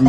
Muy 0.00 0.08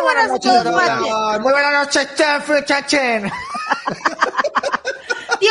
buenas 0.00 0.28
noches. 0.28 0.64
Muy 1.40 1.52
buenas 1.52 1.72
noches, 1.72 2.08
Chef 2.16 2.64
Chachen. 2.64 3.30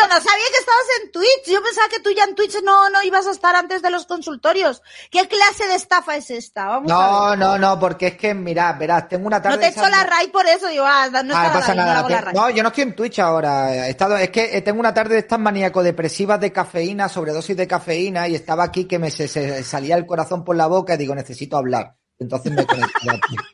No 0.07 0.15
sabía 0.15 0.45
que 0.51 0.57
estabas 0.59 0.85
en 1.03 1.11
Twitch. 1.11 1.45
Yo 1.53 1.61
pensaba 1.63 1.87
que 1.89 1.99
tú 1.99 2.09
ya 2.11 2.23
en 2.23 2.35
Twitch 2.35 2.61
no, 2.63 2.89
no 2.89 3.03
ibas 3.03 3.27
a 3.27 3.31
estar 3.31 3.55
antes 3.55 3.81
de 3.81 3.89
los 3.89 4.05
consultorios. 4.05 4.81
¿Qué 5.11 5.27
clase 5.27 5.67
de 5.67 5.75
estafa 5.75 6.15
es 6.15 6.29
esta? 6.31 6.65
Vamos 6.67 6.91
a 6.91 6.95
No, 6.95 7.29
ver. 7.31 7.39
no, 7.39 7.57
no, 7.57 7.79
porque 7.79 8.07
es 8.07 8.17
que, 8.17 8.33
mirad, 8.33 8.77
verás, 8.77 9.07
tengo 9.09 9.27
una 9.27 9.41
tarde... 9.41 9.55
No 9.57 9.59
te 9.61 9.67
he 9.67 9.69
hecho 9.69 9.81
esa- 9.81 9.89
la 9.89 10.03
RAI 10.03 10.27
por 10.27 10.45
eso. 10.47 10.67
Digo, 10.67 10.85
ah, 10.87 11.09
no 11.23 11.35
Ah, 11.37 11.49
pasa 11.53 11.75
no 11.75 11.85
nada. 11.85 12.07
Te-. 12.07 12.33
No, 12.33 12.49
yo 12.49 12.63
no 12.63 12.69
estoy 12.69 12.83
en 12.83 12.95
Twitch 12.95 13.19
ahora. 13.19 13.87
He 13.87 13.89
estado, 13.91 14.17
es 14.17 14.29
que 14.29 14.57
eh, 14.57 14.61
tengo 14.61 14.79
una 14.79 14.93
tarde 14.93 15.13
de 15.15 15.19
estas 15.19 15.39
maníaco-depresivas 15.39 16.39
de 16.39 16.51
cafeína, 16.51 17.09
sobredosis 17.09 17.55
de 17.57 17.67
cafeína, 17.67 18.27
y 18.27 18.35
estaba 18.35 18.63
aquí 18.63 18.85
que 18.85 18.99
me 18.99 19.11
se, 19.11 19.27
se 19.27 19.63
salía 19.63 19.95
el 19.97 20.05
corazón 20.05 20.43
por 20.43 20.55
la 20.55 20.67
boca 20.67 20.93
y 20.95 20.97
digo, 20.97 21.13
necesito 21.15 21.57
hablar. 21.57 21.95
Entonces 22.19 22.51
me 22.51 22.65
conecté 22.65 23.09
aquí. 23.09 23.35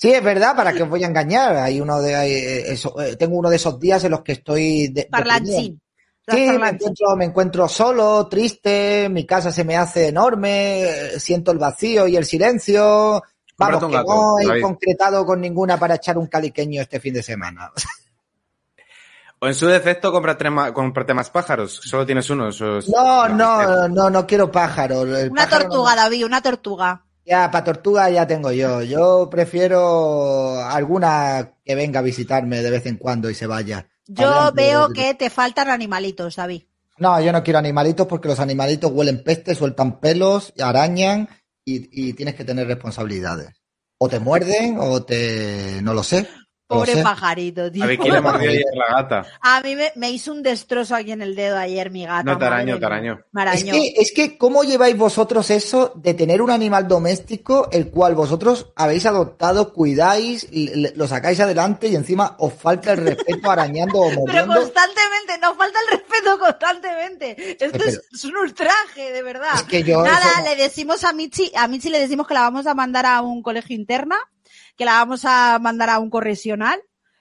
Sí, 0.00 0.12
es 0.12 0.22
verdad, 0.22 0.54
para 0.54 0.72
que 0.72 0.84
os 0.84 0.88
voy 0.88 1.02
a 1.02 1.08
engañar. 1.08 1.56
Hay 1.56 1.80
uno 1.80 2.00
de, 2.00 2.14
hay, 2.14 2.30
eh, 2.32 2.72
eso, 2.72 3.00
eh, 3.00 3.16
tengo 3.16 3.36
uno 3.36 3.50
de 3.50 3.56
esos 3.56 3.80
días 3.80 4.02
en 4.04 4.12
los 4.12 4.22
que 4.22 4.30
estoy 4.32 4.86
de, 4.88 5.08
Sí, 6.34 6.58
me 6.58 6.68
encuentro, 6.68 7.16
me 7.16 7.24
encuentro 7.26 7.68
solo, 7.68 8.26
triste, 8.28 9.08
mi 9.10 9.24
casa 9.26 9.50
se 9.52 9.64
me 9.64 9.76
hace 9.76 10.08
enorme, 10.08 10.86
siento 11.18 11.52
el 11.52 11.58
vacío 11.58 12.06
y 12.06 12.16
el 12.16 12.24
silencio. 12.24 13.22
Vamos, 13.56 13.84
que 13.84 13.92
gato, 13.92 14.06
no 14.14 14.38
he 14.40 14.46
David. 14.46 14.62
concretado 14.62 15.26
con 15.26 15.40
ninguna 15.40 15.76
para 15.78 15.96
echar 15.96 16.16
un 16.18 16.26
caliqueño 16.28 16.80
este 16.80 17.00
fin 17.00 17.14
de 17.14 17.22
semana. 17.22 17.70
O 19.40 19.46
en 19.46 19.54
su 19.54 19.66
defecto, 19.66 20.10
cómprate, 20.10 20.46
cómprate 20.74 21.14
más 21.14 21.30
pájaros. 21.30 21.80
Solo 21.84 22.04
tienes 22.04 22.28
uno. 22.30 22.48
eso 22.48 22.78
es- 22.78 22.88
No, 22.88 23.28
no, 23.28 23.88
no, 23.88 24.10
no 24.10 24.26
quiero 24.26 24.50
pájaro. 24.50 25.02
El 25.02 25.30
Una 25.30 25.42
pájaro 25.44 25.64
no- 25.64 25.70
tortuga, 25.70 25.94
David, 25.96 26.24
una 26.26 26.42
tortuga. 26.42 27.04
Ya, 27.24 27.50
para 27.50 27.62
tortuga 27.64 28.10
ya 28.10 28.26
tengo 28.26 28.50
yo. 28.52 28.82
Yo 28.82 29.28
prefiero 29.30 30.60
alguna 30.64 31.52
que 31.64 31.74
venga 31.74 32.00
a 32.00 32.02
visitarme 32.02 32.62
de 32.62 32.70
vez 32.70 32.86
en 32.86 32.96
cuando 32.96 33.28
y 33.30 33.34
se 33.34 33.46
vaya. 33.46 33.86
Yo 34.08 34.52
veo 34.54 34.88
de- 34.88 34.94
que 34.94 35.14
te 35.14 35.30
faltan 35.30 35.68
animalitos, 35.70 36.36
David. 36.36 36.62
No, 36.98 37.20
yo 37.20 37.32
no 37.32 37.42
quiero 37.44 37.58
animalitos 37.60 38.06
porque 38.06 38.28
los 38.28 38.40
animalitos 38.40 38.90
huelen 38.90 39.22
peste, 39.22 39.54
sueltan 39.54 40.00
pelos, 40.00 40.52
arañan 40.60 41.28
y, 41.64 42.08
y 42.08 42.12
tienes 42.14 42.34
que 42.34 42.44
tener 42.44 42.66
responsabilidades. 42.66 43.50
O 43.98 44.08
te 44.08 44.18
muerden 44.18 44.78
o 44.80 45.02
te... 45.04 45.80
no 45.82 45.94
lo 45.94 46.02
sé. 46.02 46.28
No 46.70 46.76
Pobre 46.76 46.94
sé. 46.96 47.02
pajarito, 47.02 47.72
tío. 47.72 47.82
A 47.84 47.86
Vicky 47.86 48.10
le 48.10 48.20
mordió 48.20 48.50
ayer 48.50 48.64
la 48.74 49.00
gata. 49.00 49.26
A 49.40 49.60
mí 49.62 49.74
me, 49.74 49.90
me 49.96 50.10
hizo 50.10 50.32
un 50.32 50.42
destrozo 50.42 50.94
aquí 50.94 51.12
en 51.12 51.22
el 51.22 51.34
dedo 51.34 51.56
ayer 51.56 51.90
mi 51.90 52.04
gata. 52.04 52.22
No, 52.24 52.38
mía. 52.38 52.78
Me 53.32 53.54
Es 53.54 53.64
que, 53.64 53.94
es 53.96 54.12
que, 54.12 54.36
¿cómo 54.36 54.64
lleváis 54.64 54.96
vosotros 54.96 55.50
eso 55.50 55.92
de 55.96 56.12
tener 56.12 56.42
un 56.42 56.50
animal 56.50 56.86
doméstico 56.86 57.68
el 57.72 57.88
cual 57.88 58.14
vosotros 58.14 58.66
habéis 58.76 59.06
adoptado, 59.06 59.72
cuidáis, 59.72 60.46
lo 60.94 61.06
sacáis 61.08 61.40
adelante 61.40 61.88
y 61.88 61.96
encima 61.96 62.36
os 62.38 62.52
falta 62.52 62.92
el 62.92 62.98
respeto 62.98 63.50
arañando 63.50 63.98
o 64.00 64.08
Pero 64.10 64.20
mordiendo? 64.20 64.54
constantemente, 64.54 65.38
nos 65.40 65.56
falta 65.56 65.78
el 65.80 65.98
respeto 65.98 66.38
constantemente. 66.38 67.52
Esto 67.52 67.64
es, 67.64 67.72
Pero- 67.72 68.02
es 68.12 68.24
un 68.24 68.36
ultraje, 68.36 69.12
de 69.12 69.22
verdad. 69.22 69.54
Es 69.54 69.62
que 69.62 69.82
yo 69.84 70.02
Nada, 70.02 70.40
no- 70.42 70.44
le 70.50 70.56
decimos 70.56 71.02
a 71.04 71.12
Michi, 71.14 71.50
a 71.56 71.66
Michi 71.66 71.88
le 71.88 71.98
decimos 71.98 72.26
que 72.26 72.34
la 72.34 72.42
vamos 72.42 72.66
a 72.66 72.74
mandar 72.74 73.06
a 73.06 73.22
un 73.22 73.42
colegio 73.42 73.74
interna, 73.74 74.16
que 74.78 74.84
la 74.86 74.92
vamos 74.92 75.24
a 75.26 75.58
mandar 75.58 75.90
a 75.90 75.98
un 75.98 76.08
correccional, 76.08 76.80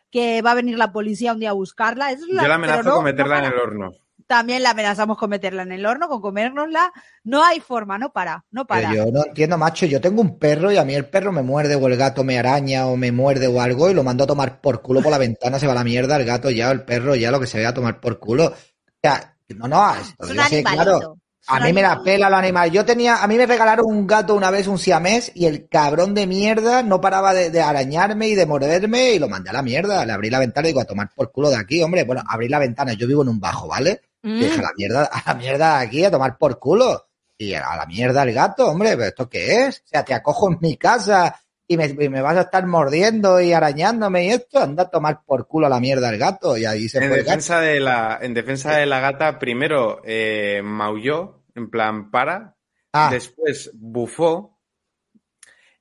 que 0.09 0.41
va 0.41 0.51
a 0.51 0.56
venir 0.56 0.78
la 0.78 0.94
policía 0.94 1.34
un 1.34 1.40
día 1.40 1.50
a 1.50 1.53
buscarla. 1.53 2.12
Es 2.12 2.22
la- 2.29 2.44
Yo 2.44 2.47
la 2.47 2.56
amenazo 2.56 2.84
no- 2.84 2.95
con 2.95 3.03
meterla 3.03 3.41
no 3.41 3.47
en 3.47 3.53
el 3.53 3.59
horno. 3.59 3.91
También 4.28 4.62
la 4.62 4.72
amenazamos 4.72 5.18
con 5.18 5.29
meterla 5.29 5.63
en 5.63 5.72
el 5.72 5.85
horno, 5.85 6.09
con 6.09 6.19
comérnosla. 6.22 6.91
No 7.23 7.46
hay 7.46 7.62
forma, 7.62 7.97
no 7.97 8.12
para, 8.12 8.44
no 8.51 8.67
para. 8.67 8.90
Pero 8.90 9.06
yo 9.06 9.12
no 9.12 9.23
entiendo, 9.25 9.57
macho. 9.57 9.85
Yo 9.85 10.01
tengo 10.01 10.22
un 10.22 10.38
perro 10.38 10.69
y 10.72 10.75
a 10.78 10.84
mí 10.84 10.94
el 10.96 11.06
perro 11.06 11.31
me 11.31 11.41
muerde 11.44 11.75
o 11.75 11.88
el 11.88 11.96
gato 11.96 12.25
me 12.25 12.38
araña 12.38 12.88
o 12.88 12.97
me 12.97 13.12
muerde 13.13 13.47
o 13.47 13.62
algo 13.62 13.90
y 13.90 13.94
lo 13.94 14.03
mando 14.03 14.25
a 14.25 14.28
tomar 14.28 14.59
por 14.59 14.81
culo 14.81 15.01
por 15.01 15.12
la 15.12 15.17
ventana, 15.17 15.59
se 15.59 15.66
va 15.66 15.72
a 15.72 15.75
la 15.75 15.84
mierda, 15.85 16.17
el 16.17 16.25
gato 16.25 16.50
ya, 16.50 16.67
o 16.69 16.72
el 16.73 16.84
perro 16.84 17.16
ya, 17.16 17.31
lo 17.31 17.40
que 17.40 17.47
se 17.47 17.57
vea 17.59 17.69
a 17.69 17.73
tomar 17.73 18.00
por 18.01 18.19
culo. 18.19 18.47
O 18.47 18.53
sea, 19.01 19.34
no, 19.56 19.67
no, 19.69 19.96
esto 19.96 20.25
Es 20.25 20.29
un 20.31 20.35
yo 20.35 20.44
sé, 20.44 20.56
animalito. 20.57 20.84
claro. 20.84 21.17
A 21.47 21.59
mí 21.62 21.74
me 21.74 21.81
la 21.81 22.02
pela 22.03 22.30
los 22.30 22.40
animales. 22.40 22.74
Yo 22.74 22.84
tenía, 22.85 23.24
a 23.24 23.28
mí 23.28 23.38
me 23.38 23.46
regalaron 23.46 23.85
un 23.88 24.06
gato 24.06 24.35
una 24.35 24.52
vez, 24.52 24.68
un 24.68 24.78
siamés, 24.78 25.31
y 25.34 25.46
el 25.46 25.68
cabrón 25.69 26.13
de 26.13 26.28
mierda 26.28 26.84
no 26.84 27.00
paraba 27.00 27.34
de, 27.34 27.50
de 27.50 27.62
arañarme 27.62 28.28
y 28.28 28.35
de 28.35 28.46
morderme 28.46 29.12
y 29.12 29.19
lo 29.19 29.30
mandé 29.30 29.50
a 29.50 29.53
la 29.53 29.62
mierda. 29.62 30.06
Le 30.06 30.12
abrí 30.13 30.30
la 30.30 30.40
ventana 30.40 30.68
y 30.68 30.72
digo, 30.72 30.81
a 30.81 30.85
tomar 30.85 31.09
por 31.16 31.31
culo 31.31 31.50
de 31.50 31.56
aquí, 31.58 31.81
hombre. 31.81 32.03
Bueno, 32.03 32.22
abrí 32.28 32.50
la 32.50 32.59
ventana, 32.59 32.94
yo 32.94 33.08
vivo 33.08 33.22
en 33.24 33.30
un 33.30 33.40
bajo, 33.40 33.68
¿vale? 33.68 34.02
Mm. 34.24 34.40
Dije, 34.40 34.59
a 34.59 34.63
la 34.63 34.72
mierda, 34.78 35.06
a 35.06 35.24
la 35.25 35.34
mierda 35.35 35.78
de 35.80 35.85
aquí, 35.85 36.03
a 36.06 36.12
tomar 36.12 36.38
por 36.38 36.59
culo. 36.59 37.06
Y 37.38 37.53
a 37.53 37.75
la 37.75 37.85
mierda 37.85 38.24
el 38.24 38.34
gato, 38.34 38.68
hombre, 38.68 38.91
¿pero 38.97 39.06
esto 39.06 39.29
qué 39.29 39.66
es? 39.68 39.78
O 39.85 39.88
sea, 39.88 40.03
te 40.03 40.14
acojo 40.16 40.52
en 40.52 40.58
mi 40.59 40.75
casa 40.75 41.40
y 41.68 41.78
me, 41.78 41.85
y 41.85 42.09
me 42.09 42.22
vas 42.22 42.35
a 42.38 42.41
estar 42.41 42.66
mordiendo 42.66 43.40
y 43.40 43.53
arañándome 43.53 44.25
y 44.25 44.29
esto, 44.29 44.59
anda 44.59 44.84
a 44.84 44.90
tomar 44.90 45.22
por 45.24 45.46
culo 45.47 45.68
a 45.68 45.69
la 45.69 45.79
mierda 45.79 46.09
el 46.09 46.18
gato. 46.18 46.58
Y 46.58 46.66
ahí 46.66 46.90
se 46.90 47.00
En 47.00 47.06
fue 47.06 47.19
el 47.19 47.24
gato. 47.24 47.44
defensa, 47.44 47.59
de 47.62 47.79
la, 47.79 48.18
en 48.22 48.34
defensa 48.34 48.72
de 48.78 48.88
la 48.88 49.00
gata, 49.02 49.38
primero 49.38 50.02
eh, 50.03 50.62
maulló, 50.64 51.36
en 51.57 51.69
plan 51.69 52.12
para, 52.12 52.56
Ah, 52.94 53.09
después 53.12 53.72
bufó, 53.73 54.57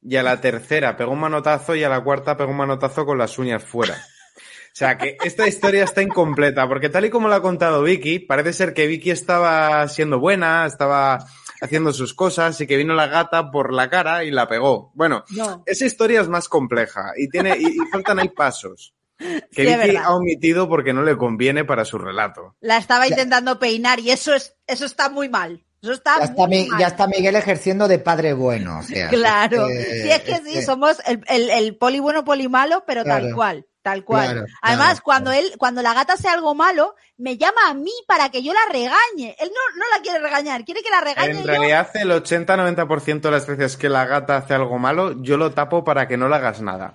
y 0.03 0.17
a 0.17 0.23
la 0.23 0.41
tercera 0.41 0.97
pegó 0.97 1.13
un 1.13 1.21
manotazo 1.21 1.75
y 1.75 1.85
a 1.85 1.89
la 1.89 2.03
cuarta 2.03 2.37
pegó 2.37 2.51
un 2.51 2.57
manotazo 2.57 3.07
con 3.07 3.19
las 3.19 3.39
uñas 3.39 3.63
fuera. 3.65 3.95
O 3.95 4.79
sea 4.79 4.99
que 4.99 5.17
esta 5.25 5.49
historia 5.49 5.85
está 5.85 6.03
incompleta, 6.03 6.69
porque 6.69 6.89
tal 6.91 7.07
y 7.07 7.11
como 7.11 7.29
lo 7.29 7.35
ha 7.35 7.41
contado 7.43 7.83
Vicky, 7.83 8.19
parece 8.19 8.53
ser 8.53 8.75
que 8.75 8.87
Vicky 8.87 9.11
estaba 9.11 9.89
siendo 9.89 10.19
buena, 10.21 10.67
estaba 10.67 11.25
haciendo 11.63 11.93
sus 11.95 12.13
cosas 12.13 12.61
y 12.61 12.67
que 12.67 12.77
vino 12.77 12.93
la 12.95 13.07
gata 13.07 13.51
por 13.51 13.73
la 13.73 13.89
cara 13.89 14.25
y 14.25 14.31
la 14.31 14.47
pegó. 14.49 14.93
Bueno, 14.95 15.25
No. 15.31 15.63
esa 15.65 15.87
historia 15.87 16.21
es 16.21 16.29
más 16.29 16.49
compleja 16.49 17.13
y 17.17 17.29
tiene 17.31 17.57
y, 17.59 17.67
y 17.69 17.79
faltan 17.91 18.19
ahí 18.19 18.29
pasos 18.29 18.95
que 19.19 19.65
Sí, 19.65 19.65
Vicky 19.83 19.97
ha 19.97 20.11
omitido 20.15 20.69
porque 20.69 20.93
no 20.93 21.03
le 21.03 21.17
conviene 21.17 21.65
para 21.65 21.87
su 21.87 21.97
relato. 21.97 22.55
La 22.61 22.77
estaba 22.77 23.09
intentando 23.09 23.59
peinar 23.59 23.99
y 24.01 24.11
eso 24.11 24.35
es, 24.35 24.57
eso 24.67 24.85
está 24.85 25.09
muy 25.09 25.31
mal. 25.31 25.65
Eso 25.87 25.93
está 25.95 26.19
ya, 26.19 26.25
está, 26.25 26.47
muy 26.47 26.49
Mi- 26.63 26.69
mal. 26.69 26.81
ya 26.81 26.87
está 26.89 27.07
Miguel 27.07 27.37
ejerciendo 27.37 27.87
de 27.89 27.99
padre 27.99 28.33
bueno. 28.33 28.79
O 28.79 28.83
sea, 28.83 29.09
Claro. 29.09 29.69
es 29.69 29.87
que- 29.87 30.03
sí, 30.03 30.11
es 30.11 30.21
que 30.23 30.33
es 30.33 30.43
sí, 30.45 30.53
que- 30.55 30.63
somos 30.65 30.99
el, 31.07 31.23
el, 31.29 31.51
el 31.51 31.77
poli 31.77 32.01
bueno, 32.01 32.25
poli 32.25 32.49
malo, 32.49 32.83
pero 32.87 33.05
tal 33.05 33.33
cual, 33.35 33.67
tal 33.83 34.05
cual. 34.05 34.33
Claro, 34.33 34.47
Además, 34.63 34.87
claro, 34.89 35.03
cuando 35.05 35.31
claro. 35.31 35.47
él, 35.47 35.53
cuando 35.59 35.83
la 35.83 35.95
gata 35.95 36.15
hace 36.15 36.29
algo 36.29 36.55
malo, 36.55 36.95
me 37.19 37.39
llama 37.39 37.69
a 37.69 37.75
mí 37.75 37.93
para 38.09 38.29
que 38.31 38.43
yo 38.43 38.53
la 38.53 38.73
regañe. 38.73 39.37
Él 39.39 39.49
no, 39.55 39.79
no 39.79 39.85
la 39.95 40.03
quiere 40.03 40.19
regañar, 40.19 40.65
quiere 40.65 40.83
que 40.83 40.91
la 40.91 41.01
regañe 41.01 41.31
En 41.31 41.41
yo. 41.43 41.47
realidad, 41.47 41.89
el 41.95 42.11
80-90% 42.11 43.21
de 43.29 43.31
las 43.31 43.47
veces 43.47 43.77
que 43.77 43.89
la 43.89 44.05
gata 44.07 44.37
hace 44.37 44.55
algo 44.55 44.79
malo, 44.79 45.23
yo 45.23 45.37
lo 45.37 45.53
tapo 45.53 45.85
para 45.85 46.09
que 46.09 46.17
no 46.17 46.29
le 46.29 46.35
hagas 46.37 46.61
nada. 46.61 46.95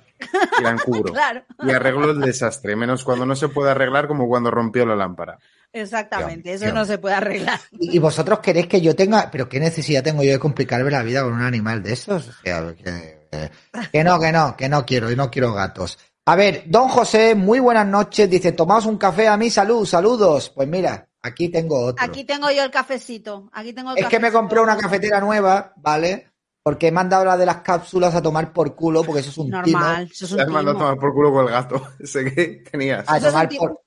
Y 0.59 0.63
la 0.63 0.71
encubro. 0.71 1.13
Claro, 1.13 1.43
Y 1.63 1.71
arreglo 1.71 2.11
el 2.11 2.19
desastre, 2.19 2.75
menos 2.75 3.03
cuando 3.03 3.25
no 3.25 3.35
se 3.35 3.47
puede 3.47 3.71
arreglar 3.71 4.07
como 4.07 4.27
cuando 4.27 4.51
rompió 4.51 4.85
la 4.85 4.95
lámpara. 4.95 5.37
Exactamente, 5.73 6.53
eso 6.53 6.71
no 6.71 6.85
se 6.85 6.97
puede 6.97 7.15
arreglar. 7.15 7.59
¿Y 7.71 7.95
y 7.95 7.99
vosotros 7.99 8.39
queréis 8.39 8.67
que 8.67 8.81
yo 8.81 8.95
tenga, 8.95 9.29
pero 9.31 9.47
qué 9.49 9.59
necesidad 9.59 10.03
tengo 10.03 10.23
yo 10.23 10.31
de 10.31 10.39
complicarme 10.39 10.91
la 10.91 11.03
vida 11.03 11.23
con 11.23 11.33
un 11.33 11.41
animal 11.41 11.83
de 11.83 11.93
esos? 11.93 12.27
O 12.27 12.33
sea, 12.43 12.73
que, 12.75 13.27
eh, 13.31 13.49
que 13.91 14.03
no, 14.03 14.19
que 14.19 14.31
no, 14.31 14.55
que 14.55 14.69
no 14.69 14.85
quiero, 14.85 15.11
y 15.11 15.15
no 15.15 15.29
quiero 15.31 15.53
gatos. 15.53 15.97
A 16.25 16.35
ver, 16.35 16.63
don 16.67 16.87
José, 16.87 17.33
muy 17.33 17.59
buenas 17.59 17.87
noches. 17.87 18.29
Dice, 18.29 18.51
tomaos 18.51 18.85
un 18.85 18.97
café 18.97 19.27
a 19.27 19.37
mí, 19.37 19.49
salud, 19.49 19.85
saludos. 19.85 20.51
Pues 20.51 20.67
mira, 20.67 21.09
aquí 21.21 21.49
tengo 21.49 21.87
otro. 21.87 22.05
Aquí 22.05 22.23
tengo 22.23 22.51
yo 22.51 22.63
el 22.63 22.69
cafecito. 22.69 23.49
Aquí 23.51 23.73
tengo 23.73 23.91
el 23.91 23.97
Es 23.97 24.07
que 24.07 24.19
me 24.19 24.31
compré 24.31 24.59
una 24.59 24.77
cafetera 24.77 25.19
nueva, 25.19 25.73
¿vale? 25.77 26.31
Porque 26.63 26.91
me 26.91 27.01
han 27.01 27.09
dado 27.09 27.25
la 27.25 27.37
de 27.37 27.47
las 27.47 27.57
cápsulas 27.57 28.13
a 28.13 28.21
tomar 28.21 28.53
por 28.53 28.75
culo, 28.75 29.03
porque 29.03 29.21
eso 29.21 29.31
es 29.31 29.37
un 29.39 29.47
timo. 29.63 29.79
Normal, 29.79 30.09
eso 30.11 30.25
es 30.25 30.31
un 30.31 30.37
Te 30.37 30.43
has 30.43 30.49
mandado 30.49 30.77
a 30.77 30.79
timo. 30.79 30.85
tomar 30.85 30.99
por 30.99 31.13
culo 31.13 31.33
con 31.33 31.45
el 31.45 31.51
gato 31.51 31.87
ese 31.99 32.33
que 32.33 32.63
tenías. 32.71 33.03
A 33.07 33.19
tomar 33.19 33.49
timo. 33.49 33.67
por, 33.67 33.81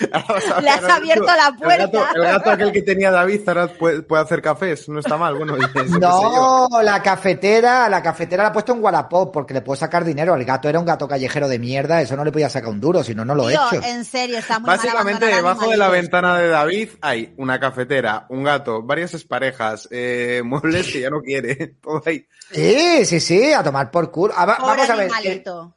Le 0.62 0.70
has 0.70 0.84
abierto 0.84 1.26
la 1.26 1.54
puerta. 1.58 1.84
El 1.84 1.90
gato, 1.90 2.14
el 2.14 2.22
gato 2.22 2.50
aquel 2.50 2.72
que 2.72 2.82
tenía 2.82 3.10
David 3.10 3.48
ahora 3.48 3.68
puede, 3.68 4.02
puede 4.02 4.22
hacer 4.22 4.42
cafés, 4.42 4.88
no 4.88 5.00
está 5.00 5.16
mal. 5.16 5.36
Bueno. 5.36 5.56
No, 5.98 6.68
la 6.82 7.02
cafetera, 7.02 7.88
la 7.88 8.02
cafetera 8.02 8.42
la 8.44 8.48
he 8.50 8.52
puesto 8.52 8.72
en 8.72 8.82
Wallapop 8.82 9.32
porque 9.32 9.54
le 9.54 9.62
puedo 9.62 9.76
sacar 9.76 10.04
dinero. 10.04 10.34
El 10.34 10.44
gato 10.44 10.68
era 10.68 10.78
un 10.78 10.84
gato 10.84 11.08
callejero 11.08 11.48
de 11.48 11.58
mierda, 11.58 12.00
eso 12.00 12.16
no 12.16 12.24
le 12.24 12.32
podía 12.32 12.48
sacar 12.48 12.70
un 12.70 12.80
duro, 12.80 13.02
si 13.02 13.14
no, 13.14 13.24
no 13.24 13.34
lo 13.34 13.48
he 13.48 13.54
hecho. 13.54 13.82
en 13.82 14.04
serio, 14.04 14.38
está 14.38 14.58
muy 14.58 14.68
Básicamente, 14.68 15.26
debajo 15.26 15.70
de 15.70 15.76
la 15.76 15.88
ventana 15.88 16.38
de 16.38 16.48
David 16.48 16.90
hay 17.00 17.34
una 17.36 17.58
cafetera, 17.58 18.26
un 18.28 18.44
gato, 18.44 18.82
varias 18.82 19.24
parejas, 19.24 19.88
eh, 19.90 20.42
muebles 20.44 20.92
que 20.92 21.00
ya 21.00 21.10
no 21.10 21.20
quiere, 21.20 21.74
todo 21.82 22.02
ahí. 22.04 22.26
Sí, 22.50 23.04
sí, 23.04 23.20
sí, 23.20 23.52
a 23.52 23.62
tomar 23.62 23.90
por 23.90 24.10
culo. 24.10 24.34
Vamos 24.36 24.88
a 24.88 24.96
ver. 24.96 25.10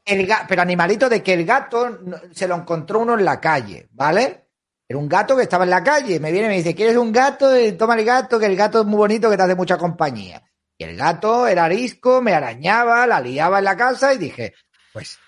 El, 0.05 0.21
el 0.21 0.29
pero 0.47 0.61
animalito 0.61 1.09
de 1.09 1.21
que 1.21 1.33
el 1.33 1.45
gato 1.45 1.99
se 2.31 2.47
lo 2.47 2.55
encontró 2.55 2.99
uno 2.99 3.17
en 3.17 3.25
la 3.25 3.39
calle, 3.39 3.89
¿vale? 4.01 4.47
Era 4.89 4.97
un 4.97 5.07
gato 5.07 5.37
que 5.37 5.43
estaba 5.43 5.63
en 5.63 5.69
la 5.69 5.83
calle. 5.83 6.19
Me 6.19 6.31
viene 6.31 6.47
y 6.47 6.49
me 6.49 6.57
dice, 6.57 6.73
¿quieres 6.73 6.97
un 6.97 7.11
gato? 7.11 7.53
Eh, 7.53 7.73
Toma 7.73 7.95
el 7.95 8.03
gato, 8.03 8.39
que 8.39 8.47
el 8.47 8.55
gato 8.55 8.81
es 8.81 8.87
muy 8.87 8.97
bonito, 8.97 9.29
que 9.29 9.37
te 9.37 9.43
hace 9.43 9.55
mucha 9.55 9.77
compañía. 9.77 10.43
Y 10.77 10.83
el 10.83 10.97
gato 10.97 11.47
era 11.47 11.65
arisco, 11.65 12.21
me 12.21 12.33
arañaba, 12.33 13.05
la 13.05 13.21
liaba 13.21 13.59
en 13.59 13.65
la 13.65 13.77
casa 13.77 14.13
y 14.13 14.17
dije, 14.17 14.55
pues, 14.91 15.19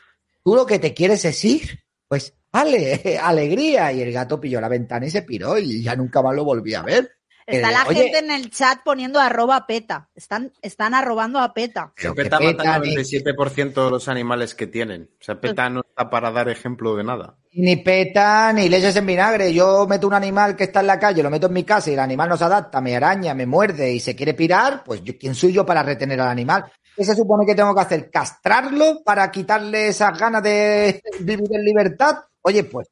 tú 0.44 0.56
lo 0.56 0.66
que 0.66 0.80
te 0.80 0.94
quieres 0.94 1.24
es 1.26 1.46
ir, 1.46 1.84
pues, 2.08 2.34
vale, 2.52 3.20
alegría. 3.22 3.92
Y 3.94 4.02
el 4.02 4.12
gato 4.12 4.42
pilló 4.42 4.60
la 4.60 4.70
ventana 4.70 5.06
y 5.06 5.12
se 5.12 5.22
piró 5.22 5.58
y 5.60 5.84
ya 5.84 5.96
nunca 5.96 6.24
más 6.24 6.36
lo 6.36 6.44
volví 6.44 6.74
a 6.74 6.82
ver. 6.82 7.12
Está 7.46 7.72
la 7.72 7.86
oye, 7.86 8.04
gente 8.04 8.20
en 8.20 8.32
el 8.32 8.50
chat 8.50 8.80
poniendo 8.84 9.20
arroba 9.20 9.68
peta. 9.68 10.10
Están, 10.16 10.52
están 10.62 10.94
arrobando 10.94 11.40
a 11.40 11.54
peta. 11.54 11.94
pero 11.96 12.16
peta 12.16 12.40
mata 12.40 12.78
el 12.78 12.98
eh, 12.98 13.04
97% 13.04 13.86
de 13.86 13.92
los 13.92 14.08
animales 14.08 14.56
que 14.56 14.66
tienen. 14.66 15.12
O 15.20 15.24
sea, 15.24 15.40
peta 15.40 15.70
no 15.70 15.82
está 15.82 16.10
para 16.10 16.32
dar 16.32 16.50
ejemplo 16.50 16.96
de 16.96 17.04
nada. 17.04 17.38
Ni 17.56 17.76
peta, 17.78 18.52
ni 18.52 18.68
leches 18.68 18.96
en 18.96 19.06
vinagre. 19.06 19.54
Yo 19.54 19.86
meto 19.88 20.08
un 20.08 20.14
animal 20.16 20.56
que 20.56 20.64
está 20.64 20.80
en 20.80 20.88
la 20.88 20.98
calle, 21.00 21.22
lo 21.22 21.30
meto 21.30 21.48
en 21.48 21.54
mi 21.54 21.64
casa 21.64 21.92
y 21.92 21.94
el 21.94 22.00
animal 22.00 22.30
no 22.30 22.38
se 22.38 22.46
adapta, 22.46 22.82
me 22.82 22.96
araña, 22.96 23.36
me 23.36 23.46
muerde 23.46 23.92
y 23.92 24.00
se 24.00 24.16
quiere 24.16 24.34
pirar, 24.34 24.84
pues 24.84 25.04
yo, 25.04 25.14
¿quién 25.20 25.36
soy 25.36 25.54
yo 25.54 25.64
para 25.66 25.84
retener 25.84 26.20
al 26.20 26.30
animal? 26.30 26.66
¿Qué 26.96 27.04
se 27.04 27.16
supone 27.16 27.46
que 27.46 27.54
tengo 27.54 27.76
que 27.76 27.82
hacer? 27.82 28.10
¿Castrarlo 28.10 29.04
para 29.04 29.30
quitarle 29.30 29.90
esas 29.90 30.18
ganas 30.18 30.42
de 30.42 31.02
vivir 31.20 31.50
en 31.54 31.64
libertad? 31.64 32.18
Oye, 32.42 32.64
pues 32.64 32.88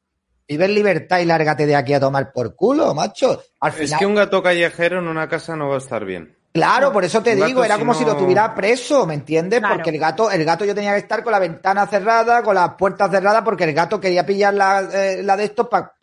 vive 0.48 0.66
en 0.66 0.75
libertad 0.75 1.19
y 1.19 1.25
lárgate 1.25 1.66
de 1.66 1.75
aquí 1.75 1.94
a 1.94 2.00
tomar 2.00 2.31
por 2.31 2.56
culo, 2.56 2.94
macho. 2.94 3.42
Al 3.62 3.72
Es 3.72 3.78
final, 3.78 4.00
que 4.00 4.06
un 4.06 4.16
gato 4.16 4.44
callejero 4.44 5.00
en 5.00 5.08
una 5.08 5.28
casa 5.28 5.56
no 5.56 5.69
va 5.69 5.75
a 5.75 5.80
estar 5.80 6.06
bien. 6.06 6.38
Claro, 6.53 6.92
por 6.92 7.06
eso 7.06 7.24
te 7.24 7.33
Un 7.33 7.48
digo, 7.48 7.63
era 7.63 7.75
si 7.75 7.80
como 7.80 7.94
si 7.94 8.03
lo 8.03 8.18
tuviera 8.18 8.53
preso, 8.53 9.06
¿me 9.07 9.13
entiendes? 9.13 9.59
Claro. 9.59 9.75
Porque 9.75 9.89
el 9.89 9.98
gato, 9.98 10.30
el 10.30 10.44
gato 10.44 10.65
yo 10.65 10.75
tenía 10.75 10.92
que 10.92 11.00
estar 11.00 11.24
con 11.24 11.31
la 11.31 11.39
ventana 11.39 11.88
cerrada, 11.88 12.44
con 12.44 12.56
las 12.56 12.74
puertas 12.74 13.09
cerradas, 13.09 13.42
porque 13.44 13.63
el 13.63 13.74
gato 13.74 14.01
quería 14.01 14.25
pillar 14.25 14.53
la, 14.53 14.81
eh, 14.92 15.24
la 15.24 15.38
de 15.38 15.45
estos 15.45 15.69
para 15.69 15.94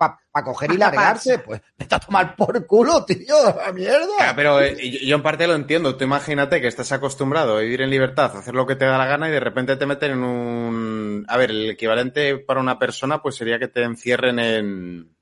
coger 0.44 0.72
y 0.72 0.78
Pa' 0.78 0.86
largarse. 0.86 1.40
Pues 1.40 1.60
vete 1.76 1.94
a 1.94 2.00
tomar 2.00 2.34
por 2.34 2.66
culo, 2.66 3.04
tío, 3.04 3.36
la 3.56 3.72
mierda. 3.72 4.06
Claro, 4.16 4.32
pero 4.36 4.62
eh, 4.62 4.90
yo, 4.90 5.00
yo 5.00 5.16
en 5.16 5.22
parte 5.22 5.46
lo 5.46 5.54
entiendo. 5.54 5.96
Tú 5.96 6.04
imagínate 6.04 6.62
que 6.62 6.68
estás 6.68 6.92
acostumbrado 6.92 7.58
a 7.58 7.60
vivir 7.60 7.82
en 7.82 7.90
libertad, 7.90 8.34
a 8.34 8.38
hacer 8.38 8.54
lo 8.54 8.66
que 8.66 8.76
te 8.76 8.86
da 8.86 8.96
la 8.96 9.06
gana 9.06 9.28
y 9.28 9.32
de 9.32 9.40
repente 9.40 9.76
te 9.76 9.84
meten 9.84 10.12
en 10.12 10.22
un... 10.22 11.26
A 11.28 11.36
ver, 11.36 11.50
el 11.50 11.70
equivalente 11.70 12.38
para 12.38 12.60
una 12.60 12.78
persona 12.78 13.20
pues 13.20 13.36
sería 13.36 13.58
que 13.58 13.68
te 13.68 13.82
encierren 13.82 14.38
en, 14.38 15.14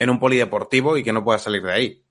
en 0.00 0.10
un 0.10 0.18
polideportivo 0.18 0.96
y 0.96 1.04
que 1.04 1.12
no 1.12 1.22
puedas 1.22 1.42
salir 1.42 1.62
de 1.62 1.72
ahí. 1.72 2.02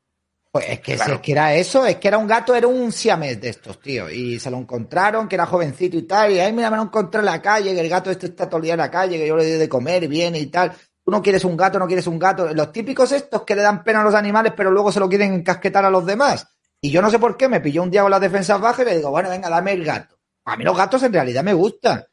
Pues 0.52 0.66
es 0.68 0.80
que, 0.82 0.96
Claro. 0.96 1.14
es 1.16 1.20
que 1.22 1.32
era 1.32 1.54
eso, 1.56 1.86
es 1.86 1.96
que 1.96 2.08
era 2.10 2.18
un 2.18 2.28
gato, 2.28 2.54
era 2.54 2.68
un 2.68 2.92
siamés 2.92 3.40
de 3.40 3.50
estos, 3.50 3.80
tío. 3.80 4.10
Y 4.10 4.38
se 4.40 4.52
lo 4.52 4.58
encontraron, 4.58 5.30
que 5.30 5.36
era 5.36 5.46
jovencito 5.46 5.96
y 5.98 6.02
tal. 6.04 6.32
Y 6.32 6.40
ahí 6.40 6.52
mira, 6.52 6.70
me 6.70 6.76
lo 6.76 6.84
encontré 6.84 7.20
en 7.20 7.26
la 7.26 7.42
calle, 7.42 7.74
que 7.74 7.80
el 7.80 7.88
gato 7.90 8.12
este 8.12 8.26
está 8.28 8.48
todo 8.48 8.58
el 8.58 8.64
día 8.64 8.74
en 8.74 8.80
la 8.80 8.92
calle, 8.92 9.18
que 9.18 9.28
yo 9.28 9.38
le 9.38 9.50
doy 9.50 9.60
de 9.60 9.70
comer 9.70 10.04
y 10.04 10.08
viene 10.08 10.40
y 10.40 10.48
tal. 10.48 10.74
Tú 11.04 11.10
no 11.10 11.22
quieres 11.22 11.46
un 11.46 11.56
gato, 11.56 11.80
no 11.80 11.88
quieres 11.88 12.06
un 12.06 12.20
gato. 12.20 12.54
Los 12.54 12.72
típicos 12.74 13.12
estos 13.14 13.44
que 13.44 13.56
le 13.56 13.62
dan 13.62 13.84
pena 13.84 14.02
a 14.02 14.04
los 14.04 14.14
animales, 14.14 14.54
pero 14.56 14.72
luego 14.72 14.92
se 14.92 15.00
lo 15.00 15.08
quieren 15.08 15.34
encasquetar 15.34 15.86
a 15.86 15.90
los 15.90 16.06
demás. 16.06 16.48
Y 16.82 16.92
yo 16.92 17.02
no 17.02 17.10
sé 17.10 17.18
por 17.18 17.38
qué, 17.38 17.48
me 17.48 17.62
pilló 17.62 17.84
un 17.84 17.90
día 17.92 18.02
con 18.02 18.12
las 18.12 18.20
defensas 18.22 18.60
bajas 18.60 18.86
y 18.86 18.90
le 18.90 18.98
digo, 18.98 19.10
bueno, 19.10 19.30
venga, 19.30 19.50
dame 19.50 19.72
el 19.72 19.86
gato. 19.86 20.18
A 20.46 20.58
mí 20.58 20.64
los 20.66 20.76
gatos 20.76 21.02
en 21.04 21.14
realidad 21.14 21.44
me 21.44 21.54
gustan. 21.54 22.04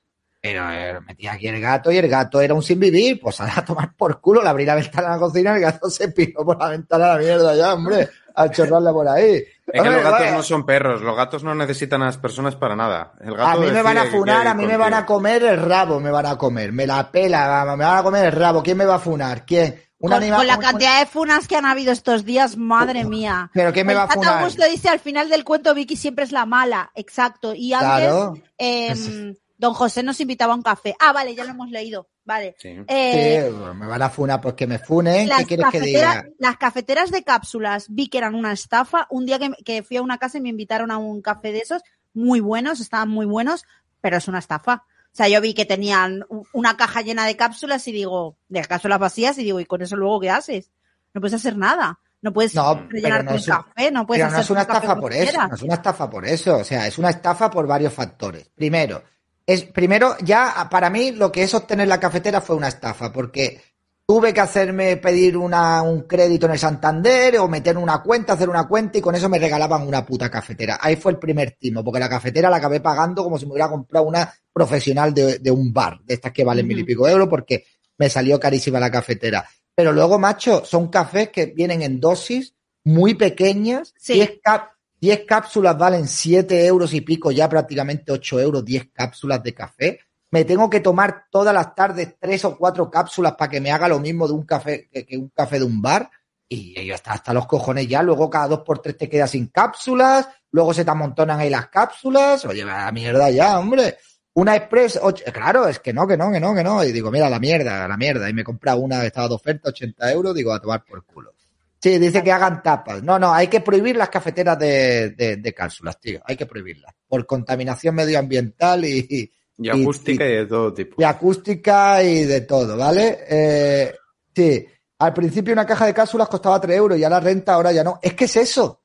Pero 0.41 0.71
eh, 0.71 1.01
metí 1.07 1.27
aquí 1.27 1.49
el 1.49 1.61
gato 1.61 1.91
y 1.91 1.97
el 1.99 2.09
gato 2.09 2.41
era 2.41 2.55
un 2.55 2.63
sin 2.63 2.79
vivir, 2.79 3.19
pues 3.21 3.41
a 3.41 3.65
tomar 3.65 3.95
por 3.97 4.21
culo, 4.21 4.41
le 4.41 4.49
abrí 4.49 4.65
la 4.65 4.77
ventana 4.77 5.09
a 5.09 5.11
la 5.13 5.19
cocina 5.19 5.53
y 5.53 5.57
el 5.57 5.61
gato 5.63 5.91
se 5.91 6.09
piró 6.13 6.45
por 6.45 6.59
la 6.59 6.69
ventana 6.69 7.07
a 7.07 7.17
la 7.17 7.19
mierda 7.19 7.57
ya, 7.57 7.75
hombre, 7.75 8.09
a 8.43 8.51
chorrarle 8.51 8.93
por 8.93 9.09
ahí. 9.09 9.43
Es 9.67 9.83
que 9.83 9.91
los 9.91 10.03
gatos 10.03 10.21
vaya, 10.21 10.33
no 10.33 10.43
son 10.43 10.65
perros, 10.65 11.03
los 11.03 11.17
gatos 11.17 11.45
no 11.45 11.55
necesitan 11.55 12.03
a 12.03 12.07
las 12.07 12.17
personas 12.19 12.57
para 12.57 12.75
nada. 12.77 13.13
El 13.21 13.35
gato 13.35 13.59
a 13.59 13.61
mí 13.61 13.71
me 13.71 13.83
van 13.83 13.99
a 13.99 14.05
funar, 14.07 14.47
a 14.47 14.55
mí 14.55 14.67
me 14.67 14.77
van 14.77 14.95
a 14.95 15.05
comer 15.05 15.43
el 15.45 15.59
rabo, 15.61 16.01
me 16.01 16.11
van 16.11 16.27
a 16.27 16.39
comer, 16.39 16.73
me 16.73 16.87
la 16.87 17.11
pela, 17.11 17.65
me 17.77 17.85
van 17.85 17.99
a 17.99 18.03
comer 18.03 18.27
el 18.27 18.33
rabo. 18.33 18.63
¿Quién 18.63 18.77
me 18.79 18.85
va 18.87 18.95
a 18.95 18.99
funar? 19.01 19.45
¿Quién? 19.45 19.83
Un 20.01 20.11
Con, 20.11 20.19
animal. 20.23 20.39
con 20.39 20.47
la 20.47 20.55
un- 20.57 20.63
cantidad 20.63 21.01
de 21.01 21.07
funas 21.07 21.49
que 21.49 21.57
han 21.57 21.67
habido 21.67 21.91
estos 21.93 22.25
días, 22.25 22.57
madre 22.57 23.05
mía. 23.05 23.51
¿Pero 23.53 23.73
quién 23.73 23.85
me 23.87 23.95
va 23.95 24.05
a 24.05 24.09
funar? 24.09 24.39
Augusto 24.39 24.65
dice 24.65 24.89
al 24.89 25.01
final 25.01 25.29
del 25.29 25.43
cuento 25.43 25.75
Vicky 25.75 25.97
siempre 25.97 26.25
es 26.25 26.31
la 26.33 26.47
mala, 26.47 26.93
exacto. 26.95 27.53
Y 27.55 27.73
antes 27.73 27.89
Claro. 28.09 28.35
em, 28.59 29.35
Don 29.59 29.75
José 29.75 30.03
nos 30.05 30.21
invitaba 30.21 30.53
a 30.53 30.57
un 30.57 30.63
café. 30.63 30.95
Ah, 31.01 31.13
vale, 31.13 31.35
ya 31.35 31.45
lo 31.45 31.51
hemos 31.51 31.69
leído. 31.71 32.09
Vale. 32.25 32.55
Sí. 32.59 32.77
Eh, 32.87 33.51
Sí, 33.51 33.55
me 33.77 33.87
van 33.87 34.03
a 34.03 34.09
funar 34.09 34.41
porque 34.41 34.67
me 34.67 34.79
funen. 34.79 35.25
¿Qué 35.25 35.27
las, 35.27 35.45
quieres 35.47 35.67
que 35.67 35.79
cafeteras, 35.79 36.15
diga? 36.23 36.35
las 36.39 36.57
cafeteras 36.57 37.11
de 37.11 37.25
cápsulas 37.25 37.87
vi 37.89 38.09
que 38.09 38.19
eran 38.19 38.35
una 38.37 38.53
estafa. 38.53 39.07
Un 39.11 39.27
día 39.27 39.39
que, 39.39 39.51
que 39.65 39.83
fui 39.83 39.97
a 39.97 40.03
una 40.03 40.19
casa 40.19 40.39
y 40.39 40.41
me 40.43 40.49
invitaron 40.51 40.91
a 40.91 40.99
un 40.99 41.21
café 41.23 41.51
de 41.53 41.59
esos, 41.59 41.83
muy 42.15 42.41
buenos, 42.41 42.81
estaban 42.81 43.09
muy 43.09 43.27
buenos, 43.27 43.65
pero 44.01 44.17
es 44.17 44.29
una 44.29 44.39
estafa. 44.39 44.85
O 45.13 45.17
sea, 45.19 45.27
yo 45.29 45.41
vi 45.41 45.55
que 45.55 45.65
tenían 45.65 46.25
una 46.53 46.77
caja 46.77 47.01
llena 47.03 47.27
de 47.27 47.37
cápsulas 47.37 47.89
y 47.89 47.93
digo, 47.93 48.37
de 48.49 48.61
cápsulas 48.65 48.99
vacías 49.01 49.37
y 49.39 49.45
digo, 49.45 49.59
¿y 49.59 49.65
con 49.67 49.83
eso 49.83 49.97
luego 49.97 50.21
qué 50.21 50.31
haces? 50.31 50.71
No 51.15 51.21
puedes 51.21 51.35
hacer 51.35 51.57
nada. 51.57 51.99
No 52.21 52.33
puedes 52.33 52.55
No, 52.55 52.87
rellenarte 52.89 53.25
no 53.33 53.37
un- 53.39 53.43
café, 53.45 53.91
no 53.91 54.07
puedes 54.07 54.21
Pero 54.23 54.31
no 54.31 54.37
hacer 54.39 54.45
es 54.45 54.51
una 54.51 54.61
estafa 54.63 54.97
por 55.01 55.13
eso, 55.13 55.49
no 55.49 55.55
es 55.55 55.63
una 55.63 55.75
estafa 55.75 56.11
por 56.11 56.27
eso, 56.27 56.57
o 56.59 56.65
sea, 56.65 56.87
es 56.87 56.99
una 56.99 57.11
estafa 57.11 57.49
por 57.51 57.67
varios 57.67 57.93
factores. 57.93 58.49
Primero, 58.57 59.03
es 59.49 59.65
primero 59.65 60.15
ya 60.23 60.69
para 60.71 60.91
mí 60.91 61.11
lo 61.13 61.33
que 61.33 61.43
es 61.43 61.55
obtener 61.55 61.89
la 61.89 61.99
cafetera 61.99 62.41
fue 62.43 62.55
una 62.55 62.69
estafa, 62.69 63.11
porque 63.13 63.61
tuve 64.07 64.33
que 64.35 64.41
hacerme 64.41 64.97
pedir 64.99 65.37
una, 65.39 65.83
un 65.83 66.03
crédito 66.03 66.47
en 66.47 66.53
el 66.53 66.59
Santander 66.59 67.39
o 67.39 67.49
meter 67.49 67.77
una 67.79 68.03
cuenta, 68.03 68.35
hacer 68.35 68.49
una 68.51 68.69
cuenta 68.69 68.99
y 68.99 69.01
con 69.01 69.15
eso 69.15 69.29
me 69.29 69.39
regalaban 69.39 69.87
una 69.89 70.05
puta 70.05 70.31
cafetera. 70.31 70.79
Ahí 70.81 70.97
fue 70.97 71.13
el 71.13 71.19
primer 71.19 71.53
timo, 71.59 71.83
porque 71.83 72.01
la 72.01 72.09
cafetera 72.09 72.51
la 72.51 72.57
acabé 72.59 72.81
pagando 72.81 73.23
como 73.25 73.39
si 73.39 73.47
me 73.47 73.53
hubiera 73.53 73.69
comprado 73.71 74.07
una 74.07 74.33
profesional 74.53 75.13
de, 75.15 75.39
de 75.39 75.51
un 75.51 75.73
bar, 75.73 75.99
de 76.05 76.15
estas 76.15 76.33
que 76.33 76.45
valen 76.45 76.67
mil 76.67 76.79
y 76.79 76.85
pico 76.85 77.09
euros, 77.09 77.29
porque 77.29 77.65
me 77.99 78.09
salió 78.11 78.39
carísima 78.39 78.79
la 78.81 78.91
cafetera. 78.91 79.47
Pero 79.75 79.93
luego, 79.93 80.19
macho, 80.19 80.63
son 80.65 80.89
cafés 80.89 81.31
que 81.31 81.47
vienen 81.47 81.83
en 81.83 82.01
dosis 82.01 82.55
muy 82.85 83.15
pequeñas, 83.15 83.95
Sí. 83.99 84.15
10, 84.15 84.41
cap- 84.43 84.73
10 85.01 85.25
cápsulas 85.27 85.77
valen 85.79 86.09
7 86.09 86.67
euros 86.67 86.93
y 86.95 87.01
pico, 87.03 87.31
ya 87.31 87.49
prácticamente 87.49 88.11
8 88.13 88.41
euros, 88.41 88.65
10 88.65 88.91
cápsulas 88.93 89.43
de 89.43 89.55
café. 89.55 90.01
Me 90.31 90.45
tengo 90.45 90.69
que 90.69 90.81
tomar 90.81 91.25
todas 91.31 91.55
las 91.55 91.75
tardes 91.75 92.17
tres 92.21 92.45
o 92.45 92.57
cuatro 92.59 92.91
cápsulas 92.91 93.35
para 93.35 93.51
que 93.51 93.61
me 93.61 93.71
haga 93.71 93.89
lo 93.89 93.99
mismo 93.99 94.27
de 94.27 94.35
un 94.35 94.45
café 94.45 94.89
que, 94.93 95.17
un 95.17 95.31
café 95.31 95.59
de 95.59 95.65
un 95.65 95.81
bar. 95.81 96.11
Y 96.51 96.85
yo 96.85 96.95
hasta, 96.95 97.13
hasta 97.13 97.33
los 97.33 97.47
cojones 97.47 97.89
ya, 97.89 98.03
luego 98.03 98.29
cada 98.29 98.49
dos 98.49 98.61
por 98.61 98.81
tres 98.81 98.97
te 98.97 99.09
quedas 99.09 99.31
sin 99.31 99.47
cápsulas, 99.49 100.29
luego 100.51 100.73
se 100.75 100.85
te 100.85 100.91
amontonan 100.91 101.41
ahí 101.41 101.49
las 101.51 101.69
cápsulas, 101.69 102.45
oye, 102.45 102.65
la 102.65 102.91
mierda 102.93 103.31
ya, 103.31 103.59
hombre. 103.59 103.97
Una 104.35 104.55
Express, 104.57 104.99
ocho- 105.03 105.25
claro, 105.33 105.67
es 105.67 105.79
que 105.81 105.93
no, 105.93 106.07
que 106.07 106.17
no, 106.17 106.31
que 106.31 106.41
no, 106.41 106.55
que 106.55 106.63
no. 106.63 106.85
Y 106.85 106.93
digo, 106.93 107.11
mira, 107.11 107.29
la 107.29 107.39
mierda, 107.41 107.89
la 107.89 107.97
mierda. 107.97 108.29
Y 108.31 108.33
me 108.35 108.43
he 108.43 108.45
comprado 108.45 108.79
una 108.81 109.01
que 109.01 109.09
estaba 109.09 109.29
de 109.29 109.35
oferta, 109.35 109.71
80 109.71 110.13
euros, 110.13 110.35
digo, 110.35 110.53
a 110.53 110.61
tomar 110.61 110.85
por 110.85 111.05
culo. 111.05 111.33
Sí, 111.81 111.99
dice 111.99 112.25
que 112.25 112.33
hagan 112.33 112.63
tapas. 112.63 113.03
No, 113.03 113.19
no, 113.19 113.33
hay 113.33 113.47
que 113.47 113.61
prohibir 113.61 113.97
las 113.97 114.09
cafeteras 114.09 114.59
de, 114.59 115.11
de, 115.11 115.37
de 115.37 115.55
cápsulas, 115.55 116.01
tío. 116.01 116.21
Hay 116.25 116.37
que 116.37 116.47
prohibirlas. 116.47 116.93
Por 117.07 117.25
contaminación 117.25 117.95
medioambiental 117.95 118.85
y, 118.85 119.07
y, 119.09 119.33
Y 119.59 119.69
acústica 119.71 120.25
y 120.27 120.33
de 120.33 120.47
todo 120.47 120.75
tipo. 120.75 121.01
y 121.01 121.05
acústica 121.05 122.03
y 122.03 122.25
de 122.25 122.41
todo, 122.43 122.77
¿vale? 122.77 123.19
Eh, 123.29 123.95
sí, 124.35 124.67
al 124.99 125.15
principio 125.15 125.53
una 125.53 125.67
caja 125.67 125.87
de 125.87 125.95
cápsulas 125.95 126.29
costaba 126.29 126.61
3 126.61 126.77
euros, 126.77 126.99
ya 126.99 127.09
la 127.09 127.21
renta 127.21 127.55
ahora 127.55 127.71
ya 127.71 127.85
no. 127.85 128.01
Es 128.03 128.15
que 128.15 128.25
es 128.25 128.37
eso. 128.37 128.83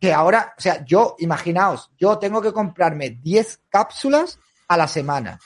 Que 0.00 0.12
ahora, 0.12 0.52
o 0.58 0.60
sea, 0.60 0.84
yo, 0.84 1.14
imaginaos, 1.20 1.92
yo 1.96 2.18
tengo 2.18 2.42
que 2.42 2.52
comprarme 2.52 3.10
10 3.22 3.60
cápsulas 3.68 4.40
a 4.66 4.76
la 4.76 4.88
semana, 4.88 5.38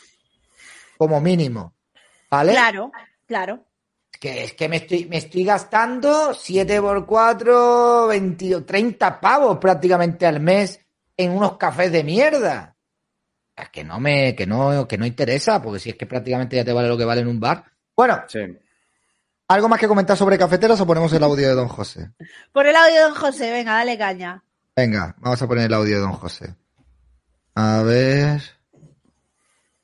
como 0.96 1.20
mínimo, 1.20 1.74
¿vale? 2.30 2.52
Claro, 2.52 2.90
claro. 3.26 3.62
Que 4.18 4.44
es 4.44 4.52
que 4.54 4.68
me 4.68 4.76
estoy, 4.76 5.06
me 5.06 5.18
estoy 5.18 5.44
gastando 5.44 6.32
7 6.34 6.80
por 6.80 7.06
4, 7.06 8.06
20, 8.08 8.60
30 8.62 9.20
pavos 9.20 9.58
prácticamente 9.58 10.26
al 10.26 10.40
mes 10.40 10.80
en 11.16 11.32
unos 11.32 11.56
cafés 11.56 11.92
de 11.92 12.04
mierda. 12.04 12.76
Es 13.54 13.70
que 13.70 13.84
no 13.84 13.98
me, 14.00 14.34
que 14.34 14.46
no, 14.46 14.86
que 14.86 14.98
no 14.98 15.06
interesa, 15.06 15.62
porque 15.62 15.80
si 15.80 15.90
es 15.90 15.96
que 15.96 16.06
prácticamente 16.06 16.56
ya 16.56 16.64
te 16.64 16.72
vale 16.72 16.88
lo 16.88 16.96
que 16.98 17.04
vale 17.04 17.22
en 17.22 17.28
un 17.28 17.40
bar. 17.40 17.64
Bueno, 17.96 18.22
Sí. 18.28 18.40
¿algo 19.48 19.68
más 19.68 19.78
que 19.80 19.88
comentar 19.88 20.16
sobre 20.16 20.36
cafeteras 20.38 20.80
o 20.80 20.86
ponemos 20.86 21.12
el 21.12 21.22
audio 21.22 21.48
de 21.48 21.54
Don 21.54 21.68
José? 21.68 22.10
Por 22.52 22.66
el 22.66 22.76
audio 22.76 22.94
de 22.94 23.00
Don 23.00 23.14
José, 23.14 23.50
venga, 23.50 23.72
dale 23.74 23.96
caña. 23.96 24.42
Venga, 24.74 25.14
vamos 25.18 25.40
a 25.40 25.46
poner 25.48 25.66
el 25.66 25.74
audio 25.74 25.96
de 25.96 26.02
Don 26.02 26.12
José. 26.12 26.54
A 27.54 27.80
ver. 27.82 28.42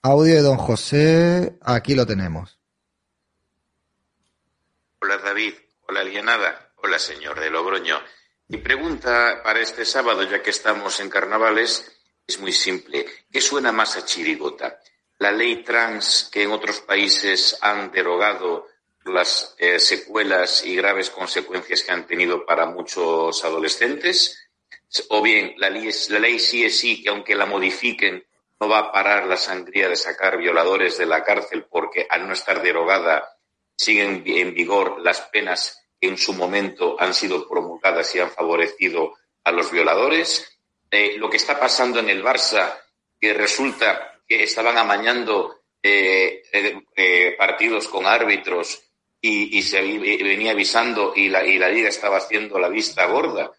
Audio 0.03 0.35
de 0.35 0.43
Don 0.43 0.59
José. 0.59 1.57
Aquí 1.63 1.95
lo 1.95 2.07
tenemos. 2.07 2.59
Hola 5.05 5.19
David, 5.19 5.55
hola 5.89 6.03
Alienada, 6.03 6.75
hola 6.77 6.97
señor 6.97 7.41
de 7.41 7.51
Logroño. 7.51 8.01
Mi 8.47 8.59
pregunta 8.59 9.41
para 9.43 9.59
este 9.59 9.85
sábado, 9.85 10.23
ya 10.23 10.41
que 10.41 10.51
estamos 10.51 11.01
en 11.01 11.11
carnavales, 11.11 12.01
es 12.25 12.39
muy 12.39 12.53
simple. 12.53 13.05
¿Qué 13.29 13.41
suena 13.41 13.73
más 13.73 13.97
a 13.97 14.05
chirigota? 14.05 14.79
¿La 15.19 15.33
ley 15.33 15.65
trans 15.65 16.31
que 16.33 16.45
en 16.45 16.53
otros 16.53 16.83
países 16.83 17.59
han 17.63 17.91
derogado 17.91 18.69
las 19.05 19.57
eh, 19.59 19.81
secuelas 19.81 20.65
y 20.65 20.77
graves 20.77 21.11
consecuencias 21.11 21.83
que 21.83 21.91
han 21.91 22.07
tenido 22.07 22.47
para 22.47 22.67
muchos 22.67 23.45
adolescentes? 23.45 24.49
¿O 25.09 25.21
bien 25.21 25.55
la 25.57 25.69
ley, 25.69 25.91
la 26.11 26.21
ley 26.21 26.39
sí 26.39 26.65
es 26.65 26.79
sí, 26.79 27.03
que 27.03 27.09
aunque 27.09 27.35
la 27.35 27.47
modifiquen, 27.47 28.25
no 28.61 28.69
va 28.69 28.79
a 28.79 28.93
parar 28.93 29.27
la 29.27 29.37
sangría 29.37 29.89
de 29.89 29.97
sacar 29.97 30.39
violadores 30.39 30.97
de 30.97 31.07
la 31.07 31.25
cárcel 31.25 31.67
porque 31.69 32.07
al 32.09 32.29
no 32.29 32.35
estar 32.35 32.63
derogada 32.63 33.37
siguen 33.77 34.23
en 34.27 34.55
vigor 34.55 35.01
las 35.01 35.21
penas 35.23 35.89
que 36.01 36.09
en 36.09 36.19
su 36.19 36.33
momento 36.35 36.97
han 36.99 37.15
sido 37.15 37.49
promulgadas 37.49 38.15
y 38.15 38.21
han 38.21 38.31
favorecido 38.31 39.15
a 39.45 39.53
los 39.53 39.71
violadores? 39.71 40.59
Eh, 40.91 41.17
lo 41.17 41.31
que 41.31 41.39
está 41.39 41.59
pasando 41.59 42.01
en 42.01 42.11
el 42.11 42.23
Barça, 42.23 42.79
que 43.19 43.33
resulta 43.33 44.21
que 44.29 44.43
estaban 44.43 44.77
amañando 44.77 45.63
eh, 45.83 46.43
eh, 46.53 47.35
partidos 47.39 47.89
con 47.89 48.07
árbitros 48.07 48.83
y, 49.21 49.63
se 49.63 49.81
venía 49.81 50.53
avisando 50.53 51.13
y 51.15 51.29
la, 51.29 51.47
y 51.47 51.57
la 51.57 51.69
liga 51.69 51.89
estaba 51.89 52.19
haciendo 52.19 52.59
la 52.59 52.69
vista 52.69 53.07
gorda. 53.07 53.51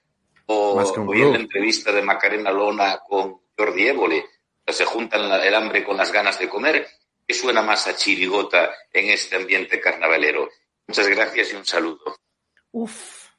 O 0.46 0.80
hoy 1.08 1.22
en 1.22 1.32
la 1.32 1.40
entrevista 1.40 1.92
de 1.92 2.02
Macarena 2.02 2.52
Lona 2.52 3.00
con 3.00 3.42
Jordi 3.58 3.88
Évole, 3.88 4.26
se 4.68 4.86
juntan 4.86 5.32
el 5.42 5.56
hambre 5.56 5.84
con 5.84 5.98
las 5.98 6.12
ganas 6.12 6.38
de 6.38 6.50
comer. 6.50 6.88
¿Qué 7.26 7.34
suena 7.34 7.62
más 7.62 7.88
a 7.88 7.96
chirigota 7.96 8.72
en 8.92 9.10
este 9.10 9.36
ambiente 9.36 9.80
carnavalero? 9.80 10.50
Muchas 10.88 11.08
gracias 11.08 11.54
y 11.54 11.56
un 11.56 11.66
saludo. 11.66 12.18
Uf. 12.72 13.30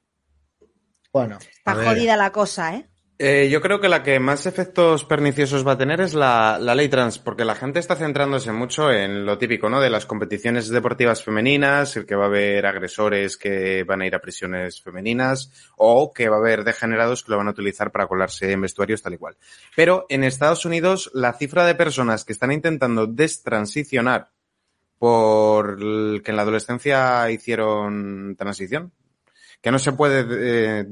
Bueno. 1.12 1.38
Está 1.38 1.75
jodida 1.75 2.17
la 2.17 2.33
cosa, 2.33 2.75
¿eh? 2.75 2.88
Eh, 3.26 3.49
yo 3.49 3.62
creo 3.62 3.81
que 3.81 3.88
la 3.88 4.02
que 4.02 4.21
más 4.21 4.45
efectos 4.45 5.07
perniciosos 5.07 5.66
va 5.66 5.73
a 5.73 5.78
tener 5.78 6.02
es 6.02 6.12
la, 6.12 6.59
ley 6.59 6.90
trans, 6.90 7.19
porque 7.19 7.47
la 7.47 7.54
gente 7.54 7.81
está 7.81 7.97
centrándose 7.97 8.52
mucho 8.52 8.93
en 8.93 9.25
lo 9.25 9.38
típico, 9.38 9.71
¿no? 9.71 9.81
De 9.81 9.88
las 9.88 10.04
competiciones 10.04 10.69
deportivas 10.69 11.25
femeninas, 11.25 11.97
el 11.97 12.04
que 12.04 12.16
va 12.16 12.25
a 12.25 12.26
haber 12.26 12.66
agresores 12.66 13.38
que 13.38 13.83
van 13.85 14.02
a 14.02 14.07
ir 14.07 14.14
a 14.14 14.19
prisiones 14.19 14.83
femeninas, 14.83 15.50
o 15.78 16.12
que 16.12 16.28
va 16.28 16.37
a 16.37 16.40
haber 16.40 16.64
degenerados 16.64 17.25
que 17.25 17.31
lo 17.31 17.38
van 17.38 17.49
a 17.49 17.52
utilizar 17.52 17.90
para 17.90 18.07
colarse 18.09 18.52
en 18.52 18.61
vestuarios 18.61 19.00
tal 19.00 19.14
y 19.14 19.16
cual. 19.16 19.38
Pero 19.75 20.04
en 20.11 20.23
Estados 20.23 20.66
Unidos, 20.66 21.11
la 21.14 21.33
cifra 21.33 21.64
de 21.64 21.76
personas 21.76 22.26
que 22.26 22.35
están 22.35 22.52
intentando 22.52 23.07
destransicionar 23.07 24.28
por 24.99 25.78
que 26.23 26.31
en 26.31 26.37
la 26.37 26.43
adolescencia 26.43 27.31
hicieron 27.31 28.37
transición, 28.37 28.93
que 29.64 29.71
no 29.71 29.78
se 29.78 29.92
puede 29.92 30.26
eh, 30.83 30.85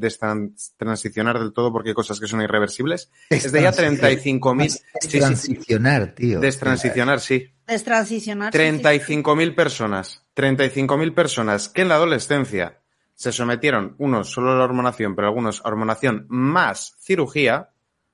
transicionar 0.79 1.39
del 1.39 1.53
todo 1.53 1.71
porque 1.71 1.91
hay 1.91 1.95
cosas 1.95 2.19
que 2.19 2.27
son 2.27 2.41
irreversibles. 2.41 3.11
Es 3.29 3.53
de 3.53 3.61
ya 3.61 3.71
35.000. 3.71 4.81
Destransicionar, 5.03 6.15
tío. 6.15 6.41
Destransicionar, 6.41 7.21
sí. 7.21 7.53
Destransicionar. 7.67 8.51
35.000 8.51 9.55
personas. 9.55 10.25
35.000 10.35 11.15
personas 11.15 11.69
que 11.69 11.83
en 11.83 11.89
la 11.91 11.97
adolescencia 11.97 12.81
se 13.13 13.31
sometieron, 13.31 13.95
unos 13.99 14.31
solo 14.31 14.53
a 14.53 14.57
la 14.57 14.65
hormonación, 14.65 15.15
pero 15.15 15.29
algunos 15.29 15.61
a 15.63 15.69
hormonación 15.69 16.25
más 16.31 16.97
cirugía, 16.99 17.69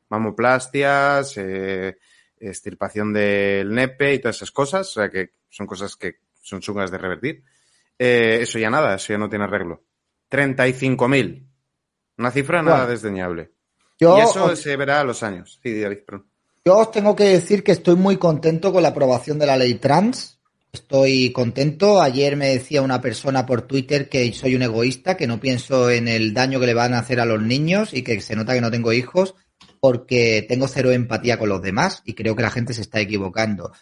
mamoplastias, 0.08 1.34
eh, 1.36 1.98
extirpación 2.40 3.12
del 3.12 3.72
nepe 3.72 4.14
y 4.14 4.18
todas 4.18 4.34
esas 4.34 4.50
cosas, 4.50 4.88
o 4.88 4.92
sea 4.94 5.08
que 5.08 5.34
son 5.48 5.68
cosas 5.68 5.94
que 5.94 6.16
son 6.42 6.58
chungas 6.58 6.90
de 6.90 6.98
revertir. 6.98 7.44
Eh, 7.96 8.40
eso 8.42 8.58
ya 8.58 8.70
nada, 8.70 8.96
eso 8.96 9.12
ya 9.12 9.18
no 9.18 9.28
tiene 9.28 9.44
arreglo. 9.44 9.84
35.000. 10.30 11.46
Una 12.18 12.30
cifra 12.30 12.62
nada 12.62 12.86
desdeñable. 12.86 13.52
y 13.98 14.04
eso 14.04 14.54
se 14.56 14.76
verá 14.76 15.00
a 15.00 15.04
los 15.04 15.22
años. 15.22 15.60
Sí, 15.62 15.80
David, 15.80 15.98
Yo 16.64 16.78
os 16.78 16.90
tengo 16.90 17.14
que 17.14 17.24
decir 17.24 17.62
que 17.62 17.72
estoy 17.72 17.96
muy 17.96 18.16
contento 18.16 18.72
con 18.72 18.82
la 18.82 18.90
aprobación 18.90 19.38
de 19.38 19.46
la 19.46 19.56
ley 19.56 19.74
trans. 19.74 20.40
Estoy 20.72 21.32
contento. 21.32 22.02
Ayer 22.02 22.36
me 22.36 22.48
decía 22.48 22.82
una 22.82 23.00
persona 23.00 23.46
por 23.46 23.62
Twitter 23.62 24.08
que 24.08 24.32
soy 24.32 24.54
un 24.54 24.62
egoísta, 24.62 25.16
que 25.16 25.26
no 25.26 25.40
pienso 25.40 25.90
en 25.90 26.08
el 26.08 26.34
daño 26.34 26.60
que 26.60 26.66
le 26.66 26.74
van 26.74 26.94
a 26.94 26.98
hacer 26.98 27.20
a 27.20 27.24
los 27.24 27.40
niños 27.40 27.94
y 27.94 28.02
que 28.02 28.20
se 28.20 28.36
nota 28.36 28.52
que 28.52 28.60
no 28.60 28.70
tengo 28.70 28.92
hijos 28.92 29.34
porque 29.80 30.44
tengo 30.48 30.68
cero 30.68 30.90
empatía 30.90 31.38
con 31.38 31.48
los 31.48 31.62
demás 31.62 32.02
y 32.04 32.14
creo 32.14 32.34
que 32.34 32.42
la 32.42 32.50
gente 32.50 32.74
se 32.74 32.82
está 32.82 33.00
equivocando. 33.00 33.72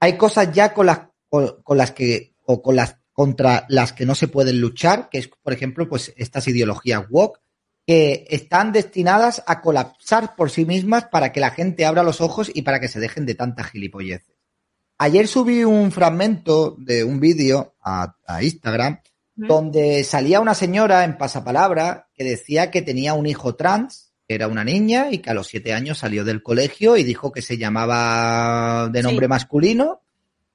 Hay 0.00 0.16
cosas 0.16 0.52
ya 0.52 0.74
con 0.74 0.86
las, 0.86 1.00
con 1.28 1.78
las 1.78 1.92
que, 1.92 2.34
o 2.44 2.60
con 2.60 2.76
las 2.76 2.96
contra 3.14 3.64
las 3.68 3.92
que 3.92 4.04
no 4.04 4.14
se 4.14 4.28
pueden 4.28 4.60
luchar, 4.60 5.08
que 5.08 5.18
es, 5.18 5.28
por 5.28 5.52
ejemplo, 5.52 5.88
pues 5.88 6.12
estas 6.16 6.46
ideologías 6.48 7.06
woke, 7.08 7.40
que 7.86 8.26
están 8.28 8.72
destinadas 8.72 9.42
a 9.46 9.60
colapsar 9.60 10.34
por 10.36 10.50
sí 10.50 10.66
mismas 10.66 11.04
para 11.04 11.32
que 11.32 11.40
la 11.40 11.50
gente 11.50 11.86
abra 11.86 12.02
los 12.02 12.20
ojos 12.20 12.50
y 12.52 12.62
para 12.62 12.80
que 12.80 12.88
se 12.88 12.98
dejen 12.98 13.24
de 13.24 13.36
tanta 13.36 13.62
gilipolleces. 13.62 14.34
Ayer 14.98 15.28
subí 15.28 15.64
un 15.64 15.92
fragmento 15.92 16.76
de 16.78 17.04
un 17.04 17.20
vídeo 17.20 17.76
a, 17.80 18.16
Instagram 18.42 19.00
donde 19.36 20.02
salía 20.04 20.40
una 20.40 20.54
señora 20.54 21.04
en 21.04 21.18
pasapalabra 21.18 22.08
que 22.14 22.24
decía 22.24 22.70
que 22.70 22.82
tenía 22.82 23.14
un 23.14 23.26
hijo 23.26 23.54
trans, 23.54 24.12
que 24.26 24.34
era 24.34 24.48
una 24.48 24.64
niña 24.64 25.10
y 25.10 25.18
que 25.18 25.30
a 25.30 25.34
los 25.34 25.48
siete 25.48 25.72
años 25.72 25.98
salió 25.98 26.24
del 26.24 26.42
colegio 26.42 26.96
y 26.96 27.04
dijo 27.04 27.32
que 27.32 27.42
se 27.42 27.58
llamaba 27.58 28.88
de 28.88 29.02
nombre 29.02 29.28
masculino 29.28 30.03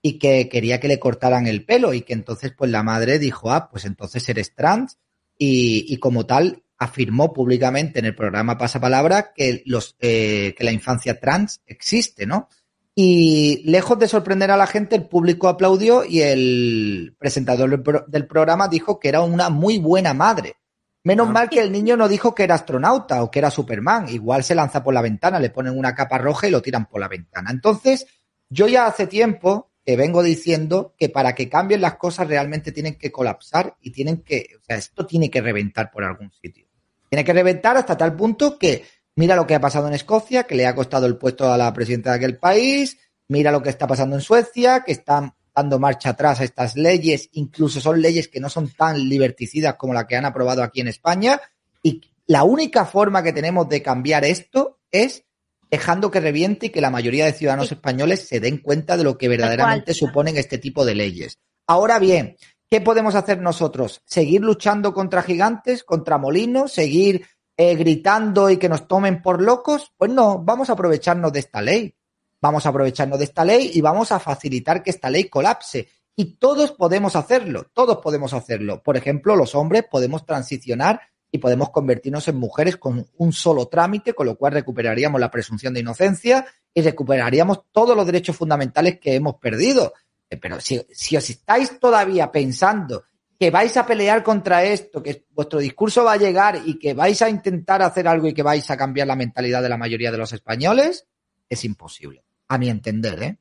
y 0.02 0.18
que 0.20 0.48
quería 0.50 0.80
que 0.80 0.88
le 0.88 1.00
cortaran 1.00 1.48
el 1.48 1.66
pelo 1.66 1.94
y 1.94 2.02
que 2.02 2.14
entonces 2.14 2.54
pues 2.58 2.72
la 2.72 2.84
madre 2.84 3.20
dijo, 3.20 3.52
ah, 3.52 3.70
pues 3.70 3.86
entonces 3.86 4.28
eres 4.30 4.56
trans 4.56 4.98
y, 5.38 5.98
como 5.98 6.26
tal 6.26 6.64
afirmó 6.78 7.34
públicamente 7.34 8.00
en 8.00 8.06
el 8.06 8.16
programa 8.16 8.58
Pasapalabra 8.58 9.34
que, 9.34 9.64
los, 9.66 9.98
eh, 10.00 10.56
que 10.58 10.64
la 10.64 10.72
infancia 10.72 11.20
trans 11.20 11.62
existe, 11.66 12.26
¿no? 12.26 12.48
Y 12.96 13.62
lejos 13.66 13.98
de 14.00 14.08
sorprender 14.08 14.52
a 14.52 14.58
la 14.58 14.68
gente, 14.68 14.96
el 14.96 15.08
público 15.08 15.48
aplaudió 15.48 16.04
y 16.04 16.22
el 16.22 17.16
presentador 17.18 17.82
del 18.08 18.28
programa 18.28 18.68
dijo 18.68 19.00
que 19.00 19.10
era 19.10 19.22
una 19.22 19.50
muy 19.50 19.80
buena 19.80 20.14
madre. 20.14 20.56
Menos 21.04 21.30
ah. 21.30 21.32
mal 21.32 21.50
que 21.50 21.62
el 21.62 21.72
niño 21.72 21.96
no 21.96 22.10
dijo 22.10 22.36
que 22.36 22.44
era 22.44 22.56
astronauta 22.56 23.24
o 23.24 23.32
que 23.32 23.40
era 23.40 23.52
Superman. 23.52 24.10
Igual 24.10 24.44
se 24.44 24.56
lanza 24.56 24.84
por 24.84 24.94
la 24.94 25.02
ventana, 25.02 25.40
le 25.40 25.50
ponen 25.50 25.78
una 25.78 25.96
capa 25.96 26.18
roja 26.18 26.48
y 26.48 26.52
lo 26.52 26.62
tiran 26.62 26.88
por 26.88 27.00
la 27.00 27.08
ventana. 27.08 27.52
Entonces, 27.52 28.06
yo 28.50 28.68
ya 28.68 28.86
hace 28.86 29.08
tiempo 29.08 29.69
vengo 29.96 30.22
diciendo 30.24 30.94
que 30.98 31.10
para 31.10 31.34
que 31.36 31.50
cambien 31.50 31.82
las 31.82 31.96
cosas 31.96 32.28
realmente 32.28 32.72
tienen 32.72 32.96
que 32.96 33.12
colapsar 33.12 33.76
y 33.82 33.92
tienen 33.92 34.24
que, 34.24 34.50
o 34.60 34.64
sea, 34.64 34.78
esto 34.78 35.06
tiene 35.06 35.30
que 35.30 35.42
reventar 35.42 35.90
por 35.92 36.04
algún 36.04 36.32
sitio. 36.32 36.68
Tiene 37.10 37.24
que 37.24 37.34
reventar 37.34 37.78
hasta 37.78 37.98
tal 37.98 38.16
punto 38.16 38.58
que 38.60 38.84
mira 39.16 39.36
lo 39.36 39.48
que 39.48 39.56
ha 39.56 39.62
pasado 39.62 39.88
en 39.88 39.94
Escocia, 39.94 40.44
que 40.44 40.56
le 40.56 40.66
ha 40.66 40.76
costado 40.76 41.06
el 41.06 41.18
puesto 41.18 41.52
a 41.52 41.58
la 41.58 41.74
presidenta 41.74 42.12
de 42.12 42.18
aquel 42.18 42.38
país, 42.38 42.98
mira 43.28 43.52
lo 43.52 43.62
que 43.62 43.70
está 43.70 43.88
pasando 43.88 44.16
en 44.16 44.22
Suecia, 44.22 44.84
que 44.86 44.92
están 44.92 45.34
dando 45.56 45.80
marcha 45.80 46.12
atrás 46.12 46.40
a 46.40 46.44
estas 46.44 46.76
leyes, 46.76 47.30
incluso 47.34 47.82
son 47.82 48.02
leyes 48.02 48.28
que 48.28 48.40
no 48.40 48.50
son 48.50 48.70
tan 48.70 49.10
liberticidas 49.10 49.76
como 49.76 49.94
la 49.94 50.08
que 50.08 50.16
han 50.16 50.26
aprobado 50.26 50.64
aquí 50.64 50.82
en 50.82 50.88
España, 50.88 51.42
y 51.84 52.02
la 52.28 52.44
única 52.44 52.86
forma 52.86 53.24
que 53.24 53.34
tenemos 53.34 53.68
de 53.68 53.82
cambiar 53.82 54.24
esto 54.24 54.80
es 54.92 55.26
dejando 55.70 56.12
que 56.12 56.20
reviente 56.20 56.68
y 56.68 56.70
que 56.70 56.82
la 56.82 56.90
mayoría 56.90 57.26
de 57.26 57.34
ciudadanos 57.34 57.72
españoles 57.72 58.28
se 58.28 58.40
den 58.40 58.58
cuenta 58.58 58.98
de 58.98 59.04
lo 59.04 59.18
que 59.18 59.28
verdaderamente 59.28 59.94
suponen 59.94 60.38
este 60.38 60.58
tipo 60.58 60.86
de 60.86 60.96
leyes. 60.96 61.38
Ahora 61.68 62.00
bien, 62.00 62.36
¿qué 62.70 62.82
podemos 62.82 63.16
hacer 63.16 63.40
nosotros? 63.40 64.02
¿Seguir 64.06 64.42
luchando 64.42 64.94
contra 64.94 65.22
gigantes, 65.22 65.84
contra 65.84 66.18
molinos? 66.18 66.72
¿Seguir 66.72 67.28
eh, 67.56 67.76
gritando 67.76 68.50
y 68.50 68.58
que 68.58 68.70
nos 68.70 68.88
tomen 68.88 69.22
por 69.22 69.42
locos? 69.42 69.94
Pues 69.98 70.12
no, 70.12 70.40
vamos 70.40 70.70
a 70.70 70.74
aprovecharnos 70.74 71.32
de 71.32 71.40
esta 71.40 71.62
ley. 71.62 71.96
Vamos 72.42 72.66
a 72.66 72.70
aprovecharnos 72.70 73.20
de 73.20 73.26
esta 73.26 73.46
ley 73.46 73.72
y 73.74 73.82
vamos 73.82 74.12
a 74.12 74.20
facilitar 74.20 74.82
que 74.82 74.90
esta 74.90 75.10
ley 75.10 75.26
colapse. 75.26 75.90
Y 76.16 76.38
todos 76.38 76.72
podemos 76.72 77.16
hacerlo, 77.16 77.68
todos 77.74 78.00
podemos 78.00 78.34
hacerlo. 78.34 78.82
Por 78.82 78.98
ejemplo, 78.98 79.36
los 79.36 79.56
hombres 79.56 79.86
podemos 79.90 80.26
transicionar 80.26 81.02
y 81.32 81.38
podemos 81.38 81.70
convertirnos 81.70 82.28
en 82.28 82.38
mujeres 82.38 82.78
con 82.78 83.08
un 83.18 83.34
solo 83.34 83.68
trámite, 83.68 84.14
con 84.14 84.26
lo 84.26 84.36
cual 84.36 84.54
recuperaríamos 84.54 85.20
la 85.22 85.30
presunción 85.30 85.74
de 85.74 85.82
inocencia 85.82 86.46
y 86.74 86.82
recuperaríamos 86.82 87.64
todos 87.72 87.96
los 87.96 88.06
derechos 88.06 88.36
fundamentales 88.36 89.00
que 89.00 89.16
hemos 89.16 89.36
perdido. 89.36 89.94
Eh, 90.30 90.38
pero 90.38 90.60
si, 90.60 90.82
si 90.92 91.18
os 91.18 91.30
estáis 91.30 91.80
todavía 91.80 92.32
pensando 92.32 93.04
que 93.40 93.52
vais 93.52 93.76
a 93.78 93.86
pelear 93.86 94.22
contra 94.22 94.64
esto, 94.64 95.02
que 95.02 95.26
vuestro 95.32 95.60
discurso 95.60 96.04
va 96.04 96.14
a 96.14 96.18
llegar 96.18 96.62
y 96.66 96.78
que 96.78 96.94
vais 96.94 97.22
a 97.22 97.30
intentar 97.30 97.82
hacer 97.82 98.08
algo 98.08 98.28
y 98.28 98.34
que 98.34 98.44
vais 98.44 98.70
a 98.70 98.76
cambiar 98.76 99.08
la 99.08 99.16
mentalidad 99.16 99.62
de 99.62 99.70
la 99.70 99.78
mayoría 99.78 100.12
de 100.12 100.18
los 100.18 100.34
españoles, 100.34 101.08
es 101.48 101.64
imposible, 101.64 102.24
a 102.50 102.58
mi 102.58 102.70
entender, 102.70 103.24
¿eh? 103.24 103.38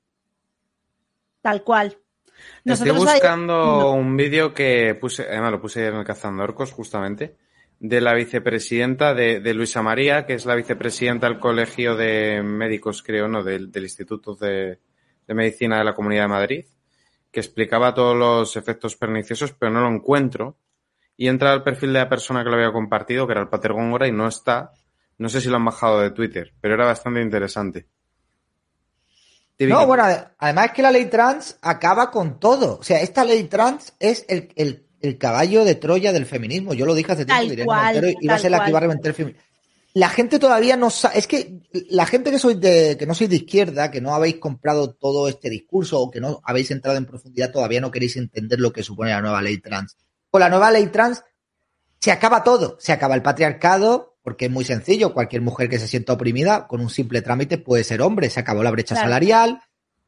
Tal 1.43 1.65
cual. 1.65 1.99
Estoy 2.65 2.91
buscando 2.91 3.93
un 3.93 4.17
vídeo 4.17 4.55
que 4.55 4.95
puse, 4.95 5.25
además 5.25 5.53
lo 5.53 5.61
puse 5.61 5.87
en 5.87 5.97
el 5.97 6.05
Cazando 6.05 6.45
Orcos 6.45 6.73
justamente, 6.73 7.37
de 7.81 8.01
la 8.01 8.15
vicepresidenta 8.15 9.15
de, 9.15 9.41
de, 9.41 9.55
Luisa 9.55 9.83
María, 9.83 10.27
que 10.27 10.35
es 10.35 10.47
la 10.47 10.57
vicepresidenta 10.57 11.29
del 11.29 11.39
Colegio 11.39 11.97
de 11.97 12.43
Médicos, 12.43 13.03
creo, 13.03 13.29
¿no? 13.29 13.45
Del, 13.45 13.71
del 13.71 13.85
Instituto 13.85 14.35
de, 14.35 14.81
de, 15.27 15.35
Medicina 15.35 15.79
de 15.79 15.85
la 15.85 15.95
Comunidad 15.95 16.23
de 16.23 16.29
Madrid, 16.29 16.65
que 17.31 17.41
explicaba 17.41 17.95
todos 17.95 18.17
los 18.17 18.57
efectos 18.57 18.97
perniciosos, 18.97 19.53
pero 19.53 19.73
no 19.73 19.81
lo 19.81 19.89
encuentro. 19.89 20.57
y 21.17 21.29
entra 21.29 21.53
al 21.53 21.63
perfil 21.63 21.93
de 21.93 22.01
la 22.01 22.09
persona 22.09 22.43
que 22.43 22.51
lo 22.51 22.57
había 22.57 22.73
compartido, 22.73 23.27
que 23.27 23.33
era 23.33 23.43
el 23.43 23.49
Pater 23.49 23.73
Góngora, 23.73 24.07
y 24.09 24.13
no 24.13 24.29
está. 24.29 24.73
No 25.19 25.29
sé 25.29 25.41
si 25.41 25.49
lo 25.49 25.57
han 25.57 25.65
bajado 25.65 26.01
de 26.01 26.11
Twitter, 26.11 26.55
pero 26.61 26.75
era 26.75 26.87
bastante 26.87 27.21
interesante. 27.21 27.89
No, 29.59 29.87
bueno, 29.87 30.05
además 30.39 30.67
es 30.67 30.73
que 30.73 30.83
la 30.83 30.93
ley 30.93 31.07
trans 31.07 31.59
acaba 31.63 32.11
con 32.13 32.39
todo. 32.39 32.79
O 32.79 32.83
sea, 32.85 33.01
esta 33.01 33.25
ley 33.25 33.45
trans 33.45 33.93
es 33.99 34.25
el, 34.29 34.53
el, 34.55 34.87
el 35.01 35.19
caballo 35.19 35.65
de 35.65 35.75
Troya 35.75 36.13
del 36.13 36.27
feminismo. 36.27 36.75
Yo 36.75 36.87
lo 36.87 36.95
dije 36.95 37.13
hace 37.13 37.25
tiempo, 37.25 37.65
cual, 37.65 38.17
y 38.21 38.27
va 38.27 38.35
a 38.35 38.39
ser 38.39 38.51
la 38.51 38.65
que 38.65 38.73
va 38.73 38.79
a 38.79 38.83
reventar 38.83 39.09
el 39.09 39.15
feminismo. 39.15 39.43
La 39.95 40.09
gente 40.11 40.39
todavía 40.39 40.77
no 40.77 40.91
sabe, 40.91 41.19
es 41.19 41.27
que 41.27 41.61
la 41.91 42.07
gente 42.07 42.31
que 42.31 42.39
sois 42.39 42.61
de, 42.61 42.97
que 42.99 43.07
no 43.07 43.15
sois 43.15 43.31
de 43.31 43.37
izquierda, 43.37 43.91
que 43.91 44.01
no 44.01 44.15
habéis 44.15 44.37
comprado 44.37 44.95
todo 44.95 45.29
este 45.29 45.51
discurso 45.51 45.99
o 46.01 46.11
que 46.11 46.21
no 46.21 46.41
habéis 46.45 46.71
entrado 46.71 46.99
en 46.99 47.07
profundidad, 47.07 47.51
todavía 47.51 47.81
no 47.81 47.91
queréis 47.91 48.17
entender 48.17 48.61
lo 48.61 48.73
que 48.73 48.83
supone 48.83 49.11
la 49.11 49.23
nueva 49.23 49.43
ley 49.43 49.59
trans. 49.59 49.97
Con 50.31 50.41
la 50.41 50.51
nueva 50.51 50.71
ley 50.71 50.87
trans 50.89 51.23
se 52.01 52.13
acaba 52.13 52.45
todo, 52.45 52.77
se 52.79 52.93
acaba 52.93 53.15
el 53.15 53.23
patriarcado, 53.23 54.19
porque 54.23 54.45
es 54.45 54.51
muy 54.51 54.65
sencillo, 54.65 55.15
cualquier 55.15 55.43
mujer 55.43 55.69
que 55.69 55.79
se 55.79 55.89
sienta 55.89 56.13
oprimida 56.13 56.67
con 56.69 56.81
un 56.81 56.91
simple 56.91 57.23
trámite 57.23 57.59
puede 57.59 57.83
ser 57.83 58.03
hombre, 58.03 58.31
se 58.31 58.41
acabó 58.41 58.63
la 58.63 58.71
brecha 58.71 58.95
Claro. 58.95 59.07
salarial, 59.07 59.61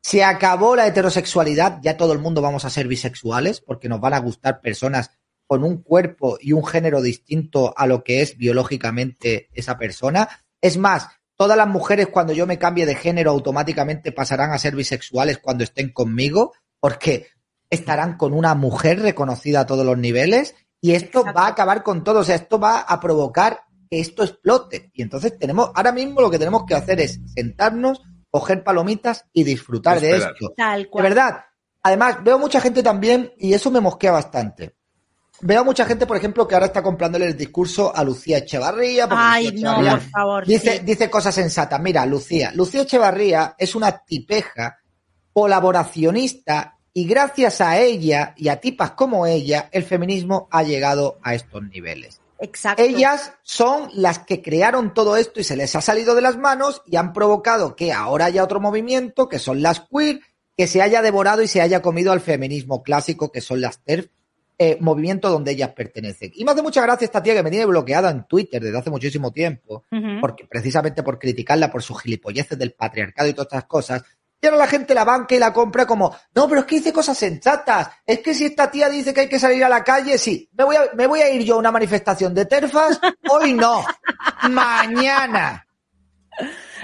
se 0.02 0.24
acabó 0.24 0.76
la 0.76 0.86
heterosexualidad, 0.86 1.78
ya 1.82 1.96
todo 1.96 2.12
el 2.12 2.18
mundo 2.18 2.40
vamos 2.40 2.64
a 2.64 2.70
ser 2.70 2.88
bisexuales 2.88 3.60
porque 3.60 3.88
nos 3.88 4.00
van 4.00 4.14
a 4.14 4.18
gustar 4.20 4.60
personas 4.60 5.10
con 5.46 5.64
un 5.64 5.82
cuerpo 5.82 6.38
y 6.40 6.52
un 6.52 6.64
género 6.64 7.02
distinto 7.02 7.74
a 7.76 7.86
lo 7.86 8.04
que 8.04 8.22
es 8.22 8.36
biológicamente 8.36 9.48
esa 9.52 9.76
persona. 9.76 10.28
Es 10.60 10.78
más, 10.78 11.08
todas 11.36 11.56
las 11.56 11.68
mujeres 11.68 12.06
cuando 12.06 12.32
yo 12.32 12.46
me 12.46 12.58
cambie 12.58 12.86
de 12.86 12.94
género 12.94 13.32
automáticamente 13.32 14.12
pasarán 14.12 14.52
a 14.52 14.58
ser 14.58 14.76
bisexuales 14.76 15.38
cuando 15.38 15.64
estén 15.64 15.92
conmigo 15.92 16.52
porque 16.78 17.26
estarán 17.68 18.16
con 18.16 18.32
una 18.32 18.54
mujer 18.54 19.00
reconocida 19.00 19.60
a 19.60 19.66
todos 19.66 19.84
los 19.84 19.98
niveles 19.98 20.54
y 20.80 20.92
esto 20.92 21.20
Exacto. 21.20 21.40
va 21.40 21.46
a 21.46 21.50
acabar 21.50 21.82
con 21.82 22.04
todo, 22.04 22.20
o 22.20 22.24
sea, 22.24 22.36
esto 22.36 22.58
va 22.58 22.80
a 22.80 23.00
provocar 23.00 23.60
que 23.90 24.00
esto 24.00 24.22
explote. 24.22 24.90
Y 24.94 25.02
entonces 25.02 25.38
tenemos, 25.38 25.70
ahora 25.74 25.92
mismo 25.92 26.20
lo 26.20 26.30
que 26.30 26.38
tenemos 26.38 26.64
que 26.66 26.74
hacer 26.74 27.00
es 27.00 27.20
sentarnos, 27.34 28.00
coger 28.30 28.62
palomitas 28.64 29.24
y 29.32 29.44
disfrutar 29.44 30.00
de 30.00 30.16
esto. 30.16 30.52
Tal 30.56 30.82
De 30.82 30.88
cual. 30.88 31.02
verdad. 31.04 31.44
Además, 31.82 32.22
veo 32.22 32.38
mucha 32.38 32.60
gente 32.60 32.82
también, 32.82 33.32
y 33.38 33.54
eso 33.54 33.70
me 33.70 33.80
mosquea 33.80 34.12
bastante. 34.12 34.74
Veo 35.42 35.64
mucha 35.64 35.86
gente, 35.86 36.06
por 36.06 36.18
ejemplo, 36.18 36.46
que 36.46 36.54
ahora 36.54 36.66
está 36.66 36.82
comprándole 36.82 37.24
el 37.24 37.36
discurso 37.36 37.96
a 37.96 38.04
Lucía 38.04 38.38
Echevarría. 38.38 39.08
porque 39.08 39.22
Ay, 39.24 39.44
Lucía 39.50 39.60
no, 39.62 39.70
Echevarría 39.80 39.92
por 39.92 40.10
favor. 40.10 40.46
Dice, 40.46 40.72
sí. 40.78 40.84
dice 40.84 41.08
cosas 41.08 41.34
sensatas. 41.34 41.80
Mira, 41.80 42.04
Lucía. 42.04 42.52
Lucía 42.54 42.82
Echevarría 42.82 43.54
es 43.58 43.74
una 43.74 43.96
tipeja 44.04 44.78
colaboracionista 45.32 46.76
y 46.92 47.06
gracias 47.06 47.60
a 47.60 47.78
ella 47.78 48.34
y 48.36 48.48
a 48.48 48.56
tipas 48.60 48.90
como 48.92 49.26
ella, 49.26 49.68
el 49.72 49.84
feminismo 49.84 50.48
ha 50.50 50.62
llegado 50.62 51.18
a 51.22 51.34
estos 51.34 51.62
niveles. 51.62 52.20
Exacto. 52.40 52.82
Ellas 52.82 53.34
son 53.42 53.90
las 53.92 54.20
que 54.20 54.40
crearon 54.40 54.94
todo 54.94 55.16
esto 55.16 55.40
y 55.40 55.44
se 55.44 55.56
les 55.56 55.76
ha 55.76 55.80
salido 55.80 56.14
de 56.14 56.22
las 56.22 56.38
manos 56.38 56.82
y 56.86 56.96
han 56.96 57.12
provocado 57.12 57.76
que 57.76 57.92
ahora 57.92 58.26
haya 58.26 58.42
otro 58.42 58.60
movimiento, 58.60 59.28
que 59.28 59.38
son 59.38 59.62
las 59.62 59.80
queer, 59.80 60.20
que 60.56 60.66
se 60.66 60.82
haya 60.82 61.02
devorado 61.02 61.42
y 61.42 61.48
se 61.48 61.60
haya 61.60 61.82
comido 61.82 62.12
al 62.12 62.20
feminismo 62.20 62.82
clásico, 62.82 63.30
que 63.30 63.40
son 63.40 63.60
las 63.60 63.82
TERF, 63.84 64.08
eh, 64.58 64.76
movimiento 64.80 65.30
donde 65.30 65.52
ellas 65.52 65.70
pertenecen. 65.70 66.32
Y 66.34 66.44
me 66.44 66.52
hace 66.52 66.60
mucha 66.60 66.82
gracia 66.82 67.06
esta 67.06 67.22
tía 67.22 67.34
que 67.34 67.42
me 67.42 67.50
tiene 67.50 67.64
bloqueada 67.64 68.10
en 68.10 68.24
Twitter 68.24 68.62
desde 68.62 68.78
hace 68.78 68.90
muchísimo 68.90 69.32
tiempo, 69.32 69.84
porque 70.20 70.46
precisamente 70.46 71.02
por 71.02 71.18
criticarla 71.18 71.72
por 71.72 71.82
sus 71.82 72.02
gilipolleces 72.02 72.58
del 72.58 72.72
patriarcado 72.72 73.28
y 73.30 73.32
todas 73.32 73.46
estas 73.46 73.64
cosas. 73.64 74.02
Y 74.42 74.46
ahora 74.46 74.58
la 74.58 74.66
gente 74.66 74.94
la 74.94 75.04
banca 75.04 75.34
y 75.34 75.38
la 75.38 75.52
compra 75.52 75.86
como, 75.86 76.16
no, 76.34 76.48
pero 76.48 76.60
es 76.62 76.66
que 76.66 76.76
dice 76.76 76.92
cosas 76.92 77.18
sensatas. 77.18 77.90
Es 78.06 78.20
que 78.20 78.32
si 78.32 78.46
esta 78.46 78.70
tía 78.70 78.88
dice 78.88 79.12
que 79.12 79.20
hay 79.20 79.28
que 79.28 79.38
salir 79.38 79.62
a 79.64 79.68
la 79.68 79.84
calle, 79.84 80.16
sí. 80.16 80.48
Me 80.52 80.64
voy 80.64 80.76
a, 80.76 80.90
me 80.94 81.06
voy 81.06 81.20
a 81.20 81.28
ir 81.28 81.42
yo 81.44 81.56
a 81.56 81.58
una 81.58 81.70
manifestación 81.70 82.34
de 82.34 82.46
terfas. 82.46 82.98
Hoy 83.28 83.52
no. 83.52 83.84
Mañana. 84.48 85.66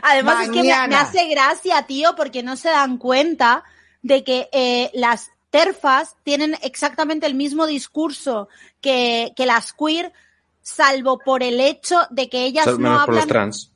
Además 0.02 0.44
es 0.44 0.50
que 0.50 0.62
me, 0.62 0.72
hace 0.72 1.28
gracia, 1.28 1.82
tío, 1.86 2.14
porque 2.14 2.42
no 2.42 2.56
se 2.56 2.68
dan 2.68 2.98
cuenta 2.98 3.64
de 4.02 4.22
que 4.22 4.50
eh, 4.52 4.90
las 4.92 5.30
terfas 5.48 6.16
tienen 6.22 6.58
exactamente 6.62 7.26
el 7.26 7.34
mismo 7.34 7.66
discurso 7.66 8.48
que, 8.82 9.32
que 9.34 9.46
las 9.46 9.72
queer, 9.72 10.12
salvo 10.60 11.18
por 11.18 11.42
el 11.42 11.60
hecho 11.60 12.02
de 12.10 12.28
que 12.28 12.44
ellas 12.44 12.66
no 12.66 12.72
por 12.74 12.88
los 12.88 13.00
hablan. 13.00 13.28
trans. 13.28 13.72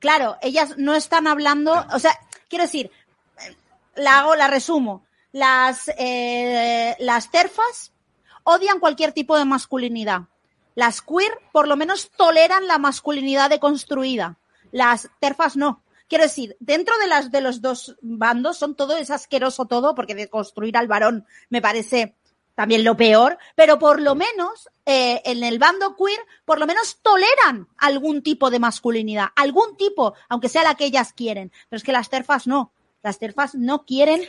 Claro, 0.00 0.36
ellas 0.42 0.74
no 0.78 0.94
están 0.94 1.26
hablando, 1.26 1.86
o 1.92 1.98
sea, 1.98 2.18
quiero 2.48 2.64
decir, 2.64 2.90
la 4.00 4.20
hago, 4.20 4.34
la 4.36 4.48
resumo. 4.48 5.04
Las, 5.32 5.90
eh, 5.96 6.96
las 6.98 7.30
terfas 7.30 7.92
odian 8.44 8.80
cualquier 8.80 9.12
tipo 9.12 9.38
de 9.38 9.44
masculinidad. 9.44 10.22
Las 10.74 11.02
queer 11.02 11.32
por 11.52 11.68
lo 11.68 11.76
menos 11.76 12.10
toleran 12.10 12.66
la 12.66 12.78
masculinidad 12.78 13.50
deconstruida. 13.50 14.38
Las 14.72 15.08
terfas 15.20 15.56
no. 15.56 15.82
Quiero 16.08 16.24
decir, 16.24 16.56
dentro 16.58 16.96
de 16.98 17.06
las 17.06 17.30
de 17.30 17.40
los 17.40 17.60
dos 17.60 17.96
bandos 18.02 18.58
son 18.58 18.74
todo 18.74 18.96
es 18.96 19.10
asqueroso 19.10 19.66
todo, 19.66 19.94
porque 19.94 20.14
deconstruir 20.14 20.76
al 20.76 20.88
varón 20.88 21.24
me 21.50 21.62
parece 21.62 22.16
también 22.56 22.82
lo 22.82 22.96
peor, 22.96 23.38
pero 23.54 23.78
por 23.78 24.00
lo 24.00 24.14
menos 24.14 24.68
eh, 24.84 25.22
en 25.24 25.44
el 25.44 25.58
bando 25.58 25.96
queer, 25.96 26.18
por 26.44 26.58
lo 26.58 26.66
menos 26.66 26.98
toleran 27.00 27.68
algún 27.78 28.22
tipo 28.22 28.50
de 28.50 28.58
masculinidad, 28.58 29.28
algún 29.36 29.76
tipo, 29.76 30.14
aunque 30.28 30.48
sea 30.48 30.64
la 30.64 30.74
que 30.74 30.86
ellas 30.86 31.12
quieren. 31.12 31.52
Pero 31.68 31.78
es 31.78 31.84
que 31.84 31.92
las 31.92 32.10
terfas 32.10 32.46
no. 32.46 32.72
Las 33.02 33.18
terfas 33.18 33.54
no 33.54 33.84
quieren 33.84 34.22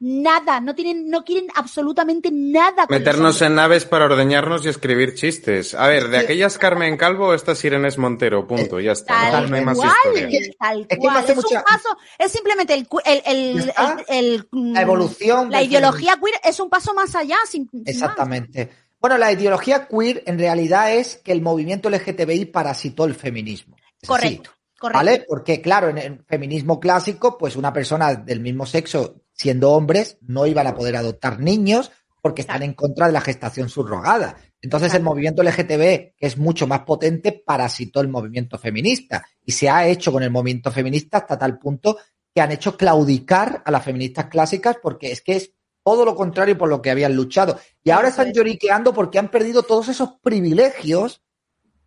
nada, 0.00 0.60
no 0.60 0.74
tienen, 0.74 1.08
no 1.08 1.24
quieren 1.24 1.48
absolutamente 1.54 2.28
nada. 2.32 2.86
con 2.86 2.96
Meternos 2.98 3.40
en 3.42 3.54
naves 3.54 3.84
para 3.86 4.04
ordeñarnos 4.06 4.64
y 4.66 4.68
escribir 4.68 5.14
chistes. 5.14 5.74
A 5.74 5.86
ver, 5.86 6.08
de 6.08 6.18
Sí. 6.18 6.24
aquellas 6.24 6.58
Carmen 6.58 6.96
Calvo, 6.96 7.32
estas 7.32 7.64
Irenes 7.64 7.96
Montero, 7.96 8.46
punto, 8.46 8.80
ya 8.80 8.92
está. 8.92 9.30
Tal 9.30 9.44
No, 9.44 9.48
no 9.50 9.56
hay 9.56 9.64
más 9.64 9.76
cual, 9.78 9.90
historia. 10.04 10.38
Es 10.40 10.48
que- 10.48 10.54
tal 10.58 10.80
es 10.82 10.86
que 10.88 10.96
me 10.96 11.00
cual. 11.02 11.16
hace 11.18 11.32
Es 11.32 11.36
mucha- 11.36 11.58
un 11.58 11.64
paso, 11.64 11.88
es 12.18 12.32
simplemente 12.32 12.74
el, 12.74 12.88
cu- 12.88 13.00
el, 13.04 13.22
el, 13.24 13.72
el- 14.08 14.48
La 14.52 14.82
evolución. 14.82 15.50
la 15.50 15.62
ideología 15.62 16.18
queer 16.22 16.34
es 16.44 16.60
un 16.60 16.68
paso 16.68 16.92
más 16.92 17.14
allá, 17.14 17.36
sin, 17.48 17.68
sin 17.70 17.80
más. 17.82 17.88
Exactamente. 17.88 18.70
Bueno, 19.00 19.16
la 19.16 19.32
ideología 19.32 19.86
queer 19.86 20.22
en 20.26 20.38
realidad 20.38 20.92
es 20.92 21.16
que 21.16 21.32
el 21.32 21.40
movimiento 21.40 21.88
LGTBI 21.88 22.46
parasitó 22.46 23.04
el 23.04 23.14
feminismo. 23.14 23.76
Es 24.00 24.10
así, 24.10 24.40
Correcto. 24.84 24.98
¿Vale? 24.98 25.24
Porque, 25.26 25.62
claro, 25.62 25.88
en 25.88 25.96
el 25.96 26.24
feminismo 26.28 26.78
clásico, 26.78 27.38
pues 27.38 27.56
una 27.56 27.72
persona 27.72 28.16
del 28.16 28.40
mismo 28.40 28.66
sexo, 28.66 29.22
siendo 29.32 29.72
hombres, 29.72 30.18
no 30.20 30.46
iban 30.46 30.66
a 30.66 30.74
poder 30.74 30.94
adoptar 30.96 31.40
niños 31.40 31.90
porque 32.20 32.42
están 32.42 32.62
en 32.62 32.74
contra 32.74 33.06
de 33.06 33.14
la 33.14 33.22
gestación 33.22 33.70
subrogada. 33.70 34.36
Entonces, 34.60 34.92
el 34.92 35.02
movimiento 35.02 35.42
LGTB, 35.42 36.12
que 36.18 36.26
es 36.26 36.36
mucho 36.36 36.66
más 36.66 36.80
potente, 36.80 37.32
parasitó 37.32 38.02
el 38.02 38.08
movimiento 38.08 38.58
feminista. 38.58 39.24
Y 39.42 39.52
se 39.52 39.70
ha 39.70 39.86
hecho 39.86 40.12
con 40.12 40.22
el 40.22 40.30
movimiento 40.30 40.70
feminista 40.70 41.16
hasta 41.16 41.38
tal 41.38 41.58
punto 41.58 41.96
que 42.34 42.42
han 42.42 42.52
hecho 42.52 42.76
claudicar 42.76 43.62
a 43.64 43.70
las 43.70 43.82
feministas 43.82 44.26
clásicas 44.26 44.76
porque 44.82 45.12
es 45.12 45.22
que 45.22 45.36
es 45.36 45.54
todo 45.82 46.04
lo 46.04 46.14
contrario 46.14 46.58
por 46.58 46.68
lo 46.68 46.82
que 46.82 46.90
habían 46.90 47.16
luchado. 47.16 47.58
Y 47.82 47.88
ahora 47.88 48.08
están 48.08 48.28
es. 48.28 48.34
lloriqueando 48.34 48.92
porque 48.92 49.18
han 49.18 49.30
perdido 49.30 49.62
todos 49.62 49.88
esos 49.88 50.18
privilegios 50.22 51.23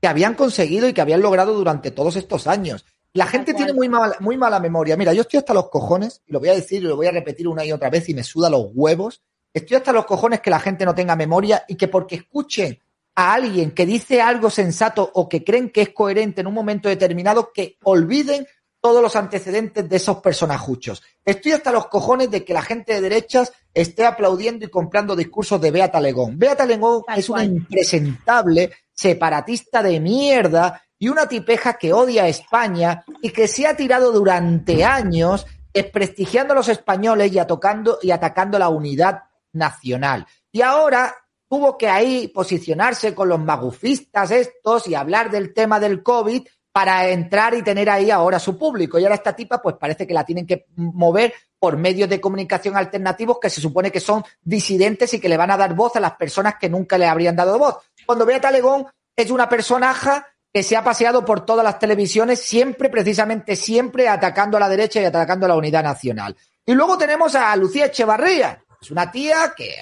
que 0.01 0.07
habían 0.07 0.35
conseguido 0.35 0.87
y 0.87 0.93
que 0.93 1.01
habían 1.01 1.21
logrado 1.21 1.53
durante 1.53 1.91
todos 1.91 2.15
estos 2.15 2.47
años. 2.47 2.85
La 3.13 3.25
gente 3.25 3.53
tiene 3.53 3.73
muy 3.73 3.89
mala, 3.89 4.15
muy 4.19 4.37
mala 4.37 4.59
memoria. 4.59 4.95
Mira, 4.95 5.13
yo 5.13 5.21
estoy 5.21 5.39
hasta 5.39 5.53
los 5.53 5.69
cojones, 5.69 6.21
y 6.27 6.33
lo 6.33 6.39
voy 6.39 6.49
a 6.49 6.53
decir 6.53 6.83
y 6.83 6.85
lo 6.85 6.95
voy 6.95 7.07
a 7.07 7.11
repetir 7.11 7.47
una 7.47 7.65
y 7.65 7.71
otra 7.71 7.89
vez 7.89 8.07
y 8.09 8.13
me 8.13 8.23
suda 8.23 8.49
los 8.49 8.67
huevos. 8.73 9.21
Estoy 9.53 9.77
hasta 9.77 9.91
los 9.91 10.05
cojones 10.05 10.41
que 10.41 10.51
la 10.51 10.59
gente 10.59 10.85
no 10.85 10.93
tenga 10.93 11.15
memoria 11.15 11.63
y 11.67 11.75
que 11.75 11.87
porque 11.87 12.15
escuchen 12.15 12.79
a 13.15 13.33
alguien 13.33 13.71
que 13.71 13.87
dice 13.87 14.21
algo 14.21 14.51
sensato 14.51 15.09
o 15.15 15.27
que 15.27 15.43
creen 15.43 15.71
que 15.71 15.81
es 15.81 15.89
coherente 15.89 16.41
en 16.41 16.47
un 16.47 16.53
momento 16.53 16.89
determinado, 16.89 17.51
que 17.51 17.77
olviden 17.83 18.45
todos 18.79 19.01
los 19.01 19.15
antecedentes 19.15 19.89
de 19.89 19.95
esos 19.95 20.17
personajuchos. 20.17 21.01
Estoy 21.25 21.53
hasta 21.53 21.71
los 21.71 21.87
cojones 21.87 22.29
de 22.29 22.45
que 22.45 22.53
la 22.53 22.61
gente 22.61 22.93
de 22.93 23.01
derechas 23.01 23.51
esté 23.73 24.05
aplaudiendo 24.05 24.65
y 24.65 24.69
comprando 24.69 25.15
discursos 25.15 25.59
de 25.59 25.71
Beata 25.71 25.99
Legón. 25.99 26.37
Beata 26.37 26.65
Legón 26.65 27.01
es 27.15 27.27
una 27.29 27.43
impresentable, 27.43 28.71
separatista 28.97 29.83
de 29.83 29.99
mierda 29.99 30.81
y 30.97 31.09
una 31.09 31.27
tipeja 31.27 31.73
que 31.73 31.93
odia 31.93 32.23
a 32.23 32.27
España 32.27 33.05
y 33.21 33.29
que 33.29 33.47
se 33.47 33.67
ha 33.67 33.77
tirado 33.77 34.11
durante 34.11 34.83
años 34.83 35.45
desprestigiando 35.71 36.53
a 36.53 36.55
los 36.55 36.69
españoles 36.69 37.31
y, 37.31 37.37
atacando, 37.37 37.99
y 38.01 38.09
atacando 38.09 38.57
la 38.57 38.69
unidad 38.69 39.23
nacional. 39.53 40.25
Y 40.51 40.61
ahora 40.61 41.15
tuvo 41.47 41.77
que 41.77 41.87
ahí 41.87 42.29
posicionarse 42.29 43.13
con 43.13 43.29
los 43.29 43.39
magufistas 43.39 44.31
estos 44.31 44.87
y 44.87 44.95
hablar 44.95 45.29
del 45.29 45.53
tema 45.53 45.79
del 45.79 46.01
COVID 46.01 46.47
para 46.71 47.09
entrar 47.09 47.53
y 47.53 47.63
tener 47.63 47.89
ahí 47.89 48.09
ahora 48.09 48.39
su 48.39 48.57
público. 48.57 48.97
Y 48.97 49.03
ahora 49.03 49.15
esta 49.15 49.35
tipa, 49.35 49.61
pues 49.61 49.75
parece 49.79 50.07
que 50.07 50.13
la 50.13 50.25
tienen 50.25 50.47
que 50.47 50.65
mover 50.75 51.33
por 51.59 51.77
medios 51.77 52.09
de 52.09 52.21
comunicación 52.21 52.75
alternativos 52.75 53.39
que 53.41 53.49
se 53.49 53.61
supone 53.61 53.91
que 53.91 53.99
son 53.99 54.23
disidentes 54.41 55.13
y 55.13 55.19
que 55.19 55.29
le 55.29 55.37
van 55.37 55.51
a 55.51 55.57
dar 55.57 55.73
voz 55.73 55.95
a 55.95 55.99
las 55.99 56.13
personas 56.13 56.55
que 56.59 56.69
nunca 56.69 56.97
le 56.97 57.07
habrían 57.07 57.35
dado 57.35 57.57
voz. 57.57 57.77
Cuando 58.07 58.25
Beata 58.25 58.49
Legón 58.49 58.87
es 59.15 59.29
una 59.29 59.49
personaja 59.49 60.25
que 60.53 60.63
se 60.63 60.77
ha 60.77 60.83
paseado 60.83 61.25
por 61.25 61.45
todas 61.45 61.63
las 61.63 61.77
televisiones, 61.77 62.41
siempre, 62.41 62.89
precisamente 62.89 63.57
siempre, 63.57 64.07
atacando 64.07 64.55
a 64.55 64.61
la 64.61 64.69
derecha 64.69 65.01
y 65.01 65.05
atacando 65.05 65.45
a 65.45 65.49
la 65.49 65.57
unidad 65.57 65.83
nacional. 65.83 66.35
Y 66.65 66.73
luego 66.73 66.97
tenemos 66.97 67.35
a 67.35 67.53
Lucía 67.57 67.87
Echevarría, 67.87 68.63
Es 68.81 68.89
una 68.89 69.11
tía 69.11 69.53
que, 69.55 69.75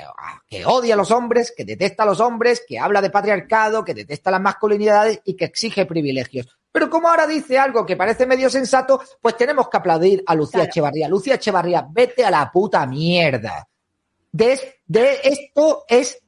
que 0.47 0.65
odia 0.65 0.95
a 0.95 0.97
los 0.97 1.11
hombres, 1.11 1.53
que 1.55 1.65
detesta 1.65 2.01
a 2.03 2.07
los 2.07 2.19
hombres, 2.19 2.63
que 2.67 2.79
habla 2.79 2.99
de 3.01 3.11
patriarcado, 3.11 3.85
que 3.85 3.93
detesta 3.93 4.31
las 4.31 4.41
masculinidades 4.41 5.21
y 5.23 5.35
que 5.35 5.45
exige 5.45 5.85
privilegios. 5.85 6.47
Pero 6.71 6.89
como 6.89 7.07
ahora 7.09 7.27
dice 7.27 7.59
algo 7.59 7.85
que 7.85 7.95
parece 7.95 8.25
medio 8.25 8.49
sensato, 8.49 9.01
pues 9.21 9.38
tenemos 9.38 9.69
que 9.69 9.77
aplaudir 9.77 10.23
a 10.25 10.33
Lucía 10.33 10.61
Claro. 10.61 10.69
Echevarría. 10.71 11.07
Lucía 11.07 11.35
Echevarría, 11.35 11.88
vete 11.89 12.25
a 12.25 12.31
la 12.31 12.51
puta 12.51 12.85
mierda. 12.88 13.67
De, 14.31 14.79
de 14.85 15.19
esto 15.23 15.85
es 15.88 16.19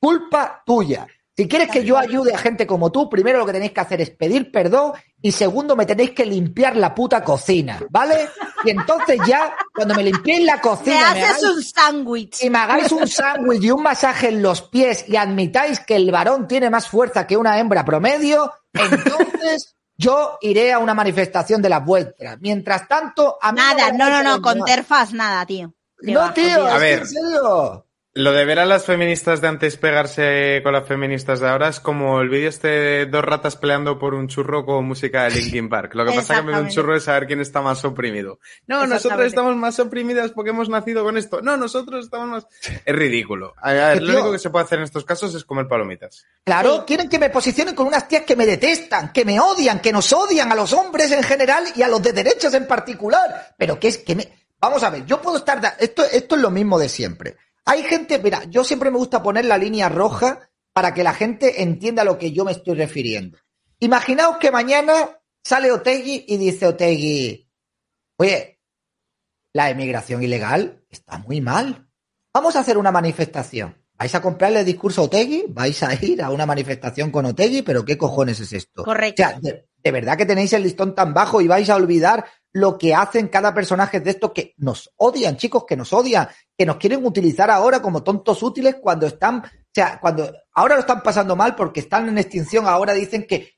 culpa 0.00 0.62
tuya. 0.66 1.06
Si 1.36 1.48
quieres 1.48 1.68
que 1.68 1.84
yo 1.84 1.98
ayude 1.98 2.32
a 2.32 2.38
gente 2.38 2.64
como 2.64 2.92
tú, 2.92 3.10
primero 3.10 3.38
lo 3.40 3.46
que 3.46 3.52
tenéis 3.52 3.72
que 3.72 3.80
hacer 3.80 4.00
es 4.00 4.10
pedir 4.10 4.52
perdón 4.52 4.92
y 5.20 5.32
segundo 5.32 5.74
me 5.74 5.84
tenéis 5.84 6.12
que 6.12 6.24
limpiar 6.24 6.76
la 6.76 6.94
puta 6.94 7.24
cocina, 7.24 7.80
¿vale? 7.90 8.28
Y 8.62 8.70
entonces 8.70 9.18
ya, 9.26 9.52
cuando 9.74 9.94
me 9.96 10.04
limpiéis 10.04 10.46
la 10.46 10.60
cocina, 10.60 11.12
me 11.12 11.22
haces 11.24 11.42
hagáis- 11.44 11.56
un 11.56 11.62
sándwich. 11.64 12.34
si 12.36 12.50
me 12.50 12.58
hagáis 12.58 12.92
un 12.92 13.08
sándwich 13.08 13.64
y 13.64 13.70
un 13.72 13.82
masaje 13.82 14.28
en 14.28 14.42
los 14.42 14.62
pies 14.62 15.06
y 15.08 15.16
admitáis 15.16 15.80
que 15.80 15.96
el 15.96 16.10
varón 16.12 16.46
tiene 16.46 16.70
más 16.70 16.88
fuerza 16.88 17.26
que 17.26 17.36
una 17.36 17.58
hembra 17.58 17.84
promedio, 17.84 18.52
entonces 18.72 19.74
yo 19.96 20.38
iré 20.40 20.72
a 20.72 20.78
una 20.78 20.94
manifestación 20.94 21.60
de 21.62 21.68
las 21.68 21.84
vuestras. 21.84 22.38
Mientras 22.40 22.86
tanto, 22.86 23.38
a 23.40 23.52
mí 23.52 23.58
Nada, 23.58 23.90
me 23.92 23.98
no, 23.98 24.08
no, 24.10 24.22
no, 24.22 24.40
con 24.42 24.64
terfas 24.64 25.12
nada, 25.12 25.44
tío. 25.46 25.72
No, 26.00 26.32
tío. 26.32 26.66
A 26.66 26.78
ver. 26.78 27.00
en 27.00 27.06
serio. 27.08 27.86
Lo 28.16 28.30
de 28.30 28.44
ver 28.44 28.60
a 28.60 28.64
las 28.64 28.84
feministas 28.84 29.40
de 29.40 29.48
antes 29.48 29.76
pegarse 29.76 30.60
con 30.62 30.72
las 30.72 30.86
feministas 30.86 31.40
de 31.40 31.48
ahora 31.48 31.66
es 31.66 31.80
como 31.80 32.20
el 32.20 32.28
vídeo 32.28 32.48
este 32.48 32.68
de 32.68 33.06
dos 33.06 33.24
ratas 33.24 33.56
peleando 33.56 33.98
por 33.98 34.14
un 34.14 34.28
churro 34.28 34.64
con 34.64 34.84
música 34.84 35.24
de 35.24 35.30
Linkin 35.32 35.68
Park. 35.68 35.96
Lo 35.96 36.04
que 36.06 36.12
pasa 36.12 36.36
que 36.36 36.42
vez 36.46 36.54
de 36.54 36.62
un 36.62 36.68
churro 36.68 36.94
es 36.96 37.02
saber 37.02 37.26
quién 37.26 37.40
está 37.40 37.60
más 37.60 37.84
oprimido. 37.84 38.38
No, 38.68 38.86
nosotros 38.86 39.26
estamos 39.26 39.56
más 39.56 39.80
oprimidas 39.80 40.30
porque 40.30 40.50
hemos 40.50 40.68
nacido 40.68 41.02
con 41.02 41.16
esto. 41.18 41.42
No, 41.42 41.56
nosotros 41.56 42.04
estamos 42.04 42.28
más... 42.28 42.46
Es 42.84 42.94
ridículo. 42.94 43.52
A 43.60 43.72
ver, 43.72 43.94
Que, 43.94 44.00
lo 44.02 44.06
tío- 44.12 44.14
único 44.20 44.30
que 44.32 44.38
se 44.38 44.50
puede 44.50 44.64
hacer 44.64 44.78
en 44.78 44.84
estos 44.84 45.04
casos 45.04 45.34
es 45.34 45.44
comer 45.44 45.66
palomitas. 45.66 46.24
Claro, 46.44 46.84
quieren 46.86 47.08
que 47.08 47.18
me 47.18 47.30
posicionen 47.30 47.74
con 47.74 47.88
unas 47.88 48.06
tías 48.06 48.22
que 48.22 48.36
me 48.36 48.46
detestan, 48.46 49.12
que 49.12 49.24
me 49.24 49.40
odian, 49.40 49.80
que 49.80 49.90
nos 49.90 50.12
odian 50.12 50.52
a 50.52 50.54
los 50.54 50.72
hombres 50.72 51.10
en 51.10 51.24
general 51.24 51.64
y 51.74 51.82
a 51.82 51.88
los 51.88 52.00
de 52.00 52.12
derechos 52.12 52.54
en 52.54 52.68
particular. 52.68 53.56
Pero 53.58 53.80
que 53.80 53.88
es 53.88 53.98
que 53.98 54.14
me... 54.14 54.28
Vamos 54.60 54.84
a 54.84 54.90
ver, 54.90 55.04
yo 55.04 55.20
puedo 55.20 55.38
estar... 55.38 55.60
da- 55.60 55.74
Esto, 55.80 56.04
esto 56.04 56.36
es 56.36 56.40
lo 56.40 56.52
mismo 56.52 56.78
de 56.78 56.88
siempre. 56.88 57.36
Hay 57.66 57.82
gente, 57.84 58.18
mira, 58.18 58.44
yo 58.44 58.64
siempre 58.64 58.90
me 58.90 58.98
gusta 58.98 59.22
poner 59.22 59.44
la 59.46 59.58
línea 59.58 59.88
roja 59.88 60.50
para 60.72 60.92
que 60.92 61.04
la 61.04 61.14
gente 61.14 61.62
entienda 61.62 62.02
a 62.02 62.04
lo 62.04 62.18
que 62.18 62.32
yo 62.32 62.44
me 62.44 62.52
estoy 62.52 62.74
refiriendo. 62.74 63.38
Imaginaos 63.80 64.38
que 64.38 64.50
mañana 64.50 65.20
sale 65.42 65.70
Otegui 65.72 66.24
y 66.28 66.36
dice 66.36 66.66
Otegui, 66.66 67.50
oye, 68.18 68.60
la 69.52 69.70
emigración 69.70 70.22
ilegal 70.22 70.84
está 70.90 71.18
muy 71.18 71.40
mal. 71.40 71.88
Vamos 72.32 72.56
a 72.56 72.60
hacer 72.60 72.76
una 72.76 72.90
manifestación. 72.90 73.76
¿Vais 73.96 74.14
a 74.14 74.20
comprarle 74.20 74.60
el 74.60 74.66
discurso 74.66 75.02
a 75.02 75.04
Otegui? 75.04 75.44
¿Vais 75.48 75.80
a 75.84 75.94
ir 75.94 76.20
a 76.22 76.30
una 76.30 76.46
manifestación 76.46 77.10
con 77.10 77.26
Otegui? 77.26 77.62
¿Pero 77.62 77.84
qué 77.84 77.96
cojones 77.96 78.40
es 78.40 78.52
esto? 78.52 78.82
Correcto. 78.82 79.22
O 79.22 79.26
sea, 79.26 79.38
de, 79.40 79.68
de 79.82 79.90
verdad 79.92 80.16
que 80.16 80.26
tenéis 80.26 80.52
el 80.52 80.64
listón 80.64 80.94
tan 80.94 81.14
bajo 81.14 81.40
y 81.40 81.46
vais 81.46 81.70
a 81.70 81.76
olvidar 81.76 82.24
lo 82.54 82.78
que 82.78 82.94
hacen 82.94 83.26
cada 83.28 83.52
personaje 83.52 83.98
de 83.98 84.10
estos 84.10 84.30
que 84.30 84.54
nos 84.58 84.92
odian, 84.96 85.36
chicos, 85.36 85.64
que 85.66 85.76
nos 85.76 85.92
odian, 85.92 86.28
que 86.56 86.64
nos 86.64 86.76
quieren 86.76 87.04
utilizar 87.04 87.50
ahora 87.50 87.82
como 87.82 88.04
tontos 88.04 88.42
útiles 88.44 88.76
cuando 88.80 89.08
están, 89.08 89.38
o 89.38 89.48
sea, 89.74 89.98
cuando 90.00 90.32
ahora 90.52 90.76
lo 90.76 90.82
están 90.82 91.02
pasando 91.02 91.34
mal 91.34 91.56
porque 91.56 91.80
están 91.80 92.08
en 92.08 92.16
extinción, 92.16 92.68
ahora 92.68 92.92
dicen 92.92 93.26
que 93.26 93.54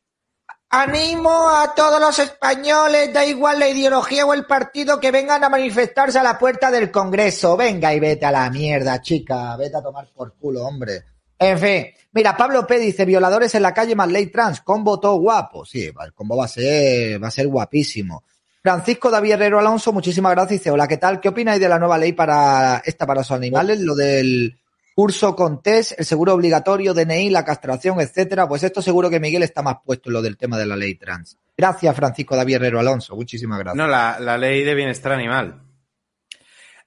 animo 0.70 1.50
a 1.50 1.74
todos 1.74 2.00
los 2.00 2.18
españoles, 2.18 3.12
da 3.12 3.26
igual 3.26 3.58
la 3.58 3.68
ideología 3.68 4.24
o 4.24 4.32
el 4.32 4.46
partido, 4.46 4.98
que 4.98 5.10
vengan 5.10 5.44
a 5.44 5.50
manifestarse 5.50 6.18
a 6.18 6.22
la 6.22 6.38
puerta 6.38 6.70
del 6.70 6.90
Congreso. 6.90 7.54
Venga 7.54 7.92
y 7.92 8.00
vete 8.00 8.24
a 8.24 8.32
la 8.32 8.48
mierda, 8.48 9.02
chica, 9.02 9.56
vete 9.58 9.76
a 9.76 9.82
tomar 9.82 10.08
por 10.14 10.34
culo, 10.36 10.64
hombre. 10.64 11.04
En 11.38 11.58
fin, 11.58 11.86
mira, 12.12 12.34
Pablo 12.34 12.66
P 12.66 12.78
dice 12.78 13.04
violadores 13.04 13.54
en 13.54 13.62
la 13.62 13.74
calle 13.74 13.94
más 13.94 14.08
ley 14.10 14.28
trans, 14.28 14.62
combo 14.62 14.98
todo 14.98 15.18
guapo. 15.18 15.66
Sí, 15.66 15.84
el 15.84 16.14
combo 16.14 16.38
va 16.38 16.46
a 16.46 16.48
ser, 16.48 17.22
va 17.22 17.28
a 17.28 17.30
ser 17.30 17.46
guapísimo. 17.46 18.24
Francisco 18.66 19.12
David 19.12 19.34
Herrero 19.34 19.60
Alonso, 19.60 19.92
muchísimas 19.92 20.32
gracias. 20.32 20.58
Dice, 20.58 20.72
hola, 20.72 20.88
¿qué 20.88 20.96
tal? 20.96 21.20
¿Qué 21.20 21.28
opináis 21.28 21.60
de 21.60 21.68
la 21.68 21.78
nueva 21.78 21.98
ley 21.98 22.14
para 22.14 22.82
esta 22.84 23.06
para 23.06 23.20
los 23.20 23.30
animales? 23.30 23.78
Lo 23.78 23.94
del 23.94 24.58
curso 24.92 25.36
con 25.36 25.62
test, 25.62 25.92
el 25.96 26.04
seguro 26.04 26.34
obligatorio, 26.34 26.92
DNI, 26.92 27.30
la 27.30 27.44
castración, 27.44 28.00
etcétera. 28.00 28.48
Pues 28.48 28.64
esto 28.64 28.82
seguro 28.82 29.08
que 29.08 29.20
Miguel 29.20 29.44
está 29.44 29.62
más 29.62 29.76
puesto 29.84 30.08
en 30.08 30.14
lo 30.14 30.20
del 30.20 30.36
tema 30.36 30.58
de 30.58 30.66
la 30.66 30.74
ley 30.74 30.96
trans. 30.96 31.38
Gracias, 31.56 31.94
Francisco 31.94 32.34
David 32.34 32.56
Herrero 32.56 32.80
Alonso. 32.80 33.14
Muchísimas 33.14 33.60
gracias. 33.60 33.76
No, 33.76 33.86
la, 33.86 34.36
ley 34.36 34.64
de 34.64 34.74
bienestar 34.74 35.12
animal. 35.12 35.62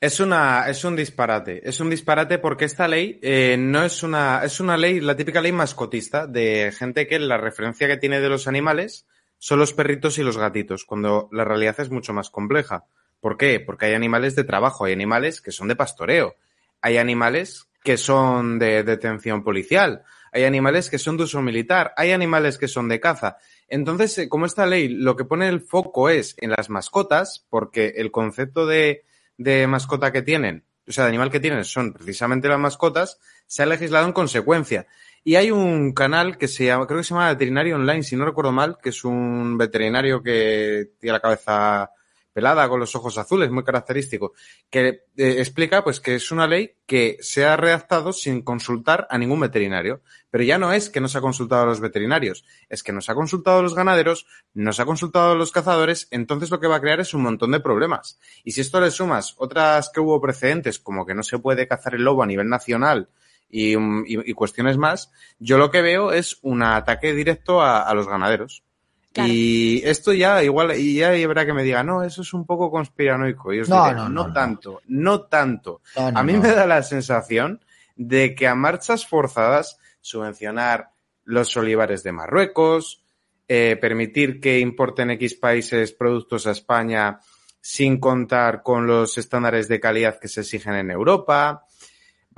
Es 0.01 0.19
una, 0.19 0.67
es 0.67 0.83
un 0.83 0.97
disparate. 0.97 1.61
Es 1.63 1.79
un 1.79 1.89
disparate 1.89 2.39
porque 2.39 2.65
esta 2.65 2.89
ley 2.89 3.21
eh, 3.21 3.55
no 3.57 3.85
es 3.85 4.03
una, 4.03 4.41
es 4.43 4.59
una 4.59 4.75
ley, 4.75 4.99
la 4.99 5.15
típica 5.15 5.39
ley 5.39 5.53
mascotista 5.53 6.27
de 6.27 6.73
gente 6.77 7.07
que 7.07 7.19
la 7.19 7.37
referencia 7.37 7.87
que 7.87 7.95
tiene 7.95 8.19
de 8.19 8.27
los 8.27 8.49
animales 8.49 9.05
son 9.39 9.57
los 9.59 9.73
perritos 9.73 10.17
y 10.19 10.23
los 10.23 10.37
gatitos, 10.37 10.85
cuando 10.85 11.29
la 11.31 11.45
realidad 11.45 11.79
es 11.79 11.89
mucho 11.89 12.13
más 12.13 12.29
compleja. 12.29 12.85
¿Por 13.19 13.37
qué? 13.37 13.59
Porque 13.59 13.87
hay 13.87 13.93
animales 13.93 14.35
de 14.35 14.43
trabajo, 14.43 14.85
hay 14.85 14.93
animales 14.93 15.41
que 15.41 15.51
son 15.51 15.67
de 15.67 15.75
pastoreo, 15.75 16.35
hay 16.81 16.97
animales 16.97 17.67
que 17.83 17.97
son 17.97 18.59
de 18.59 18.83
detención 18.83 19.43
policial, 19.43 20.03
hay 20.31 20.43
animales 20.43 20.89
que 20.89 20.99
son 20.99 21.17
de 21.17 21.23
uso 21.23 21.41
militar, 21.41 21.93
hay 21.97 22.11
animales 22.11 22.57
que 22.57 22.67
son 22.67 22.87
de 22.87 22.99
caza. 22.99 23.37
Entonces, 23.67 24.17
eh, 24.17 24.29
como 24.29 24.45
esta 24.45 24.65
ley 24.65 24.89
lo 24.89 25.15
que 25.15 25.25
pone 25.25 25.47
el 25.47 25.61
foco 25.61 26.09
es 26.09 26.35
en 26.39 26.51
las 26.51 26.69
mascotas, 26.69 27.45
porque 27.49 27.93
el 27.97 28.11
concepto 28.11 28.65
de, 28.65 29.05
de 29.37 29.67
mascota 29.67 30.11
que 30.11 30.21
tienen, 30.21 30.65
o 30.87 30.91
sea, 30.91 31.05
de 31.05 31.09
animal 31.09 31.31
que 31.31 31.39
tienen 31.39 31.63
son 31.63 31.93
precisamente 31.93 32.47
las 32.47 32.59
mascotas, 32.59 33.19
se 33.47 33.63
ha 33.63 33.65
legislado 33.65 34.05
en 34.05 34.13
consecuencia. 34.13 34.87
Y 35.23 35.35
hay 35.35 35.51
un 35.51 35.93
canal 35.93 36.37
que 36.37 36.47
se 36.47 36.65
llama, 36.65 36.87
creo 36.87 36.99
que 36.99 37.03
se 37.03 37.13
llama 37.13 37.29
Veterinario 37.29 37.75
Online, 37.75 38.03
si 38.03 38.15
no 38.15 38.25
recuerdo 38.25 38.51
mal, 38.51 38.77
que 38.81 38.89
es 38.89 39.03
un 39.03 39.57
veterinario 39.57 40.23
que 40.23 40.91
tiene 40.99 41.13
la 41.13 41.19
cabeza 41.19 41.91
pelada 42.39 42.69
con 42.69 42.79
los 42.79 42.95
ojos 42.95 43.17
azules, 43.17 43.51
muy 43.51 43.63
característico, 43.63 44.33
que 44.69 44.87
eh, 45.17 45.35
explica 45.39 45.83
pues 45.83 45.99
que 45.99 46.15
es 46.15 46.31
una 46.31 46.47
ley 46.47 46.75
que 46.85 47.17
se 47.21 47.45
ha 47.45 47.57
redactado 47.57 48.13
sin 48.13 48.43
consultar 48.43 49.07
a 49.09 49.17
ningún 49.17 49.41
veterinario. 49.41 50.01
Pero 50.31 50.43
ya 50.43 50.57
no 50.57 50.71
es 50.71 50.89
que 50.89 51.01
no 51.01 51.07
se 51.07 51.17
ha 51.17 51.21
consultado 51.21 51.63
a 51.63 51.65
los 51.65 51.81
veterinarios, 51.81 52.45
es 52.69 52.83
que 52.83 52.93
no 52.93 53.01
se 53.01 53.11
ha 53.11 53.15
consultado 53.15 53.59
a 53.59 53.61
los 53.63 53.75
ganaderos, 53.75 54.27
no 54.53 54.71
se 54.73 54.81
ha 54.83 54.85
consultado 54.85 55.31
a 55.31 55.35
los 55.35 55.51
cazadores, 55.51 56.07
entonces 56.11 56.51
lo 56.51 56.59
que 56.59 56.67
va 56.67 56.77
a 56.77 56.81
crear 56.81 56.99
es 56.99 57.13
un 57.13 57.23
montón 57.23 57.51
de 57.51 57.59
problemas. 57.59 58.19
Y 58.43 58.51
si 58.51 58.61
esto 58.61 58.79
le 58.79 58.91
sumas 58.91 59.33
otras 59.37 59.89
que 59.89 59.99
hubo 59.99 60.21
precedentes, 60.21 60.79
como 60.79 61.05
que 61.05 61.15
no 61.15 61.23
se 61.23 61.39
puede 61.39 61.67
cazar 61.67 61.95
el 61.95 62.03
lobo 62.03 62.23
a 62.23 62.27
nivel 62.27 62.47
nacional 62.47 63.09
y, 63.49 63.73
y- 63.75 64.29
y 64.29 64.33
cuestiones 64.33 64.77
más, 64.77 65.11
yo 65.39 65.57
lo 65.57 65.71
que 65.71 65.81
veo 65.81 66.11
es 66.11 66.37
un 66.41 66.61
ataque 66.63 67.13
directo 67.13 67.61
a, 67.61 67.81
a 67.81 67.93
los 67.93 68.07
ganaderos. 68.07 68.63
Claro. 69.11 69.29
Y 69.33 69.81
esto 69.85 70.13
ya 70.13 70.43
igual, 70.43 70.77
y 70.77 70.95
ya 70.97 71.11
habrá 71.25 71.45
que 71.45 71.53
me 71.53 71.63
diga, 71.63 71.83
no, 71.83 72.03
eso 72.03 72.21
es 72.21 72.31
un 72.33 72.45
poco 72.45 72.69
conspiranoico. 72.69 73.51
Y 73.53 73.61
os 73.61 73.69
No, 73.69 73.83
diré, 73.83 73.95
no, 73.95 74.07
no, 74.09 74.27
no. 74.27 74.33
tanto, 74.33 74.81
no 74.87 75.21
tanto. 75.21 75.81
No, 75.95 76.11
no, 76.11 76.19
a 76.19 76.23
mí 76.23 76.33
no. 76.33 76.41
me 76.41 76.49
da 76.49 76.67
la 76.67 76.83
sensación 76.83 77.59
de 77.95 78.35
que 78.35 78.47
a 78.47 78.53
marchas 78.53 79.07
forzadas 79.07 79.79
subvencionar 79.99 80.91
los 81.25 81.55
olivares 81.57 82.03
de 82.03 82.11
Marruecos, 82.11 83.03
eh, 83.47 83.77
permitir 83.81 84.39
que 84.39 84.59
importen 84.59 85.09
X 85.11 85.33
países 85.35 85.91
productos 85.91 86.45
a 86.45 86.51
España 86.51 87.19
sin 87.61 87.99
contar 87.99 88.61
con 88.61 88.85
los 88.87 89.17
estándares 89.17 89.67
de 89.67 89.79
calidad 89.79 90.19
que 90.19 90.27
se 90.27 90.41
exigen 90.41 90.75
en 90.75 90.91
Europa, 90.91 91.65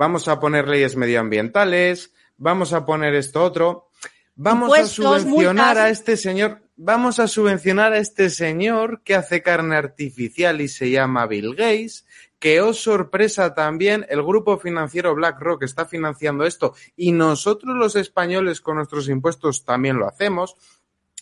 vamos 0.02 0.26
a 0.26 0.40
poner 0.40 0.66
leyes 0.66 0.96
medioambientales, 0.96 2.12
vamos 2.36 2.72
a 2.72 2.84
poner 2.84 3.14
esto 3.14 3.40
otro, 3.40 3.88
vamos 4.34 4.70
Impuestos, 4.70 4.98
a 4.98 5.20
subvencionar 5.20 5.66
multas. 5.66 5.84
a 5.84 5.90
este 5.90 6.16
señor, 6.16 6.60
vamos 6.74 7.20
a 7.20 7.28
subvencionar 7.28 7.92
a 7.92 7.98
este 7.98 8.28
señor 8.28 9.02
que 9.04 9.14
hace 9.14 9.42
carne 9.42 9.76
artificial 9.76 10.60
y 10.60 10.66
se 10.66 10.90
llama 10.90 11.28
Bill 11.28 11.54
Gates, 11.54 12.04
que 12.40 12.60
oh 12.60 12.72
sorpresa 12.72 13.54
también 13.54 14.04
el 14.08 14.24
grupo 14.24 14.58
financiero 14.58 15.14
BlackRock 15.14 15.62
está 15.62 15.86
financiando 15.86 16.46
esto 16.46 16.74
y 16.96 17.12
nosotros 17.12 17.76
los 17.76 17.94
españoles 17.94 18.60
con 18.60 18.78
nuestros 18.78 19.08
impuestos 19.08 19.64
también 19.64 19.98
lo 19.98 20.08
hacemos. 20.08 20.56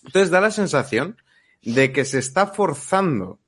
Entonces 0.06 0.30
da 0.30 0.40
la 0.40 0.50
sensación 0.50 1.18
de 1.60 1.92
que 1.92 2.06
se 2.06 2.18
está 2.18 2.46
forzando 2.46 3.40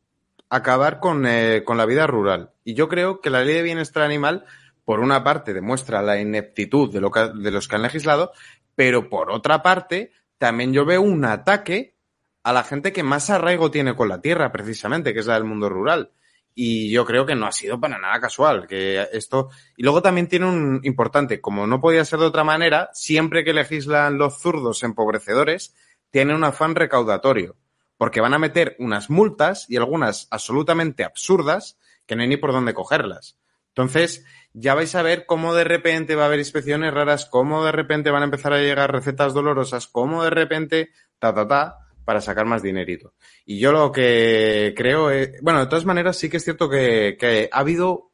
a 0.50 0.56
acabar 0.56 1.00
con, 1.00 1.24
eh, 1.24 1.62
con 1.64 1.78
la 1.78 1.86
vida 1.86 2.06
rural. 2.06 2.50
Y 2.64 2.74
yo 2.74 2.90
creo 2.90 3.22
que 3.22 3.30
la 3.30 3.42
ley 3.42 3.54
de 3.54 3.62
bienestar 3.62 4.02
animal, 4.02 4.44
por 4.84 5.00
una 5.00 5.22
parte, 5.22 5.52
demuestra 5.52 6.02
la 6.02 6.20
ineptitud 6.20 6.92
de, 6.92 7.00
lo 7.00 7.10
que- 7.10 7.30
de 7.34 7.50
los 7.50 7.68
que 7.68 7.76
han 7.76 7.82
legislado, 7.82 8.32
pero 8.74 9.08
por 9.08 9.30
otra 9.30 9.62
parte, 9.62 10.12
también 10.38 10.72
yo 10.72 10.84
veo 10.84 11.02
un 11.02 11.24
ataque 11.24 11.96
a 12.42 12.52
la 12.52 12.64
gente 12.64 12.92
que 12.92 13.02
más 13.02 13.30
arraigo 13.30 13.70
tiene 13.70 13.94
con 13.94 14.08
la 14.08 14.20
tierra, 14.20 14.50
precisamente, 14.50 15.14
que 15.14 15.20
es 15.20 15.26
la 15.26 15.34
del 15.34 15.44
mundo 15.44 15.68
rural. 15.68 16.10
Y 16.54 16.90
yo 16.90 17.06
creo 17.06 17.24
que 17.24 17.34
no 17.34 17.46
ha 17.46 17.52
sido 17.52 17.80
para 17.80 17.98
nada 17.98 18.20
casual, 18.20 18.66
que 18.66 19.06
esto... 19.12 19.48
Y 19.76 19.84
luego 19.84 20.02
también 20.02 20.28
tiene 20.28 20.46
un 20.46 20.80
importante, 20.82 21.40
como 21.40 21.66
no 21.66 21.80
podía 21.80 22.04
ser 22.04 22.18
de 22.18 22.26
otra 22.26 22.44
manera, 22.44 22.90
siempre 22.92 23.44
que 23.44 23.54
legislan 23.54 24.18
los 24.18 24.40
zurdos 24.40 24.82
empobrecedores, 24.82 25.74
tiene 26.10 26.34
un 26.34 26.44
afán 26.44 26.74
recaudatorio, 26.74 27.56
porque 27.96 28.20
van 28.20 28.34
a 28.34 28.38
meter 28.38 28.76
unas 28.80 29.08
multas 29.08 29.64
y 29.70 29.76
algunas 29.76 30.28
absolutamente 30.30 31.04
absurdas 31.04 31.78
que 32.04 32.16
no 32.16 32.22
hay 32.22 32.28
ni 32.28 32.36
por 32.36 32.52
dónde 32.52 32.74
cogerlas. 32.74 33.38
Entonces, 33.74 34.24
ya 34.52 34.74
vais 34.74 34.94
a 34.94 35.02
ver 35.02 35.24
cómo 35.24 35.54
de 35.54 35.64
repente 35.64 36.14
va 36.14 36.24
a 36.24 36.26
haber 36.26 36.38
inspecciones 36.38 36.92
raras, 36.92 37.26
cómo 37.26 37.64
de 37.64 37.72
repente 37.72 38.10
van 38.10 38.22
a 38.22 38.26
empezar 38.26 38.52
a 38.52 38.60
llegar 38.60 38.92
recetas 38.92 39.32
dolorosas, 39.32 39.86
cómo 39.86 40.24
de 40.24 40.30
repente, 40.30 40.90
ta, 41.18 41.34
ta, 41.34 41.48
ta, 41.48 41.78
para 42.04 42.20
sacar 42.20 42.46
más 42.46 42.62
dinerito. 42.62 43.14
Y 43.44 43.58
yo 43.58 43.72
lo 43.72 43.92
que 43.92 44.74
creo 44.76 45.10
es, 45.10 45.40
bueno, 45.40 45.60
de 45.60 45.66
todas 45.66 45.84
maneras 45.84 46.16
sí 46.16 46.28
que 46.28 46.38
es 46.38 46.44
cierto 46.44 46.68
que, 46.68 47.48
ha 47.50 47.58
habido 47.58 48.12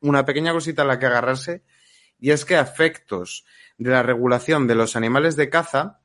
una 0.00 0.24
pequeña 0.24 0.52
cosita 0.52 0.82
a 0.82 0.86
la 0.86 0.98
que 0.98 1.06
agarrarse 1.06 1.62
y 2.18 2.30
es 2.30 2.44
que 2.44 2.56
a 2.56 2.60
efectos 2.60 3.44
de 3.78 3.90
la 3.90 4.02
regulación 4.02 4.66
de 4.66 4.74
los 4.74 4.96
animales 4.96 5.36
de 5.36 5.48
caza 5.48 6.00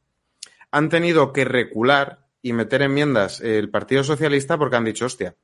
han 0.71 0.89
tenido 0.89 1.33
que 1.33 1.45
recular 1.45 2.27
y 2.41 2.53
meter 2.53 2.81
enmiendas 2.81 3.41
el 3.41 3.69
Partido 3.69 4.03
Socialista 4.03 4.57
porque 4.57 4.77
han 4.77 4.85
dicho, 4.85 5.05
hostia, 5.05 5.35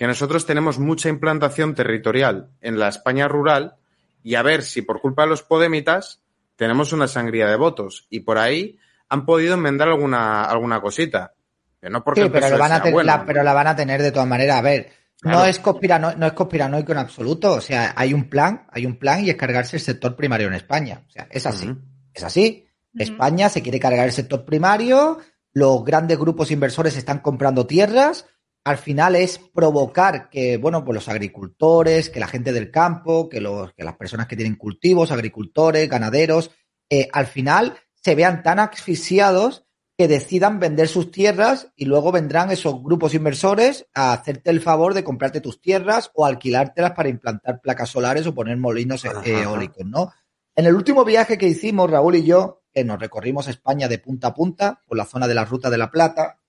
que 0.00 0.06
nosotros 0.06 0.46
tenemos 0.46 0.78
mucha 0.78 1.10
implantación 1.10 1.74
territorial 1.74 2.48
en 2.62 2.78
la 2.78 2.88
España 2.88 3.28
rural 3.28 3.74
y 4.22 4.34
a 4.36 4.40
ver 4.42 4.62
si 4.62 4.80
por 4.80 5.02
culpa 5.02 5.24
de 5.24 5.28
los 5.28 5.42
podemitas 5.42 6.22
tenemos 6.56 6.94
una 6.94 7.06
sangría 7.06 7.48
de 7.48 7.56
votos 7.56 8.06
y 8.08 8.20
por 8.20 8.38
ahí 8.38 8.78
han 9.10 9.26
podido 9.26 9.52
enmendar 9.52 9.88
alguna, 9.88 10.44
alguna 10.44 10.80
cosita. 10.80 11.34
Que 11.82 11.90
no 11.90 12.02
porque 12.02 12.22
Sí, 12.22 12.26
el 12.28 12.32
pero, 12.32 12.46
PSOE 12.46 12.56
lo 12.56 12.62
van 12.62 12.72
a 12.72 12.74
sea 12.76 12.82
ten- 12.84 12.92
bueno. 12.94 13.06
la, 13.08 13.26
pero 13.26 13.42
la 13.42 13.52
van 13.52 13.66
a 13.66 13.76
tener 13.76 14.00
de 14.00 14.10
todas 14.10 14.26
maneras. 14.26 14.56
A 14.56 14.62
ver, 14.62 14.90
no 15.22 15.44
es 15.44 15.58
conspirano, 15.58 16.14
no 16.16 16.26
es 16.28 16.32
conspiranoico 16.32 16.92
en 16.92 16.98
absoluto. 16.98 17.52
O 17.52 17.60
sea, 17.60 17.92
hay 17.94 18.14
un 18.14 18.30
plan, 18.30 18.66
hay 18.72 18.86
un 18.86 18.96
plan 18.98 19.22
y 19.22 19.28
es 19.28 19.36
cargarse 19.36 19.76
el 19.76 19.82
sector 19.82 20.16
primario 20.16 20.46
en 20.46 20.54
España. 20.54 21.02
O 21.06 21.10
sea, 21.10 21.28
es 21.30 21.44
así. 21.44 21.70
Es 22.14 22.24
así. 22.24 22.66
España 22.96 23.50
se 23.50 23.60
quiere 23.60 23.78
cargar 23.78 24.06
el 24.06 24.12
sector 24.12 24.46
primario, 24.46 25.18
los 25.52 25.84
grandes 25.84 26.18
grupos 26.18 26.50
inversores 26.50 26.96
están 26.96 27.18
comprando 27.18 27.66
tierras. 27.66 28.24
Al 28.64 28.76
final 28.76 29.16
es 29.16 29.38
provocar 29.38 30.28
que, 30.28 30.58
bueno, 30.58 30.84
pues 30.84 30.94
los 30.94 31.08
agricultores, 31.08 32.10
que 32.10 32.20
la 32.20 32.28
gente 32.28 32.52
del 32.52 32.70
campo, 32.70 33.28
que, 33.28 33.40
los, 33.40 33.72
que 33.72 33.84
las 33.84 33.96
personas 33.96 34.26
que 34.26 34.36
tienen 34.36 34.56
cultivos, 34.56 35.12
agricultores, 35.12 35.88
ganaderos, 35.88 36.50
eh, 36.90 37.08
al 37.12 37.26
final 37.26 37.74
se 37.94 38.14
vean 38.14 38.42
tan 38.42 38.58
asfixiados 38.58 39.64
que 39.96 40.08
decidan 40.08 40.60
vender 40.60 40.88
sus 40.88 41.10
tierras 41.10 41.72
y 41.76 41.84
luego 41.84 42.10
vendrán 42.10 42.50
esos 42.50 42.82
grupos 42.82 43.14
inversores 43.14 43.86
a 43.94 44.14
hacerte 44.14 44.50
el 44.50 44.60
favor 44.60 44.94
de 44.94 45.04
comprarte 45.04 45.42
tus 45.42 45.60
tierras 45.60 46.10
o 46.14 46.24
alquilártelas 46.24 46.92
para 46.92 47.10
implantar 47.10 47.60
placas 47.60 47.90
solares 47.90 48.26
o 48.26 48.34
poner 48.34 48.56
molinos 48.56 49.04
eh, 49.04 49.08
Ajá. 49.08 49.22
eólicos, 49.26 49.84
¿no? 49.86 50.10
En 50.56 50.66
el 50.66 50.74
último 50.74 51.04
viaje 51.04 51.38
que 51.38 51.48
hicimos, 51.48 51.90
Raúl 51.90 52.16
y 52.16 52.24
yo, 52.24 52.62
que 52.72 52.84
nos 52.84 52.98
recorrimos 52.98 53.48
España 53.48 53.88
de 53.88 53.98
punta 53.98 54.28
a 54.28 54.34
punta, 54.34 54.80
por 54.86 54.96
la 54.96 55.04
zona 55.04 55.28
de 55.28 55.34
la 55.34 55.44
Ruta 55.44 55.70
de 55.70 55.78
la 55.78 55.90
Plata, 55.90 56.39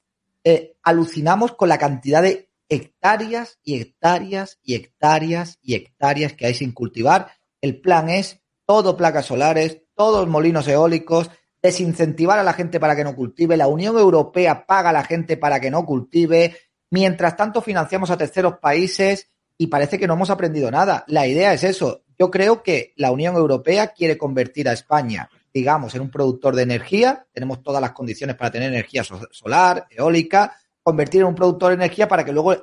eh, 0.44 0.76
alucinamos 0.84 1.54
con 1.54 1.70
la 1.70 1.78
cantidad 1.78 2.22
de 2.22 2.50
hectáreas 2.70 3.60
y 3.64 3.82
hectáreas 3.82 4.60
y 4.64 4.76
hectáreas 4.76 5.60
y 5.62 5.76
hectáreas 5.76 6.34
que 6.34 6.46
hay 6.46 6.54
sin 6.54 6.72
cultivar. 6.72 7.32
El 7.60 7.80
plan 7.82 8.10
es 8.10 8.42
todo 8.66 8.96
placas 8.96 9.26
solares, 9.26 9.82
todos 9.94 10.28
molinos 10.28 10.68
eólicos, 10.68 11.30
desincentivar 11.62 12.40
a 12.40 12.44
la 12.44 12.54
gente 12.54 12.80
para 12.80 12.96
que 12.96 13.04
no 13.04 13.16
cultive, 13.16 13.58
la 13.58 13.68
Unión 13.68 13.98
Europea 13.98 14.66
paga 14.66 14.90
a 14.90 14.94
la 14.94 15.04
gente 15.04 15.38
para 15.38 15.60
que 15.60 15.70
no 15.70 15.86
cultive, 15.86 16.58
mientras 16.90 17.36
tanto 17.36 17.62
financiamos 17.62 18.10
a 18.10 18.18
terceros 18.18 18.58
países 18.60 19.30
y 19.58 19.68
parece 19.68 20.00
que 20.00 20.08
no 20.08 20.16
hemos 20.16 20.30
aprendido 20.30 20.72
nada. 20.72 21.04
La 21.08 21.28
idea 21.28 21.54
es 21.54 21.64
eso. 21.64 22.04
Yo 22.18 22.32
creo 22.32 22.64
que 22.64 22.94
la 22.96 23.12
Unión 23.12 23.36
Europea 23.36 23.88
quiere 23.88 24.18
convertir 24.18 24.70
a 24.70 24.74
España, 24.74 25.30
digamos, 25.54 25.94
en 25.96 26.02
un 26.02 26.10
productor 26.12 26.56
de 26.56 26.64
energía. 26.64 27.26
Tenemos 27.34 27.62
todas 27.64 27.82
las 27.82 27.92
condiciones 27.92 28.36
para 28.36 28.52
tener 28.52 28.70
energía 28.70 29.04
so- 29.04 29.28
solar, 29.32 29.88
eólica, 29.90 30.56
convertir 30.84 31.22
en 31.22 31.28
un 31.28 31.36
productor 31.36 31.70
de 31.70 31.76
energía 31.76 32.08
para 32.08 32.24
que 32.26 32.32
luego, 32.32 32.56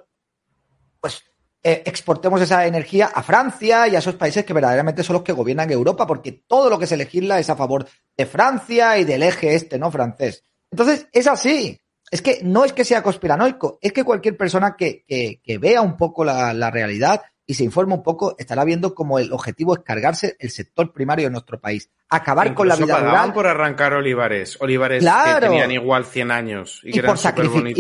pues, 1.01 1.23
eh, 1.63 1.83
exportemos 1.87 2.41
esa 2.41 2.67
energía 2.67 3.07
a 3.13 3.23
Francia 3.23 3.89
y 3.89 3.97
a 3.97 3.99
esos 3.99 4.15
países 4.15 4.45
que 4.45 4.53
verdaderamente 4.53 5.03
son 5.03 5.15
los 5.15 5.23
que 5.23 5.33
gobiernan 5.33 5.71
Europa, 5.71 6.07
porque 6.07 6.33
todo 6.47 6.71
lo 6.71 6.79
que 6.79 6.87
se 6.87 6.97
legisla 6.97 7.39
es 7.39 7.51
a 7.51 7.57
favor 7.57 7.87
de 8.17 8.27
Francia 8.27 8.97
y 8.99 9.05
del 9.05 9.23
eje 9.25 9.55
este, 9.55 9.79
¿no? 9.79 9.91
Francés. 9.91 10.45
Entonces, 10.71 11.07
es 11.13 11.27
así. 11.27 11.81
Es 12.11 12.23
que 12.23 12.41
no 12.43 12.65
es 12.65 12.73
que 12.73 12.85
sea 12.85 13.03
conspiranoico, 13.03 13.79
es 13.83 13.93
que 13.93 14.05
cualquier 14.05 14.37
persona 14.37 14.77
que, 14.77 15.05
que- 15.07 15.41
que 15.43 15.59
vea 15.59 15.83
un 15.83 15.97
poco 15.97 16.25
la 16.25 16.71
realidad 16.71 17.21
y 17.51 17.55
se 17.55 17.65
informe 17.65 17.95
un 17.95 18.03
poco 18.03 18.37
estará 18.39 18.63
viendo 18.63 18.95
como 18.95 19.19
el 19.19 19.33
objetivo 19.33 19.75
es 19.75 19.81
cargarse 19.83 20.37
el 20.39 20.51
sector 20.51 20.93
primario 20.93 21.25
de 21.25 21.31
nuestro 21.31 21.59
país, 21.59 21.91
acabar 22.11 22.53
con 22.53 22.69
la 22.69 22.77
vida 22.77 22.99
rural 22.99 23.33
por 23.33 23.47
arrancar 23.47 23.95
olivares, 23.95 24.59
olivares 24.61 25.03
Claro. 25.03 25.41
que 25.41 25.47
tenían 25.47 25.71
igual 25.71 26.05
100 26.05 26.31
años 26.31 26.81
y, 26.85 26.91
y 26.91 26.93
que 26.93 27.03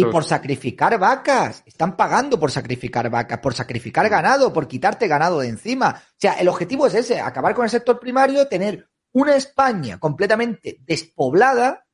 por 0.07 0.24
sacrificar 0.24 0.98
vacas. 0.98 1.62
Están 1.66 1.98
pagando 1.98 2.40
por 2.40 2.50
sacrificar 2.50 3.11
vacas, 3.11 3.40
por 3.40 3.52
sacrificar 3.52 4.09
ganado, 4.09 4.54
por 4.54 4.66
quitarte 4.66 5.07
ganado 5.07 5.40
de 5.40 5.48
encima. 5.48 6.00
O 6.02 6.16
sea, 6.16 6.33
el 6.35 6.48
objetivo 6.48 6.87
es 6.87 6.94
ese, 6.94 7.20
acabar 7.20 7.54
con 7.54 7.64
el 7.64 7.70
sector 7.70 8.00
primario, 8.00 8.48
tener 8.48 8.88
una 9.12 9.37
España 9.37 9.98
completamente 9.98 10.78
despoblada, 10.81 11.85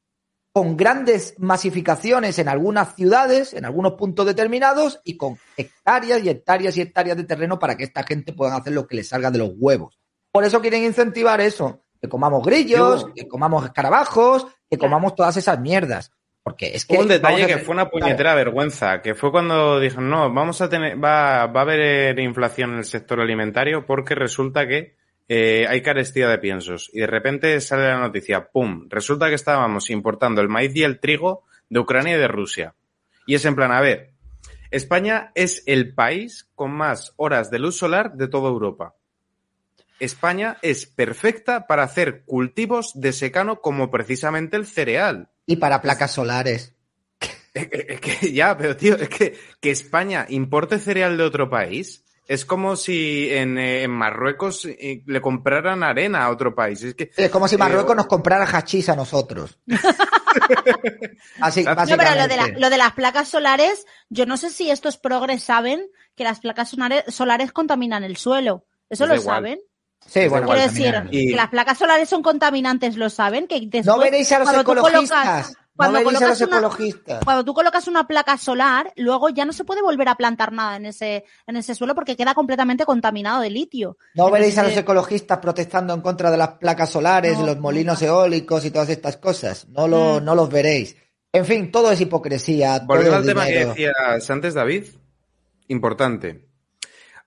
con 0.55 0.77
grandes 0.77 1.35
masificaciones 1.39 2.39
en 2.39 2.49
algunas 2.49 2.95
ciudades, 2.95 3.55
en 3.55 3.65
algunos 3.65 3.95
puntos 3.95 4.25
determinados, 4.25 5.01
y 5.03 5.17
con 5.17 5.37
hectáreas 5.57 6.23
y 6.23 6.29
hectáreas 6.29 6.77
y 6.77 6.81
hectáreas 6.81 7.17
de 7.17 7.25
terreno 7.25 7.59
para 7.59 7.77
que 7.77 7.83
esta 7.83 8.05
gente 8.05 8.33
pueda 8.33 8.55
hacer 8.55 8.73
lo 8.73 8.87
que 8.87 8.95
les 8.95 9.09
salga 9.09 9.33
de 9.33 9.39
los 9.39 9.51
huevos. 9.57 9.99
Por 10.31 10.45
eso 10.45 10.61
quieren 10.61 10.85
incentivar 10.85 11.41
eso, 11.41 11.83
que 12.01 12.09
comamos 12.09 12.47
grillos, 12.47 13.09
que 13.17 13.27
comamos 13.27 13.65
escarabajos, 13.65 14.47
que 14.71 14.79
comamos 14.79 15.17
todas 15.17 15.37
esas 15.37 15.59
mierdas. 15.59 16.13
Porque 16.45 16.71
es 16.73 16.85
que 16.85 16.99
un 16.99 17.09
detalle 17.09 17.49
que 17.49 17.59
fue 17.59 17.75
una 17.75 17.91
puñetera 17.91 18.37
vergüenza, 18.37 19.03
que 19.03 19.17
fue 19.17 19.33
cuando 19.33 19.81
dijeron, 19.81 20.09
no, 20.09 20.33
vamos 20.33 20.61
a 20.61 20.69
tener, 20.69 21.03
va, 21.03 21.47
va 21.49 21.61
a 21.61 21.63
haber 21.65 22.17
inflación 22.21 22.75
en 22.75 22.79
el 22.79 22.85
sector 22.85 23.21
alimentario 23.21 23.85
porque 23.85 24.15
resulta 24.15 24.69
que 24.69 24.95
eh, 25.29 25.67
hay 25.69 25.83
carestía 25.83 26.29
de 26.29 26.39
piensos. 26.39 26.91
Y 26.93 27.01
de 27.01 27.07
repente 27.07 27.61
sale 27.61 27.89
la 27.89 27.99
noticia, 27.99 28.49
¡pum! 28.49 28.87
Resulta 28.89 29.29
que 29.29 29.35
estábamos 29.35 29.91
importando 29.91 30.41
el 30.41 30.49
maíz 30.49 30.75
y 30.75 30.83
el 30.83 31.01
trigo 31.01 31.45
de 31.69 31.81
Ucrania 31.81 32.17
y 32.17 32.21
de 32.21 32.29
Rusia. 32.29 32.75
Y 33.27 33.35
es 33.35 33.45
en 33.45 33.55
plan, 33.55 33.73
a 33.73 33.81
ver, 33.81 34.13
España 34.71 35.33
es 35.35 35.63
el 35.67 35.95
país 35.95 36.49
con 36.55 36.73
más 36.73 37.15
horas 37.17 37.51
de 37.51 37.59
luz 37.59 37.77
solar 37.77 38.15
de 38.15 38.29
toda 38.29 38.49
Europa. 38.49 38.95
España 40.01 40.59
es 40.63 40.87
perfecta 40.87 41.67
para 41.67 41.85
hacer 41.85 42.25
cultivos 42.25 42.93
de 42.95 43.13
secano 43.13 43.61
como 43.61 43.91
precisamente 43.91 44.57
el 44.57 44.67
cereal. 44.67 45.29
Y 45.47 45.57
para 45.57 45.81
placas 45.81 46.13
solares. 46.13 46.75
Es 47.55 47.69
que, 47.69 47.87
es 47.89 48.01
que 48.01 48.33
ya, 48.33 48.59
pero 48.59 48.77
tío, 48.77 48.97
es 48.97 49.09
que, 49.09 49.39
que 49.61 49.71
España 49.71 50.27
importe 50.29 50.81
cereal 50.81 51.17
de 51.17 51.23
otro 51.23 51.49
país 51.49 52.04
es 52.27 52.45
como 52.45 52.77
si 52.77 53.29
en, 53.31 53.59
eh, 53.59 53.83
en 53.83 53.91
Marruecos 53.91 54.65
eh, 54.67 55.03
le 55.07 55.21
compraran 55.21 55.83
arena 55.83 56.25
a 56.25 56.31
otro 56.31 56.55
país. 56.55 56.83
Es 56.83 56.95
que 56.95 57.11
Es 57.17 57.31
como 57.31 57.49
si 57.49 57.55
Eh, 57.57 57.59
Marruecos 57.59 57.95
nos 57.97 58.07
comprara 58.07 58.45
hachís 58.45 58.89
a 58.89 58.97
nosotros. 58.97 59.59
Así, 61.41 61.63
No, 61.65 61.75
No, 61.75 61.85
pero 61.97 61.97
lo 61.97 61.97
de, 61.97 62.07
la- 62.07 62.27
básicamente. 62.27 62.61
lo 62.61 62.71
de 62.71 62.77
las 62.79 62.93
placas 62.93 63.29
solares, 63.29 63.87
yo 64.09 64.27
no 64.27 64.37
sé 64.37 64.51
si 64.51 64.71
estos 64.71 64.97
progres 64.97 65.43
saben 65.43 65.87
que 66.17 66.25
las 66.25 66.41
placas 66.41 66.71
solares, 66.71 67.05
solares 67.09 67.53
contaminan 67.53 68.05
el 68.05 68.17
suelo. 68.17 68.67
¿Eso 68.91 69.07
Les 69.07 69.17
lo 69.17 69.23
igual. 69.23 69.37
saben? 69.37 69.61
Sí, 70.07 70.29
bueno, 70.29 70.47
Quiero 70.49 70.61
decir. 70.63 70.95
Y- 71.11 71.31
que 71.31 71.37
las 71.37 71.49
placas 71.49 71.79
solares 71.79 72.09
son 72.09 72.23
contaminantes, 72.23 72.97
¿lo 72.97 73.09
saben? 73.11 73.47
Que 73.47 73.61
después, 73.61 73.87
No 73.87 73.99
veréis 73.99 74.31
a 74.33 74.39
los 74.41 74.53
ecologistas. 74.55 75.09
colocas- 75.25 75.57
cuando 75.77 76.03
colocas 76.05 76.29
los 76.29 76.41
una- 76.43 76.57
ecologistas. 76.59 77.25
Cuando 77.25 77.45
tú 77.45 77.53
colocas 77.55 77.89
una 77.89 78.07
placa 78.07 78.37
solar, 78.39 78.93
luego 78.97 79.29
ya 79.31 79.45
no 79.45 79.53
se 79.53 79.65
puede 79.65 79.83
volver 79.83 80.09
a 80.09 80.15
plantar 80.15 80.53
nada 80.53 80.77
en 80.77 80.87
ese, 80.87 81.25
en 81.47 81.57
ese 81.57 81.75
suelo 81.75 81.95
porque 81.95 82.17
queda 82.17 82.35
completamente 82.35 82.85
contaminado 82.85 83.41
de 83.41 83.51
litio. 83.51 83.97
No 84.15 84.31
veréis 84.31 84.57
a 84.59 84.63
los 84.63 84.71
Entonces, 84.71 84.83
ecologistas 84.83 85.39
protestando 85.39 85.93
en 85.95 86.01
contra 86.01 86.31
de 86.31 86.37
las 86.37 86.49
placas 86.59 86.91
solares, 86.91 87.39
No, 87.39 87.47
los 87.47 87.59
molinos 87.59 88.01
eólicos 88.03 88.65
y 88.65 88.71
todas 88.71 88.89
estas 88.89 89.17
cosas. 89.17 89.67
No, 89.69 89.89
lo, 89.89 90.21
Mm. 90.21 90.25
no 90.25 90.35
los 90.35 90.49
veréis. 90.49 90.97
En 91.33 91.45
fin, 91.45 91.73
todo 91.73 91.91
es 91.91 92.01
hipocresía. 92.01 92.79
Volviendo 92.87 93.17
al 93.17 93.27
tema 93.27 93.47
que 93.47 93.67
decías 93.67 94.31
antes, 94.31 94.55
David, 94.55 94.85
importante. 95.69 96.49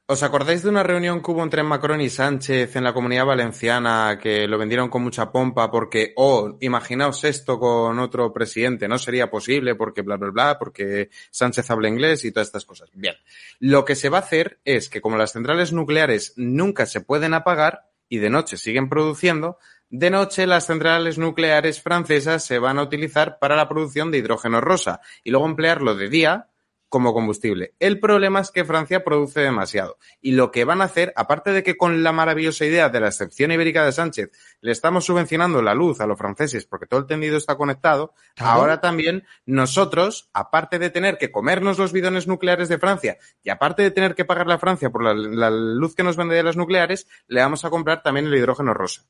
¿Os 0.09 0.23
acordáis 0.23 0.63
de 0.63 0.69
una 0.69 0.83
reunión 0.83 1.21
que 1.21 1.31
hubo 1.31 1.43
entre 1.43 1.63
Macron 1.63 1.99
y 1.99 2.09
Sánchez 2.09 2.77
en 2.77 2.85
la 2.85 2.93
comunidad 2.93 3.25
valenciana 3.25 4.17
que 4.17 4.47
lo 4.47 4.57
vendieron 4.57 4.87
con 4.87 5.03
mucha 5.03 5.33
pompa 5.33 5.69
porque, 5.69 6.13
oh, 6.15 6.55
imaginaos 6.61 7.25
esto 7.25 7.59
con 7.59 7.99
otro 7.99 8.31
presidente, 8.31 8.87
no 8.87 8.97
sería 8.99 9.29
posible 9.29 9.75
porque 9.75 10.03
bla, 10.03 10.15
bla, 10.15 10.29
bla, 10.29 10.57
porque 10.57 11.09
Sánchez 11.29 11.69
habla 11.71 11.89
inglés 11.89 12.23
y 12.23 12.31
todas 12.31 12.47
estas 12.47 12.63
cosas? 12.63 12.89
Bien. 12.93 13.15
Lo 13.59 13.83
que 13.83 13.95
se 13.95 14.07
va 14.07 14.19
a 14.19 14.21
hacer 14.21 14.61
es 14.63 14.87
que 14.87 15.01
como 15.01 15.17
las 15.17 15.33
centrales 15.33 15.73
nucleares 15.73 16.31
nunca 16.37 16.85
se 16.85 17.01
pueden 17.01 17.33
apagar 17.33 17.89
y 18.07 18.19
de 18.19 18.29
noche 18.29 18.55
siguen 18.55 18.87
produciendo, 18.87 19.57
de 19.89 20.09
noche 20.09 20.47
las 20.47 20.67
centrales 20.67 21.17
nucleares 21.17 21.81
francesas 21.81 22.45
se 22.45 22.59
van 22.59 22.79
a 22.79 22.83
utilizar 22.83 23.39
para 23.39 23.57
la 23.57 23.67
producción 23.67 24.09
de 24.11 24.19
hidrógeno 24.19 24.61
rosa 24.61 25.01
y 25.25 25.31
luego 25.31 25.47
emplearlo 25.47 25.95
de 25.95 26.07
día 26.07 26.47
como 26.89 27.13
combustible. 27.13 27.73
El 27.79 27.99
problema 27.99 28.39
es 28.39 28.49
que 28.51 28.63
Francia 28.63 29.03
produce 29.03 29.41
demasiado. 29.41 29.97
Y 30.21 30.31
lo 30.31 30.51
que 30.51 30.63
van 30.63 30.81
a 30.81 30.85
hacer, 30.85 31.11
aparte 31.17 31.51
de 31.51 31.61
que 31.63 31.75
con 31.75 32.01
la 32.03 32.11
maravillosa 32.13 32.65
idea 32.65 32.87
de 32.89 32.99
la 33.01 33.07
excepción 33.07 33.51
ibérica 33.51 33.83
de 33.85 33.91
Sánchez 33.91 34.31
le 34.61 34.71
estamos 34.71 35.05
subvencionando 35.05 35.61
la 35.61 35.73
luz 35.73 35.99
a 35.99 36.07
los 36.07 36.17
franceses 36.17 36.65
porque 36.65 36.85
todo 36.85 37.01
el 37.01 37.05
tendido 37.07 37.35
está 37.37 37.55
conectado, 37.57 38.13
Claro. 38.35 38.53
ahora 38.61 38.79
también 38.81 39.25
nosotros, 39.45 40.29
aparte 40.33 40.79
de 40.79 40.89
tener 40.89 41.17
que 41.17 41.31
comernos 41.31 41.77
los 41.77 41.91
bidones 41.91 42.27
nucleares 42.27 42.69
de 42.69 42.77
Francia 42.79 43.17
y 43.43 43.49
aparte 43.49 43.83
de 43.83 43.91
tener 43.91 44.15
que 44.15 44.23
pagarle 44.25 44.53
a 44.53 44.59
Francia 44.59 44.89
por 44.89 45.03
la, 45.03 45.13
la 45.13 45.49
luz 45.49 45.93
que 45.95 46.03
nos 46.03 46.15
vende 46.15 46.35
de 46.35 46.43
las 46.43 46.55
nucleares, 46.55 47.07
le 47.27 47.41
vamos 47.41 47.65
a 47.65 47.69
comprar 47.69 48.01
también 48.01 48.27
el 48.27 48.35
hidrógeno 48.35 48.73
rosa. 48.73 49.03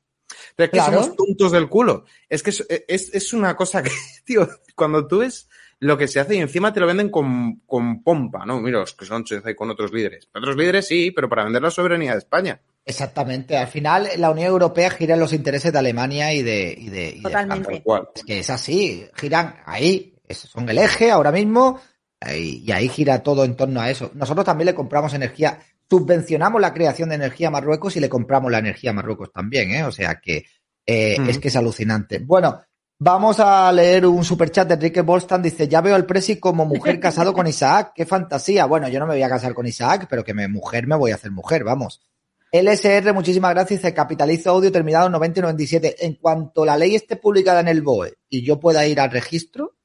Es 0.56 0.66
que 0.68 0.70
Claro. 0.70 1.02
somos 1.04 1.16
tontos 1.16 1.52
del 1.52 1.68
culo. 1.68 2.04
Es 2.28 2.42
que 2.42 2.50
es, 2.50 2.66
es- 2.88 3.14
es 3.14 3.32
una 3.32 3.54
cosa 3.56 3.82
que, 3.82 3.90
tío, 4.24 4.48
cuando 4.74 5.06
tú 5.06 5.18
ves 5.20 5.48
lo 5.80 5.96
que 5.96 6.08
se 6.08 6.18
hace 6.20 6.34
y 6.34 6.38
encima 6.38 6.72
te 6.72 6.80
lo 6.80 6.86
venden 6.86 7.08
con, 7.10 7.60
con 7.66 8.02
pompa, 8.02 8.44
¿no? 8.44 8.60
Mira, 8.60 8.80
los 8.80 8.94
que 8.94 9.06
hay 9.44 9.54
con 9.54 9.70
otros 9.70 9.92
líderes. 9.92 10.28
Otros 10.34 10.56
líderes 10.56 10.86
sí, 10.86 11.10
pero 11.12 11.28
para 11.28 11.44
vender 11.44 11.62
la 11.62 11.70
soberanía 11.70 12.12
de 12.12 12.18
España. 12.18 12.60
Exactamente. 12.84 13.56
Al 13.56 13.66
final, 13.68 14.08
la 14.16 14.30
Unión 14.30 14.48
Europea 14.48 14.90
gira 14.90 15.14
en 15.14 15.20
los 15.20 15.32
intereses 15.32 15.72
de 15.72 15.78
Alemania 15.78 16.32
y 16.32 16.42
de, 16.42 16.74
y 16.76 16.88
de, 16.88 17.08
y 17.10 17.16
de 17.16 17.22
Totalmente. 17.22 17.64
Francia. 17.64 17.82
Cual. 17.84 18.08
Es 18.14 18.24
que 18.24 18.38
es 18.40 18.50
así. 18.50 19.06
Giran 19.14 19.56
ahí. 19.66 20.14
es- 20.26 20.38
son 20.38 20.68
el 20.68 20.78
eje 20.78 21.10
ahora 21.10 21.30
mismo. 21.32 21.80
ahí- 22.20 22.64
y 22.66 22.72
ahí 22.72 22.88
gira 22.88 23.22
todo 23.22 23.44
en 23.44 23.54
torno 23.56 23.80
a 23.80 23.90
eso. 23.90 24.10
Nosotros 24.14 24.44
también 24.44 24.66
le 24.66 24.74
compramos 24.74 25.14
energía. 25.14 25.60
Subvencionamos 25.88 26.60
la 26.60 26.74
creación 26.74 27.10
de 27.10 27.14
energía 27.14 27.48
a 27.48 27.50
Marruecos 27.52 27.96
y 27.96 28.00
le 28.00 28.08
compramos 28.08 28.50
la 28.50 28.58
energía 28.58 28.90
a 28.90 28.94
Marruecos 28.94 29.32
también, 29.32 29.70
¿eh? 29.70 29.84
O 29.84 29.92
sea 29.92 30.16
que 30.20 30.44
eh, 30.84 31.16
es 31.28 31.38
que 31.38 31.48
es 31.48 31.56
alucinante. 31.56 32.18
Bueno, 32.18 32.60
vamos 32.98 33.38
a 33.40 33.70
leer 33.72 34.06
un 34.06 34.24
superchat 34.24 34.68
de 34.68 34.74
Enrique 34.74 35.02
Bolstan. 35.02 35.42
Dice, 35.42 35.68
ya 35.68 35.80
veo 35.80 35.94
al 35.94 36.06
Presi 36.06 36.38
como 36.38 36.64
mujer 36.64 37.00
casado 37.00 37.32
con 37.32 37.46
Isaac. 37.46 37.92
¡Qué 37.94 38.06
fantasía! 38.06 38.66
Bueno, 38.66 38.88
yo 38.88 38.98
no 38.98 39.06
me 39.06 39.14
voy 39.14 39.22
a 39.22 39.28
casar 39.28 39.54
con 39.54 39.66
Isaac, 39.66 40.06
pero 40.08 40.24
que 40.24 40.34
me 40.34 40.48
mujer 40.48 40.86
me 40.86 40.96
voy 40.96 41.12
a 41.12 41.16
hacer 41.16 41.30
mujer, 41.30 41.64
vamos. 41.64 42.02
LSR, 42.50 43.12
muchísimas 43.12 43.52
gracias. 43.52 43.80
Dice, 43.80 43.94
capitalizo 43.94 44.50
audio 44.50 44.72
terminado 44.72 45.06
en 45.06 45.12
90 45.12 45.40
y 45.40 45.42
97. 45.42 46.06
En 46.06 46.14
cuanto 46.14 46.64
la 46.64 46.76
ley 46.76 46.94
esté 46.94 47.16
publicada 47.16 47.60
en 47.60 47.68
el 47.68 47.82
BOE 47.82 48.14
y 48.28 48.42
yo 48.42 48.58
pueda 48.58 48.86
ir 48.86 49.00
al 49.00 49.10
registro, 49.10 49.76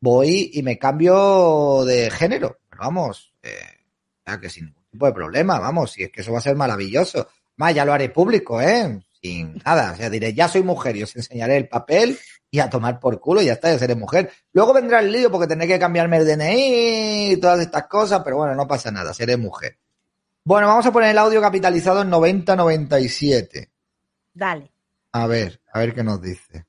voy 0.00 0.50
y 0.54 0.62
me 0.62 0.78
cambio 0.78 1.84
de 1.84 2.10
género. 2.10 2.58
Pero 2.70 2.82
vamos, 2.82 3.34
eh, 3.42 3.50
ya 4.24 4.40
que 4.40 4.48
sin 4.48 4.66
ningún 4.66 4.84
tipo 4.90 5.06
de 5.06 5.12
problema, 5.12 5.58
vamos, 5.58 5.90
si 5.90 6.04
es 6.04 6.12
que 6.12 6.20
eso 6.20 6.32
va 6.32 6.38
a 6.38 6.42
ser 6.42 6.54
maravilloso. 6.54 7.28
Más, 7.56 7.74
ya 7.74 7.84
lo 7.84 7.92
haré 7.92 8.10
público, 8.10 8.60
¿eh? 8.62 9.00
Sin 9.20 9.60
nada. 9.64 9.92
O 9.92 9.96
sea, 9.96 10.10
diré, 10.10 10.32
ya 10.32 10.48
soy 10.48 10.62
mujer 10.62 10.96
y 10.96 11.02
os 11.02 11.14
enseñaré 11.16 11.56
el 11.56 11.68
papel 11.68 12.18
y 12.50 12.60
a 12.60 12.70
tomar 12.70 12.98
por 12.98 13.20
culo 13.20 13.42
y 13.42 13.46
ya 13.46 13.54
está, 13.54 13.70
ya 13.70 13.78
seré 13.78 13.94
mujer. 13.94 14.30
Luego 14.52 14.72
vendrá 14.72 15.00
el 15.00 15.12
lío 15.12 15.30
porque 15.30 15.46
tendré 15.46 15.68
que 15.68 15.78
cambiarme 15.78 16.18
el 16.18 16.26
DNI 16.26 17.32
y 17.32 17.36
todas 17.36 17.60
estas 17.60 17.86
cosas, 17.86 18.22
pero 18.24 18.36
bueno, 18.36 18.54
no 18.54 18.66
pasa 18.66 18.90
nada, 18.90 19.12
seré 19.12 19.36
mujer. 19.36 19.78
Bueno, 20.44 20.68
vamos 20.68 20.86
a 20.86 20.92
poner 20.92 21.10
el 21.10 21.18
audio 21.18 21.40
capitalizado 21.40 22.02
en 22.02 22.10
90-97. 22.10 23.68
Dale. 24.32 24.72
A 25.12 25.26
ver, 25.26 25.60
a 25.72 25.80
ver 25.80 25.94
qué 25.94 26.02
nos 26.02 26.22
dice. 26.22 26.64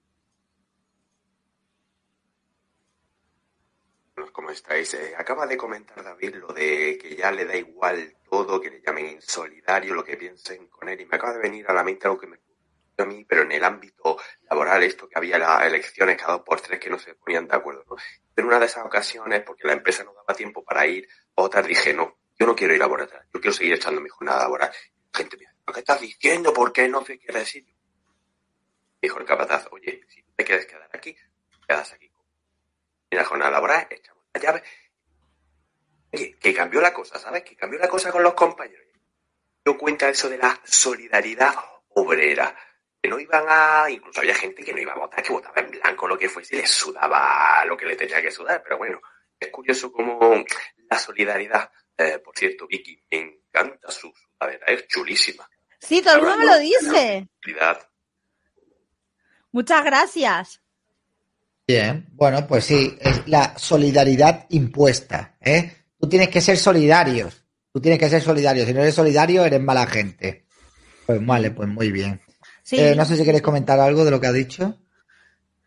¿Cómo 4.34 4.52
estáis? 4.52 4.94
Eh, 4.94 5.14
acaba 5.18 5.46
de 5.46 5.58
comentar 5.58 6.04
David 6.04 6.36
lo 6.36 6.48
de 6.54 6.98
que 7.02 7.16
ya 7.16 7.32
le 7.32 7.46
da 7.46 7.56
igual 7.56 8.16
todo, 8.30 8.62
que 8.62 8.70
le 8.70 8.82
llamen 8.82 9.08
insolidario, 9.08 9.94
lo 9.94 10.04
que 10.04 10.18
piensen 10.18 10.68
con 10.68 10.88
él, 10.90 11.02
y 11.02 11.06
me 11.06 11.16
acaba 11.16 11.34
de 11.34 11.40
venir 11.40 11.66
a 11.68 11.74
la 11.74 11.84
mente 11.84 12.08
algo 12.08 12.20
que 12.20 12.28
me 12.28 12.38
ocurrió 12.38 12.60
a 13.00 13.06
mí, 13.06 13.26
pero 13.26 13.44
en 13.44 13.52
el 13.52 13.64
ámbito 13.64 14.18
laboral, 14.50 14.84
esto 14.84 15.08
que 15.08 15.18
había 15.18 15.38
las 15.38 15.64
elecciones 15.66 16.18
cada 16.18 16.34
dos 16.34 16.42
por 16.44 16.62
tres 16.62 16.80
que 16.80 16.90
no 16.90 17.00
se 17.00 17.16
ponían 17.16 17.48
de 17.48 17.56
acuerdo. 17.56 17.84
¿no? 17.90 17.96
En 18.36 18.46
una 18.46 18.60
de 18.60 18.66
esas 18.66 18.86
ocasiones, 18.86 19.42
porque 19.44 19.68
la 19.68 19.74
empresa 19.74 20.04
no 20.04 20.14
daba 20.14 20.34
tiempo 20.34 20.64
para 20.64 20.86
ir, 20.86 21.08
otras 21.36 21.66
dije, 21.66 21.94
no, 21.94 22.18
yo 22.38 22.46
no 22.46 22.56
quiero 22.56 22.74
ir 22.74 22.82
a 22.82 22.86
laborar, 22.86 23.10
yo 23.34 23.40
quiero 23.40 23.54
seguir 23.54 23.74
echando 23.74 24.02
mi 24.02 24.10
jornada 24.10 24.44
laboral. 24.44 24.72
Gente 25.14 25.38
me 25.38 25.42
dice, 25.42 25.54
¿pero 25.66 25.74
qué 25.74 25.80
estás 25.80 26.02
diciendo? 26.02 26.54
¿Por 26.54 26.72
qué 26.72 26.88
no 26.88 27.02
te 27.02 27.18
quieres 27.18 27.56
ir? 27.56 27.66
Dijo 29.02 29.20
el 29.20 29.26
capataz, 29.26 29.68
oye, 29.72 30.02
si 30.08 30.24
te 30.36 30.44
quieres 30.44 30.66
quedar 30.66 30.90
aquí, 30.94 31.16
quedas 31.68 31.94
aquí. 31.94 32.12
En 33.10 33.18
la 33.18 33.26
jornada 33.26 33.52
laboral, 33.52 33.88
echamos 33.90 34.24
la 34.34 34.42
llave. 34.42 34.64
Oye, 36.12 36.38
que 36.40 36.54
cambió 36.54 36.82
la 36.82 36.94
cosa, 36.94 37.20
¿sabes? 37.20 37.44
Que 37.44 37.56
cambió 37.56 37.80
la 37.80 37.88
cosa 37.88 38.12
con 38.12 38.24
los 38.24 38.34
compañeros. 38.34 38.86
Yo 39.66 39.78
cuenta 39.78 40.10
eso 40.10 40.30
de 40.30 40.38
la 40.38 40.60
solidaridad 40.64 41.54
obrera. 41.90 42.56
Que 43.02 43.10
no 43.10 43.20
iban 43.20 43.46
a. 43.48 43.90
Incluso 43.90 44.20
había 44.20 44.36
gente 44.36 44.64
que 44.64 44.74
no 44.74 44.80
iba 44.80 44.94
a 44.94 44.98
votar, 44.98 45.24
que 45.24 45.32
votaba 45.32 45.62
en 45.62 45.72
blanco, 45.72 46.08
lo 46.08 46.18
que 46.18 46.28
fuese, 46.28 46.56
y 46.56 46.60
les 46.60 46.70
sudaba 46.70 47.64
lo 47.66 47.78
que 47.78 47.86
le 47.86 47.96
tenía 47.96 48.22
que 48.22 48.32
sudar. 48.32 48.62
Pero 48.64 48.78
bueno, 48.78 49.00
es 49.40 49.50
curioso 49.50 49.92
como 49.92 50.44
la 50.90 51.00
solidaridad. 51.00 51.72
eh, 51.98 52.20
por 52.20 52.38
cierto, 52.38 52.68
Vicky, 52.68 53.02
me 53.12 53.18
encanta 53.20 53.92
su 53.92 54.12
sudadera, 54.12 54.66
es 54.68 54.88
chulísima. 54.88 55.50
Sí, 55.80 56.02
todo 56.02 56.16
el 56.16 56.22
mundo 56.22 56.38
me 56.38 56.46
lo 56.46 56.60
dice. 56.60 57.28
Solidaridad. 57.42 57.90
Muchas 59.52 59.84
gracias. 59.84 60.62
Bien, 61.68 62.06
bueno, 62.14 62.48
pues 62.48 62.66
sí, 62.66 62.98
es 63.00 63.28
la 63.28 63.58
solidaridad 63.58 64.46
impuesta, 64.50 65.38
¿eh? 65.40 65.86
Tú 66.00 66.08
tienes 66.08 66.30
que 66.30 66.42
ser 66.42 66.58
solidarios, 66.58 67.44
tú 67.74 67.82
tienes 67.82 68.00
que 68.00 68.10
ser 68.10 68.22
solidario, 68.22 68.66
si 68.66 68.74
no 68.74 68.82
eres 68.82 68.96
solidario 68.96 69.44
eres 69.44 69.62
mala 69.62 69.86
gente. 69.86 70.46
Pues 71.06 71.26
vale, 71.26 71.52
pues 71.52 71.68
muy 71.68 71.92
bien. 71.92 72.22
Sí. 72.64 72.80
Eh, 72.80 72.94
no 72.96 73.04
sé 73.04 73.18
si 73.18 73.24
queréis 73.24 73.42
comentar 73.42 73.80
algo 73.80 74.06
de 74.06 74.12
lo 74.12 74.22
que 74.22 74.28
ha 74.28 74.32
dicho. 74.32 74.78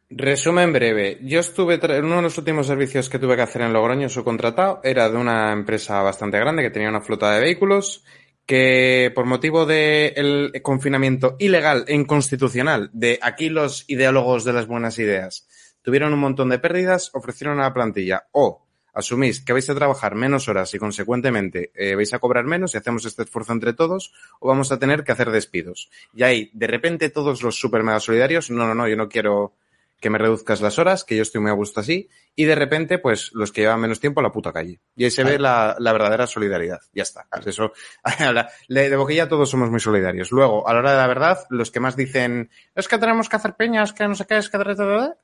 Resumen 0.09 0.73
breve. 0.73 1.19
Yo 1.23 1.41
estuve, 1.41 1.81
uno 2.01 2.17
de 2.17 2.23
los 2.23 2.39
últimos 2.39 2.67
servicios 2.67 3.09
que 3.09 3.19
tuve 3.19 3.35
que 3.35 3.43
hacer 3.43 3.63
en 3.63 3.73
Logroño, 3.73 4.09
subcontratado, 4.09 4.81
era 4.85 5.09
de 5.09 5.17
una 5.17 5.53
empresa 5.53 6.03
bastante 6.03 6.39
grande 6.39 6.63
que 6.63 6.71
tenía 6.71 6.91
una 6.91 7.01
flota 7.01 7.33
de 7.33 7.41
vehículos 7.41 8.05
que 8.47 9.13
por 9.15 9.25
motivo 9.25 9.67
del 9.67 10.53
confinamiento 10.63 11.37
ilegal 11.39 11.85
e 11.87 11.95
inconstitucional 11.95 12.91
de 12.93 13.19
aquí 13.23 13.49
los 13.49 13.85
ideólogos 13.89 14.45
de 14.45 14.53
las 14.53 14.67
buenas 14.67 14.99
ideas 14.99 15.47
tuvieron 15.83 16.13
un 16.13 16.21
montón 16.21 16.49
de 16.49 16.59
pérdidas, 16.59 17.11
ofrecieron 17.15 17.61
a 17.61 17.65
la 17.65 17.75
plantilla 17.75 18.27
o 18.33 18.67
asumís 18.93 19.45
que 19.45 19.53
vais 19.53 19.69
a 19.71 19.75
trabajar 19.75 20.15
menos 20.15 20.49
horas 20.49 20.73
y 20.75 20.79
consecuentemente 20.79 21.71
eh, 21.75 21.95
vais 21.95 22.13
a 22.15 22.19
cobrar 22.19 22.45
menos 22.45 22.75
y 22.75 22.79
hacemos 22.79 23.05
este 23.05 23.23
esfuerzo 23.23 23.53
entre 23.53 23.73
todos 23.73 24.13
o 24.41 24.49
vamos 24.49 24.71
a 24.73 24.79
tener 24.79 25.05
que 25.05 25.13
hacer 25.13 25.31
despidos. 25.31 25.91
Y 26.13 26.23
ahí, 26.23 26.51
de 26.55 26.67
repente, 26.67 27.09
todos 27.11 27.43
los 27.43 27.57
super 27.59 27.83
mega 27.83 28.01
solidarios, 28.01 28.51
no, 28.51 28.67
no, 28.67 28.75
no, 28.75 28.89
yo 28.89 28.97
no 28.97 29.09
quiero 29.09 29.55
que 30.01 30.11
me 30.11 30.19
reduzcas 30.19 30.61
las 30.61 30.81
horas, 30.81 31.05
que 31.05 31.15
yo 31.15 31.23
estoy 31.23 31.41
muy 31.41 31.53
a 31.53 31.55
gusto 31.55 31.79
así, 31.79 32.09
y 32.35 32.45
de 32.45 32.57
repente, 32.57 32.99
pues, 32.99 33.31
los 33.35 33.53
que 33.53 33.61
llevan 33.61 33.81
menos 33.81 34.01
tiempo 34.01 34.19
a 34.19 34.25
la 34.25 34.33
puta 34.33 34.53
calle. 34.53 34.81
Y 34.97 35.05
ahí 35.05 35.13
se 35.13 35.23
ve 35.23 35.39
la, 35.39 35.77
la 35.79 35.93
verdadera 35.93 36.27
solidaridad. 36.27 36.81
Ya 36.93 37.05
está. 37.05 37.29
Pues 37.31 37.47
eso, 37.47 37.73
la- 38.33 38.51
de 38.69 38.91
de 38.91 38.97
boquilla 38.97 39.29
todos 39.29 39.49
somos 39.49 39.71
muy 39.71 39.79
solidarios. 39.79 40.33
Luego, 40.33 40.69
a 40.69 40.73
la 40.73 40.81
hora 40.81 40.91
de 40.91 40.97
la 40.97 41.07
verdad, 41.07 41.47
los 41.51 41.71
que 41.71 41.79
más 41.79 41.95
dicen, 41.95 42.51
es 42.75 42.89
que 42.89 42.99
tenemos 42.99 43.29
que 43.29 43.37
hacer 43.37 43.55
peñas, 43.55 43.93
que 43.93 44.09
no 44.09 44.17
sé 44.17 44.27
qué, 44.27 44.39
es 44.39 44.51
que... 44.51 44.59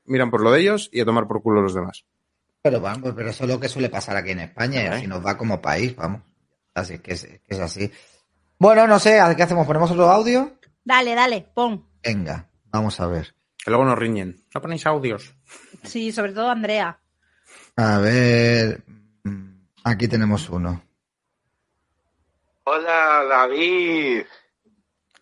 Miran 0.05 0.31
por 0.31 0.39
lo 0.41 0.51
de 0.53 0.61
ellos 0.61 0.89
y 0.93 1.01
a 1.01 1.05
tomar 1.05 1.27
por 1.27 1.41
culo 1.41 1.61
los 1.61 1.73
demás. 1.73 2.05
Pero 2.69 2.81
vamos, 2.81 3.13
pero 3.15 3.31
eso 3.31 3.45
es 3.45 3.49
lo 3.49 3.59
que 3.59 3.67
suele 3.67 3.89
pasar 3.89 4.15
aquí 4.15 4.29
en 4.29 4.41
España 4.41 4.83
y 4.83 4.85
así 4.85 5.07
nos 5.07 5.25
va 5.25 5.35
como 5.35 5.59
país, 5.59 5.95
vamos. 5.95 6.21
Así 6.75 6.99
que 6.99 7.13
es, 7.13 7.23
que 7.25 7.41
es 7.47 7.59
así. 7.59 7.91
Bueno, 8.59 8.85
no 8.85 8.99
sé, 8.99 9.19
¿qué 9.35 9.41
hacemos? 9.41 9.65
¿Ponemos 9.65 9.89
otro 9.89 10.07
audio? 10.07 10.55
Dale, 10.83 11.15
dale, 11.15 11.49
pon. 11.51 11.83
Venga, 12.03 12.47
vamos 12.65 12.99
a 12.99 13.07
ver. 13.07 13.33
Que 13.57 13.71
luego 13.71 13.85
nos 13.85 13.97
riñen. 13.97 14.45
No 14.53 14.61
ponéis 14.61 14.85
audios. 14.85 15.33
Sí, 15.83 16.11
sobre 16.11 16.33
todo 16.33 16.51
Andrea. 16.51 16.99
A 17.75 17.97
ver, 17.97 18.83
aquí 19.83 20.07
tenemos 20.07 20.47
uno. 20.49 20.83
Hola 22.65 23.23
David. 23.27 24.25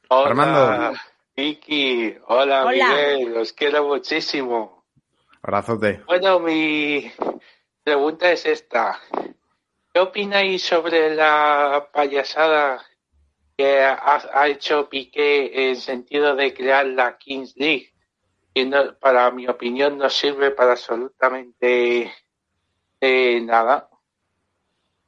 Hola 0.09 0.29
Armando. 0.29 0.99
Vicky. 1.33 2.13
Hola, 2.27 2.65
Hola. 2.65 2.89
Miguel. 2.89 3.33
Los 3.35 3.53
quiero 3.53 3.87
muchísimo. 3.87 4.76
Bueno, 6.05 6.39
mi 6.41 7.09
pregunta 7.83 8.29
es 8.31 8.45
esta. 8.45 8.99
¿Qué 9.93 9.99
opináis 10.01 10.61
sobre 10.63 11.15
la 11.15 11.89
payasada 11.93 12.85
que 13.57 13.79
ha, 13.81 14.21
ha 14.33 14.47
hecho 14.49 14.89
Piqué 14.89 15.69
en 15.69 15.77
sentido 15.77 16.35
de 16.35 16.53
crear 16.53 16.85
la 16.85 17.17
Kings 17.17 17.55
League? 17.55 17.93
Que 18.53 18.65
no- 18.65 18.97
para 18.99 19.31
mi 19.31 19.47
opinión 19.47 19.97
no 19.97 20.09
sirve 20.09 20.51
para 20.51 20.73
absolutamente 20.73 22.11
eh, 22.99 23.39
nada. 23.41 23.89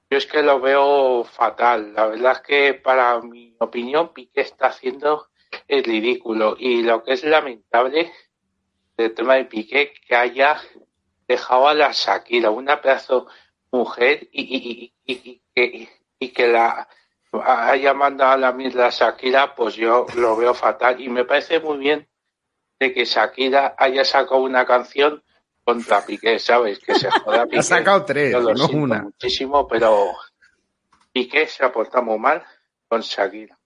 Yo 0.10 0.18
es 0.18 0.26
que 0.26 0.42
lo 0.42 0.60
veo 0.62 1.26
fatal. 1.26 1.94
La 1.94 2.08
verdad 2.08 2.32
es 2.34 2.40
que 2.42 2.74
para 2.76 3.20
mi 3.22 3.56
opinión 3.60 4.14
Piqué 4.14 4.42
está 4.42 4.68
haciendo 4.68 5.28
el 5.68 5.84
ridículo. 5.84 6.56
Y 6.58 6.82
lo 6.84 7.04
que 7.04 7.12
es 7.14 7.24
lamentable 7.26 8.12
del 9.04 9.14
tema 9.14 9.36
de 9.36 9.46
Piqué 9.46 9.94
que 10.08 10.16
haya 10.16 10.62
dejado 11.28 11.68
a 11.68 11.74
la 11.74 11.92
Shakira, 11.92 12.50
una 12.50 12.82
pedazo 12.82 13.28
mujer, 13.72 14.28
y, 14.32 14.42
y, 14.42 14.94
y, 15.06 15.14
y- 15.14 15.30
y 15.30 15.42
que, 15.54 15.90
y 16.20 16.30
que 16.30 16.48
la 16.48 16.88
haya 17.46 17.94
mandado 17.94 18.32
a 18.32 18.38
la 18.38 18.52
misma 18.52 18.90
Shakira, 18.90 19.54
pues 19.56 19.76
yo 19.76 20.06
lo 20.16 20.36
veo 20.36 20.54
fatal. 20.54 21.00
Y 21.00 21.08
me 21.10 21.26
parece 21.26 21.60
muy 21.60 21.78
bien 21.78 22.08
de 22.80 22.94
que 22.94 23.06
Shakira 23.06 23.76
haya 23.78 24.04
sacado 24.04 24.42
una 24.42 24.66
canción 24.66 25.24
contra 25.64 26.04
Piqué, 26.06 26.40
¿sabes? 26.40 26.80
Que 26.80 26.96
se 26.96 27.12
joda 27.12 27.44
Piqué. 27.46 27.60
Ha 27.60 27.64
sacado 27.64 28.04
tres, 28.06 28.32
Yo 28.32 28.40
lo 28.40 28.50
no 28.52 28.66
siento 28.66 28.78
una. 28.78 29.02
muchísimo, 29.04 29.68
pero 29.68 30.14
Piqué 31.12 31.46
se 31.48 31.64
ha 31.64 31.72
portado 31.72 32.04
muy 32.06 32.18
mal 32.18 32.44
con 32.88 33.02
Shakira. 33.02 33.59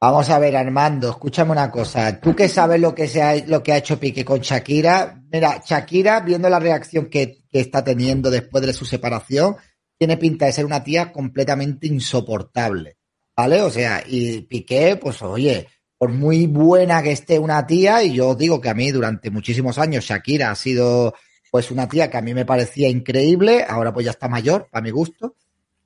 Vamos 0.00 0.30
a 0.30 0.38
ver, 0.38 0.56
Armando, 0.56 1.10
escúchame 1.10 1.50
una 1.50 1.72
cosa. 1.72 2.20
Tú 2.20 2.36
que 2.36 2.48
sabes 2.48 2.80
lo 2.80 2.94
que, 2.94 3.08
se 3.08 3.20
ha, 3.20 3.34
lo 3.46 3.64
que 3.64 3.72
ha 3.72 3.78
hecho 3.78 3.98
Piqué 3.98 4.24
con 4.24 4.38
Shakira. 4.38 5.20
Mira, 5.32 5.60
Shakira, 5.66 6.20
viendo 6.20 6.48
la 6.48 6.60
reacción 6.60 7.06
que, 7.06 7.38
que 7.50 7.58
está 7.58 7.82
teniendo 7.82 8.30
después 8.30 8.64
de 8.64 8.72
su 8.72 8.84
separación, 8.84 9.56
tiene 9.98 10.16
pinta 10.16 10.46
de 10.46 10.52
ser 10.52 10.64
una 10.64 10.84
tía 10.84 11.10
completamente 11.10 11.88
insoportable. 11.88 12.96
¿Vale? 13.36 13.60
O 13.62 13.70
sea, 13.70 14.04
y 14.06 14.42
Piqué, 14.42 14.96
pues 14.96 15.20
oye, 15.22 15.66
por 15.96 16.10
muy 16.10 16.46
buena 16.46 17.02
que 17.02 17.10
esté 17.10 17.40
una 17.40 17.66
tía, 17.66 18.02
y 18.04 18.14
yo 18.14 18.36
digo 18.36 18.60
que 18.60 18.68
a 18.68 18.74
mí 18.74 18.92
durante 18.92 19.30
muchísimos 19.30 19.78
años 19.78 20.04
Shakira 20.04 20.52
ha 20.52 20.54
sido 20.54 21.14
pues 21.50 21.72
una 21.72 21.88
tía 21.88 22.08
que 22.08 22.18
a 22.18 22.22
mí 22.22 22.34
me 22.34 22.44
parecía 22.44 22.88
increíble, 22.88 23.64
ahora 23.68 23.92
pues 23.92 24.04
ya 24.04 24.12
está 24.12 24.28
mayor, 24.28 24.68
para 24.70 24.82
mi 24.82 24.90
gusto. 24.90 25.34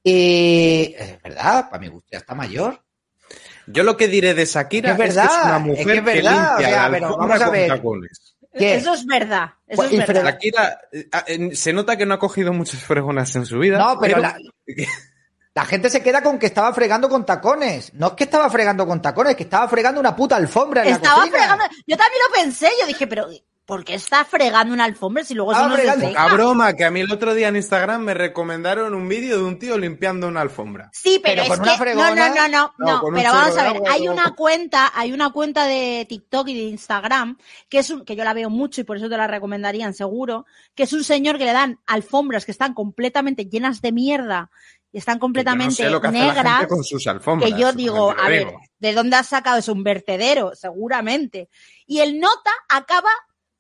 Y 0.05 0.95
es 0.99 1.23
verdad, 1.23 1.71
para 1.71 1.81
mi 1.81 1.89
gusto 1.89 2.09
ya 2.13 2.19
está 2.19 2.35
mayor. 2.35 2.83
Yo 3.67 3.83
lo 3.85 3.97
que 3.97 4.09
diré 4.09 4.35
de 4.35 4.45
Shakira 4.45 4.93
Es 4.93 4.97
que 4.97 5.05
es 5.05 5.11
es, 5.11 5.15
que 5.17 5.21
es 5.23 5.29
verdad, 5.29 5.45
una 5.45 5.57
es 5.57 5.63
que 5.63 5.69
mujer 5.85 5.97
es 5.99 6.05
verdad, 6.05 6.33
limpia 6.33 6.55
o 6.55 6.71
sea, 6.71 6.83
la 6.89 6.91
pero 6.91 7.17
vamos 7.17 7.41
a 7.41 7.45
con 7.45 7.53
ver. 7.53 7.69
tacones. 7.69 8.35
¿Qué? 8.55 8.75
Eso 8.75 8.95
es 8.95 9.07
verdad. 9.07 9.51
Eso 9.67 9.77
Pues, 9.83 9.93
es 9.93 10.07
verdad. 10.07 10.25
Shakira 10.25 10.81
eh, 10.93 11.09
eh, 11.27 11.57
se 11.57 11.73
nota 11.73 11.97
que 11.97 12.05
no 12.07 12.15
ha 12.15 12.19
cogido 12.19 12.53
muchas 12.53 12.83
fregonas 12.83 13.35
en 13.37 13.47
su 13.47 13.59
vida. 13.59 13.79
No, 13.79 13.99
pero 14.01 14.19
la, 14.19 14.37
la 15.55 15.65
gente 15.67 15.91
se 15.91 16.03
queda 16.03 16.23
con 16.23 16.39
que 16.39 16.47
estaba 16.47 16.73
fregando 16.73 17.09
con 17.09 17.27
tacones. 17.27 17.93
No 17.95 18.09
es 18.09 18.13
que 18.15 18.25
estaba 18.25 18.49
fregando 18.51 18.87
con 18.87 19.03
tacones, 19.03 19.33
es 19.33 19.37
que 19.37 19.43
estaba 19.45 19.69
fregando 19.69 20.01
una 20.01 20.17
puta 20.17 20.37
alfombra 20.37 20.83
en 20.83 20.91
la 20.91 20.97
Estaba 20.97 21.17
cocina. 21.21 21.37
fregando. 21.39 21.65
Yo 21.87 21.97
también 21.97 22.23
lo 22.29 22.35
pensé. 22.35 22.71
Yo 22.81 22.87
dije, 22.87 23.07
pero 23.07 23.27
¿por 23.67 23.85
qué 23.85 23.95
está 23.95 24.25
fregando 24.25 24.73
una 24.75 24.85
alfombra 24.85 25.25
si 25.25 25.35
luego 25.35 25.55
se 25.55 25.61
seca? 25.83 25.95
Poca 25.95 26.35
broma, 26.35 26.73
que 26.75 26.85
a 26.85 26.91
mí 26.91 27.01
el 27.01 27.13
otro 27.13 27.35
día 27.35 27.49
en 27.49 27.57
Instagram 27.57 28.01
me 28.03 28.15
recomendaron 28.15 28.95
un 28.95 29.07
vídeo 29.09 29.37
de 29.39 29.45
un 29.45 29.59
tío 29.59 29.77
limpiando 29.79 30.27
una 30.27 30.41
alfombra. 30.41 30.91
Sí, 30.93 31.21
pero, 31.23 31.43
Pero 31.43 31.55
con 31.57 31.69
es 31.69 31.69
una 31.77 31.79
fregona- 31.79 32.15
no, 32.15 32.35
no, 32.35 32.49
no, 32.49 32.75
no, 32.79 33.03
No, 33.03 33.15
pero 33.15 33.33
vamos 33.33 33.57
a 33.59 33.63
ver, 33.65 33.77
agua, 33.77 33.91
hay 33.93 34.09
una 34.09 34.35
cuenta, 34.35 34.91
hay 34.95 35.13
una 35.13 35.31
cuenta 35.33 35.67
de 35.67 36.07
TikTok 36.09 36.49
y 36.49 36.55
de 36.55 36.63
Instagram 36.63 37.37
que 37.69 37.79
es 37.79 37.91
un, 37.91 38.05
que 38.07 38.17
yo 38.17 38.25
la 38.25 38.33
veo 38.35 38.49
mucho 38.51 38.81
y 38.81 38.85
por 38.85 38.97
eso 38.97 39.09
te 39.09 39.17
la 39.19 39.27
recomendarían 39.27 39.93
seguro, 39.95 40.45
que 40.75 40.83
es 40.85 40.93
un 40.95 41.05
señor 41.05 41.37
que 41.39 41.45
le 41.45 41.53
dan 41.53 41.79
alfombras 41.87 42.45
que 42.47 42.53
están 42.53 42.73
completamente 42.75 43.45
llenas 43.47 43.81
de 43.83 43.93
mierda 43.93 44.51
y 44.93 44.99
están 44.99 45.17
no 45.17 45.21
completamente 45.21 45.75
sé 45.75 45.85
negras. 46.11 46.67
con 46.69 46.85
sus 46.85 47.07
alfombras. 47.07 47.51
que 47.51 47.59
yo 47.59 47.73
digo, 47.73 48.15
a 48.17 48.29
ver. 48.29 48.53
¿de 48.79 48.93
dónde 48.93 49.17
has 49.17 49.29
sacado 49.29 49.59
eso? 49.59 49.73
Un 49.73 49.83
vertedero, 49.83 50.53
seguramente. 50.55 51.49
Y 51.87 52.01
el 52.01 52.21
nota 52.21 52.51
acaba 52.69 53.09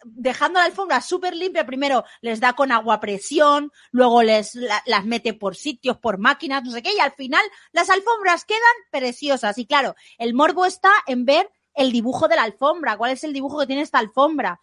dejando 0.04 0.58
la 0.58 0.66
alfombra 0.66 1.00
súper 1.00 1.34
limpia. 1.34 1.64
Primero 1.64 2.04
les 2.20 2.40
da 2.40 2.52
con 2.54 2.72
agua 2.72 2.94
a 2.96 3.00
presión, 3.00 3.70
luego 3.92 4.22
les 4.22 4.54
la- 4.56 4.82
las 4.86 5.04
mete 5.04 5.32
por 5.32 5.54
sitios, 5.56 5.96
por 5.96 6.18
máquinas, 6.18 6.64
no 6.64 6.72
sé 6.72 6.82
qué, 6.82 6.92
y 6.94 6.98
al 6.98 7.12
final 7.12 7.42
las 7.72 7.88
alfombras 7.88 8.44
quedan 8.44 8.60
preciosas. 8.90 9.56
Y 9.58 9.66
claro, 9.66 9.94
el 10.18 10.34
morbo 10.34 10.66
está 10.66 10.90
en 11.06 11.24
ver 11.24 11.48
el 11.74 11.92
dibujo 11.92 12.28
de 12.28 12.36
la 12.36 12.42
alfombra. 12.42 12.96
¿Cuál 12.96 13.12
es 13.12 13.22
el 13.24 13.32
dibujo 13.32 13.60
que 13.60 13.66
tiene 13.66 13.82
esta 13.82 13.98
alfombra? 14.00 14.60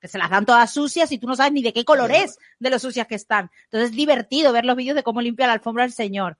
Porque 0.00 0.08
se 0.08 0.16
las 0.16 0.30
dan 0.30 0.46
todas 0.46 0.72
sucias 0.72 1.12
y 1.12 1.18
tú 1.18 1.26
no 1.26 1.36
sabes 1.36 1.52
ni 1.52 1.62
de 1.62 1.74
qué 1.74 1.84
color 1.84 2.10
es 2.10 2.38
de 2.58 2.70
lo 2.70 2.78
sucias 2.78 3.06
que 3.06 3.16
están. 3.16 3.50
Entonces 3.64 3.90
es 3.90 3.96
divertido 3.96 4.50
ver 4.50 4.64
los 4.64 4.74
vídeos 4.74 4.96
de 4.96 5.02
cómo 5.02 5.20
limpia 5.20 5.46
la 5.46 5.52
alfombra 5.52 5.84
el 5.84 5.92
señor. 5.92 6.38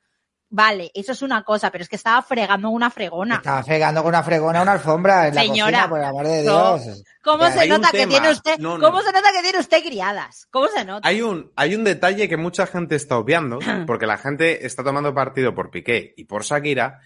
Vale, 0.48 0.90
eso 0.94 1.12
es 1.12 1.20
una 1.20 1.44
cosa, 1.44 1.70
pero 1.70 1.82
es 1.82 1.90
que 1.90 1.96
estaba 1.96 2.22
fregando 2.22 2.70
una 2.70 2.90
fregona. 2.90 3.34
Estaba 3.34 3.62
fregando 3.62 4.02
con 4.02 4.08
una 4.08 4.22
fregona 4.22 4.62
una 4.62 4.72
alfombra 4.72 5.28
en 5.28 5.34
la 5.34 5.42
Señora, 5.42 5.70
cocina, 5.70 5.88
por 5.90 5.98
el 5.98 6.04
amor 6.06 6.26
de 6.26 6.42
no. 6.42 6.78
Dios. 6.78 7.04
¿Cómo 7.22 7.50
se 7.50 7.60
hay 7.60 7.70
un 7.70 7.76
nota 7.76 7.90
que 7.90 7.98
tema. 7.98 8.10
tiene 8.12 8.30
usted? 8.30 8.58
No, 8.58 8.78
no. 8.78 8.86
¿Cómo 8.86 9.02
se 9.02 9.12
nota 9.12 9.28
que 9.30 9.42
tiene 9.42 9.58
usted 9.58 9.82
criadas? 9.84 10.48
¿Cómo 10.50 10.68
se 10.68 10.86
nota? 10.86 11.06
Hay 11.06 11.20
un, 11.20 11.52
hay 11.54 11.74
un 11.74 11.84
detalle 11.84 12.30
que 12.30 12.38
mucha 12.38 12.66
gente 12.66 12.96
está 12.96 13.18
obviando, 13.18 13.58
porque 13.86 14.06
la 14.06 14.16
gente 14.16 14.64
está 14.64 14.82
tomando 14.82 15.12
partido 15.12 15.54
por 15.54 15.70
Piqué 15.70 16.14
y 16.16 16.24
por 16.24 16.44
Shakira, 16.44 16.98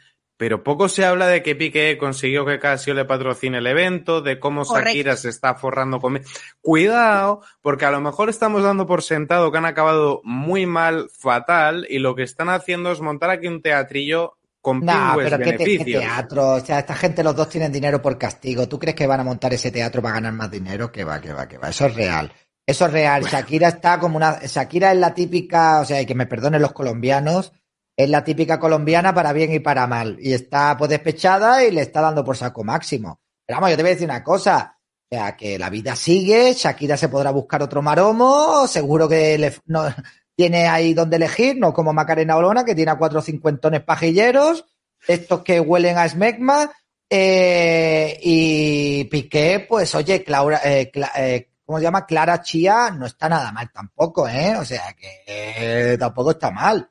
pero 0.44 0.62
poco 0.62 0.90
se 0.90 1.06
habla 1.06 1.26
de 1.26 1.42
que 1.42 1.56
Piqué 1.56 1.96
consiguió 1.96 2.44
que 2.44 2.58
Casio 2.58 2.92
le 2.92 3.06
patrocine 3.06 3.56
el 3.56 3.66
evento, 3.66 4.20
de 4.20 4.38
cómo 4.38 4.62
Correcto. 4.66 4.88
Shakira 4.90 5.16
se 5.16 5.30
está 5.30 5.54
forrando 5.54 5.98
con... 6.00 6.20
Cuidado, 6.60 7.40
porque 7.62 7.86
a 7.86 7.90
lo 7.90 8.02
mejor 8.02 8.28
estamos 8.28 8.62
dando 8.62 8.86
por 8.86 9.02
sentado 9.02 9.50
que 9.50 9.56
han 9.56 9.64
acabado 9.64 10.20
muy 10.22 10.66
mal, 10.66 11.08
fatal, 11.18 11.86
y 11.88 11.98
lo 11.98 12.14
que 12.14 12.24
están 12.24 12.50
haciendo 12.50 12.92
es 12.92 13.00
montar 13.00 13.30
aquí 13.30 13.46
un 13.46 13.62
teatrillo 13.62 14.36
con 14.60 14.80
No, 14.80 14.92
pingües 14.92 15.30
pero 15.30 15.38
¿qué, 15.38 15.44
te- 15.44 15.56
qué 15.56 15.64
beneficios. 15.64 16.02
teatro. 16.02 16.46
O 16.56 16.60
sea, 16.60 16.80
esta 16.80 16.94
gente, 16.94 17.24
los 17.24 17.34
dos 17.34 17.48
tienen 17.48 17.72
dinero 17.72 18.02
por 18.02 18.18
castigo. 18.18 18.68
¿Tú 18.68 18.78
crees 18.78 18.94
que 18.94 19.06
van 19.06 19.20
a 19.20 19.24
montar 19.24 19.54
ese 19.54 19.70
teatro 19.70 20.02
para 20.02 20.16
ganar 20.16 20.34
más 20.34 20.50
dinero? 20.50 20.92
Que 20.92 21.04
va, 21.04 21.22
que 21.22 21.32
va, 21.32 21.48
que 21.48 21.56
va. 21.56 21.70
Eso 21.70 21.86
es 21.86 21.94
real. 21.94 22.30
Eso 22.66 22.84
es 22.84 22.92
real. 22.92 23.22
Shakira 23.24 23.68
está 23.68 23.98
como 23.98 24.18
una. 24.18 24.40
Shakira 24.44 24.92
es 24.92 24.98
la 24.98 25.14
típica, 25.14 25.80
o 25.80 25.86
sea, 25.86 26.02
y 26.02 26.06
que 26.06 26.14
me 26.14 26.26
perdonen 26.26 26.60
los 26.60 26.72
colombianos, 26.74 27.52
es 27.96 28.10
la 28.10 28.24
típica 28.24 28.58
colombiana 28.58 29.14
para 29.14 29.32
bien 29.32 29.52
y 29.52 29.60
para 29.60 29.86
mal. 29.86 30.16
Y 30.20 30.32
está 30.32 30.76
pues 30.76 30.90
despechada 30.90 31.64
y 31.64 31.70
le 31.70 31.82
está 31.82 32.00
dando 32.00 32.24
por 32.24 32.36
saco 32.36 32.64
máximo. 32.64 33.20
Pero 33.46 33.58
vamos, 33.58 33.70
yo 33.70 33.76
te 33.76 33.82
voy 33.82 33.90
a 33.90 33.94
decir 33.94 34.08
una 34.08 34.24
cosa. 34.24 34.78
O 35.10 35.16
sea, 35.16 35.36
que 35.36 35.58
la 35.58 35.70
vida 35.70 35.94
sigue, 35.94 36.54
Shakira 36.54 36.96
se 36.96 37.08
podrá 37.08 37.30
buscar 37.30 37.62
otro 37.62 37.82
maromo, 37.82 38.66
seguro 38.66 39.08
que 39.08 39.38
le, 39.38 39.54
no, 39.66 39.84
tiene 40.36 40.66
ahí 40.66 40.94
donde 40.94 41.16
elegir, 41.16 41.56
no 41.58 41.72
como 41.72 41.92
Macarena 41.92 42.36
Olona, 42.36 42.64
que 42.64 42.74
tiene 42.74 42.90
a 42.90 42.98
cuatro 42.98 43.20
cincuentones 43.20 43.82
pajilleros, 43.82 44.64
estos 45.06 45.42
que 45.42 45.60
huelen 45.60 45.98
a 45.98 46.08
smegma, 46.08 46.72
eh, 47.08 48.18
y 48.22 49.04
Piqué, 49.04 49.66
pues 49.68 49.94
oye, 49.94 50.24
Claura, 50.24 50.60
eh, 50.64 50.90
eh, 51.16 51.50
¿cómo 51.64 51.78
se 51.78 51.84
llama? 51.84 52.06
Clara 52.06 52.42
Chía 52.42 52.90
no 52.90 53.06
está 53.06 53.28
nada 53.28 53.52
mal 53.52 53.70
tampoco, 53.70 54.26
¿eh? 54.26 54.56
O 54.56 54.64
sea 54.64 54.94
que 54.94 55.22
eh, 55.26 55.98
tampoco 55.98 56.32
está 56.32 56.50
mal. 56.50 56.90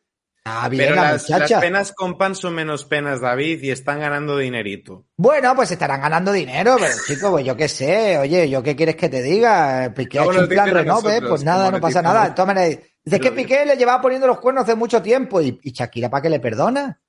Bien 0.70 0.84
Pero 0.84 0.96
la 0.96 1.14
las, 1.14 1.24
muchacha. 1.30 1.54
las 1.56 1.62
penas 1.62 1.92
con 1.94 2.18
pan 2.18 2.36
son 2.36 2.56
menos 2.56 2.84
penas, 2.84 3.22
David, 3.22 3.64
y 3.64 3.72
están 3.72 4.02
ganando 4.02 4.38
dinerito. 4.38 5.06
Bueno, 5.16 5.56
pues 5.56 5.72
estarán 5.72 6.02
ganando 6.02 6.34
dinero, 6.34 6.76
pero 6.78 6.94
chico, 7.08 7.32
pues 7.32 7.46
yo 7.46 7.56
qué 7.56 7.70
sé, 7.70 8.18
oye, 8.18 8.50
¿yo 8.50 8.62
qué 8.62 8.76
quieres 8.76 8.98
que 8.98 9.08
te 9.08 9.22
diga? 9.22 9.94
Piqué 9.96 10.20
ha 10.20 10.26
hecho 10.26 10.40
un 10.42 10.48
plan 10.50 10.70
renove, 10.70 10.86
nosotros, 11.12 11.30
pues 11.30 11.44
nada, 11.46 11.72
no 11.72 11.80
pasa 11.80 12.02
nada. 12.02 12.26
De 12.26 12.32
todas 12.32 12.48
maneras, 12.48 12.70
dice 13.04 13.20
Pero- 13.20 13.24
que 13.24 13.32
Piqué 13.32 13.66
le 13.66 13.78
llevaba 13.78 14.02
poniendo 14.02 14.28
los 14.28 14.40
cuernos 14.40 14.64
hace 14.66 14.76
mucho 14.76 15.02
tiempo 15.02 15.40
y, 15.42 15.60
y 15.64 15.72
Shakira, 15.72 16.10
¿para 16.10 16.22
qué 16.24 16.30
le 16.30 16.42
perdona? 16.42 17.00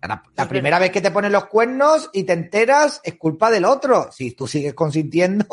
La, 0.00 0.22
la 0.34 0.48
primera 0.48 0.78
vez 0.78 0.90
que 0.90 1.00
te 1.02 1.10
ponen 1.10 1.32
los 1.32 1.46
cuernos 1.46 2.08
y 2.14 2.22
te 2.24 2.32
enteras 2.32 3.00
es 3.04 3.16
culpa 3.16 3.50
del 3.50 3.64
otro. 3.66 4.10
Si 4.12 4.32
tú 4.32 4.46
sigues 4.46 4.72
consintiendo, 4.72 5.46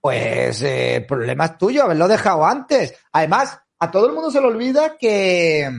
pues 0.00 0.62
eh, 0.62 0.96
el 0.96 1.06
problema 1.06 1.44
es 1.44 1.58
tuyo, 1.58 1.84
haberlo 1.84 2.08
dejado 2.08 2.44
antes. 2.46 2.94
Además, 3.12 3.58
a 3.78 3.90
todo 3.92 4.06
el 4.08 4.12
mundo 4.12 4.30
se 4.32 4.40
le 4.40 4.46
olvida 4.48 4.96
que. 4.98 5.70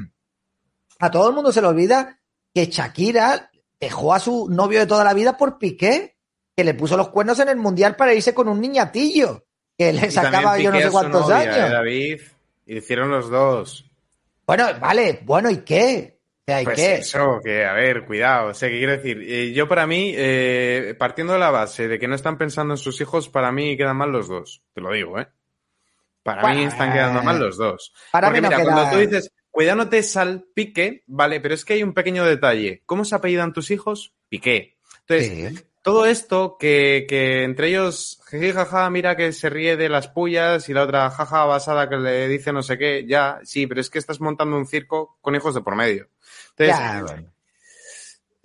A 0.99 1.11
todo 1.11 1.29
el 1.29 1.35
mundo 1.35 1.51
se 1.51 1.61
le 1.61 1.67
olvida 1.67 2.19
que 2.53 2.65
Shakira 2.67 3.49
dejó 3.79 4.13
a 4.13 4.19
su 4.19 4.47
novio 4.49 4.79
de 4.79 4.87
toda 4.87 5.03
la 5.03 5.13
vida 5.13 5.37
por 5.37 5.57
Piqué, 5.57 6.15
que 6.55 6.63
le 6.63 6.73
puso 6.73 6.95
los 6.95 7.09
cuernos 7.09 7.39
en 7.39 7.49
el 7.49 7.57
mundial 7.57 7.95
para 7.95 8.13
irse 8.13 8.33
con 8.33 8.47
un 8.47 8.61
niñatillo, 8.61 9.45
que 9.77 9.91
le 9.91 10.11
sacaba 10.11 10.57
yo 10.59 10.71
no 10.71 10.79
sé 10.79 10.89
cuántos 10.91 11.21
novia, 11.27 11.37
años. 11.39 11.57
¿eh, 11.57 11.69
David, 11.73 12.21
hicieron 12.67 13.09
los 13.09 13.29
dos. 13.29 13.89
Bueno, 14.45 14.67
vale, 14.79 15.21
bueno, 15.23 15.49
¿y 15.49 15.57
qué? 15.57 16.19
O 16.19 16.43
sea, 16.45 16.61
¿y 16.61 16.65
Pues 16.65 16.75
qué? 16.75 16.93
eso, 16.95 17.39
que 17.43 17.65
a 17.65 17.73
ver, 17.73 18.05
cuidado. 18.05 18.49
O 18.49 18.53
sea, 18.53 18.69
que 18.69 18.77
quiero 18.77 18.91
decir, 18.91 19.17
eh, 19.25 19.53
yo 19.53 19.67
para 19.67 19.87
mí, 19.87 20.13
eh, 20.15 20.93
partiendo 20.99 21.33
de 21.33 21.39
la 21.39 21.49
base 21.51 21.87
de 21.87 21.97
que 21.97 22.07
no 22.07 22.15
están 22.15 22.37
pensando 22.37 22.73
en 22.73 22.77
sus 22.77 22.99
hijos, 23.01 23.29
para 23.29 23.51
mí 23.51 23.75
quedan 23.77 23.95
mal 23.97 24.11
los 24.11 24.27
dos. 24.27 24.61
Te 24.73 24.81
lo 24.81 24.91
digo, 24.91 25.19
¿eh? 25.19 25.27
Para 26.21 26.53
mí 26.53 26.63
están 26.63 26.93
quedando 26.93 27.21
mal 27.23 27.39
los 27.39 27.57
dos. 27.57 27.93
para 28.11 28.27
Porque 28.27 28.41
mí 28.41 28.43
no 28.43 28.49
mira, 28.49 28.61
queda- 28.63 28.73
cuando 28.75 28.91
tú 28.91 28.97
dices, 28.99 29.31
cuidado 29.53 29.77
no 29.77 29.89
te 29.89 30.01
salpique, 30.01 31.03
vale, 31.05 31.39
pero 31.39 31.53
es 31.53 31.63
que 31.63 31.73
hay 31.73 31.83
un 31.83 31.93
pequeño 31.93 32.25
detalle. 32.25 32.81
¿Cómo 32.87 33.05
se 33.05 33.13
apellidan 33.13 33.53
tus 33.53 33.69
hijos? 33.69 34.13
Piqué. 34.27 34.77
Entonces, 35.07 35.65
todo 35.83 36.07
esto 36.07 36.57
que, 36.59 37.05
que 37.07 37.43
entre 37.43 37.67
ellos, 37.67 38.19
jaja, 38.25 38.89
mira 38.89 39.15
que 39.15 39.31
se 39.31 39.49
ríe 39.49 39.77
de 39.77 39.89
las 39.89 40.07
pullas 40.07 40.67
y 40.69 40.73
la 40.73 40.83
otra 40.83 41.09
jaja 41.11 41.45
basada 41.45 41.87
que 41.87 41.97
le 41.97 42.27
dice 42.27 42.51
no 42.51 42.63
sé 42.63 42.79
qué, 42.79 43.05
ya, 43.07 43.39
sí, 43.43 43.67
pero 43.67 43.79
es 43.79 43.91
que 43.91 43.99
estás 43.99 44.19
montando 44.19 44.57
un 44.57 44.65
circo 44.65 45.17
con 45.21 45.35
hijos 45.35 45.53
de 45.53 45.61
por 45.61 45.75
medio. 45.75 46.09
Entonces, 46.51 46.75
Ya, 46.75 47.03
bueno. 47.05 47.32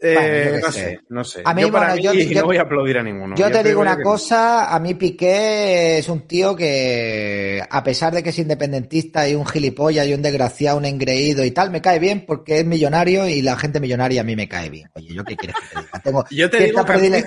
Eh, 0.00 0.14
Bueno, 0.50 0.66
no 0.66 0.72
sé. 0.72 0.80
sé, 0.80 1.00
no 1.08 1.24
sé. 1.24 1.42
A 1.44 1.54
mí, 1.54 1.62
yo 1.62 1.72
para 1.72 1.88
bueno, 1.94 2.02
yo- 2.02 2.14
mí 2.14 2.26
yo- 2.26 2.40
no 2.40 2.46
voy 2.46 2.56
a 2.56 2.62
aplaudir 2.62 2.98
a 2.98 3.02
ninguno. 3.02 3.34
Yo 3.36 3.50
te 3.50 3.62
digo 3.64 3.80
una 3.80 4.00
cosa, 4.00 4.72
a 4.72 4.78
mí 4.78 4.94
Piqué 4.94 5.98
es 5.98 6.08
un 6.08 6.26
tío 6.26 6.54
que, 6.54 7.62
a 7.68 7.82
pesar 7.82 8.12
de 8.14 8.22
que 8.22 8.30
es 8.30 8.38
independentista 8.38 9.28
y 9.28 9.34
un 9.34 9.46
gilipollas 9.46 10.06
y 10.06 10.14
un 10.14 10.22
desgraciado, 10.22 10.78
un 10.78 10.84
engreído 10.84 11.44
y 11.44 11.50
tal, 11.50 11.70
me 11.70 11.80
cae 11.82 11.98
bien 11.98 12.24
porque 12.26 12.60
es 12.60 12.64
millonario 12.66 13.26
y 13.28 13.42
la 13.42 13.56
gente 13.56 13.80
millonaria 13.80 14.20
a 14.20 14.24
mí 14.24 14.36
me 14.36 14.48
cae 14.48 14.70
bien. 14.70 14.88
Oye, 14.94 15.12
¿yo 15.14 15.24
qué 15.24 15.36
quieres 15.36 15.56
que 15.60 15.74
te 15.74 15.80
diga? 15.80 15.98
Tengo 16.04 16.24
Yo 16.30 16.50
te 16.50 16.58
cierta 16.58 16.80
digo 16.82 16.86
predile-. 16.86 17.22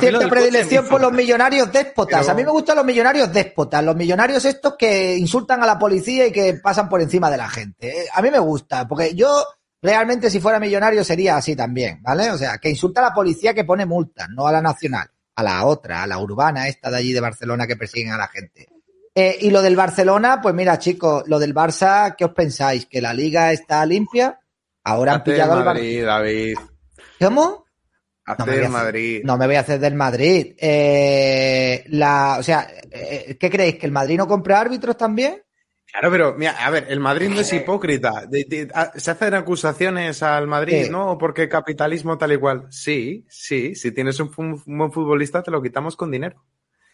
Tengo 0.00 0.28
predilección 0.28 0.86
por 0.88 1.00
los 1.00 1.12
millonarios 1.12 1.72
déspotas. 1.72 2.20
Pero- 2.20 2.32
A 2.32 2.34
mí 2.34 2.44
me 2.44 2.50
gustan 2.50 2.76
los 2.76 2.84
millonarios 2.84 3.32
déspotas, 3.32 3.84
los 3.84 3.96
millonarios 3.96 4.44
estos 4.44 4.74
que 4.76 5.16
insultan 5.16 5.62
a 5.62 5.66
la 5.66 5.78
policía 5.78 6.26
y 6.26 6.32
que 6.32 6.54
pasan 6.54 6.88
por 6.88 7.00
encima 7.00 7.30
de 7.30 7.36
la 7.36 7.48
gente. 7.48 7.88
Eh, 7.88 8.06
A 8.12 8.22
mí 8.22 8.30
me 8.30 8.38
gusta, 8.38 8.86
porque 8.88 9.14
yo 9.14 9.44
realmente 9.82 10.30
si 10.30 10.40
fuera 10.40 10.60
millonario 10.60 11.02
sería 11.04 11.36
así 11.36 11.54
también, 11.56 12.00
¿vale? 12.02 12.30
O 12.30 12.38
sea, 12.38 12.58
que 12.58 12.70
insulta 12.70 13.00
a 13.00 13.08
la 13.10 13.14
policía 13.14 13.52
que 13.52 13.64
pone 13.64 13.84
multas, 13.84 14.28
no 14.30 14.46
a 14.46 14.52
la 14.52 14.62
nacional, 14.62 15.08
a 15.34 15.42
la 15.42 15.66
otra, 15.66 16.02
a 16.02 16.06
la 16.06 16.18
urbana 16.18 16.68
esta 16.68 16.90
de 16.90 16.96
allí 16.98 17.12
de 17.12 17.20
Barcelona 17.20 17.66
que 17.66 17.76
persiguen 17.76 18.12
a 18.12 18.18
la 18.18 18.28
gente. 18.28 18.68
Eh, 19.14 19.36
y 19.42 19.50
lo 19.50 19.60
del 19.60 19.76
Barcelona, 19.76 20.40
pues 20.40 20.54
mira, 20.54 20.78
chicos, 20.78 21.24
lo 21.26 21.38
del 21.38 21.54
Barça, 21.54 22.14
¿qué 22.16 22.24
os 22.24 22.32
pensáis? 22.32 22.86
¿Que 22.86 23.02
la 23.02 23.12
liga 23.12 23.52
está 23.52 23.84
limpia? 23.84 24.38
Ahora 24.84 25.14
han 25.14 25.22
pillado 25.24 25.52
al 25.52 25.64
Madrid, 25.64 26.04
David. 26.04 26.56
Barça. 26.56 26.68
¿Cómo? 27.20 27.64
Hazte 28.24 28.44
me 28.44 28.46
voy 28.46 28.54
a 28.54 28.58
el 28.60 28.64
hacer- 28.66 28.70
Madrid. 28.84 29.20
No 29.24 29.36
me 29.36 29.46
voy 29.46 29.56
a 29.56 29.60
hacer 29.60 29.80
del 29.80 29.94
Madrid. 29.94 30.54
Eh, 30.58 31.84
la, 31.88 32.36
o 32.38 32.42
sea, 32.42 32.68
eh, 32.90 33.36
¿qué 33.38 33.50
creéis? 33.50 33.76
¿Que 33.78 33.86
el 33.86 33.92
Madrid 33.92 34.16
no 34.16 34.26
compra 34.26 34.60
árbitros 34.60 34.96
también? 34.96 35.42
Claro, 35.92 36.10
pero 36.10 36.34
mira, 36.38 36.52
a 36.52 36.70
ver, 36.70 36.86
el 36.88 37.00
Madrid 37.00 37.28
no 37.28 37.40
es 37.40 37.52
hipócrita. 37.52 38.24
De- 38.26 38.44
de- 38.48 38.68
a- 38.74 38.92
se 38.98 39.10
hacen 39.10 39.34
acusaciones 39.34 40.22
al 40.22 40.46
Madrid, 40.46 40.84
Sí. 40.84 40.90
¿no? 40.90 41.18
Porque 41.18 41.48
capitalismo 41.50 42.16
tal 42.16 42.32
y 42.32 42.38
cual. 42.38 42.66
Sí, 42.70 43.26
sí, 43.28 43.74
si 43.74 43.92
tienes 43.92 44.18
un, 44.18 44.30
buen 44.64 44.90
futbolista 44.90 45.42
te 45.42 45.50
lo 45.50 45.60
quitamos 45.62 45.94
con 45.94 46.10
dinero. 46.10 46.42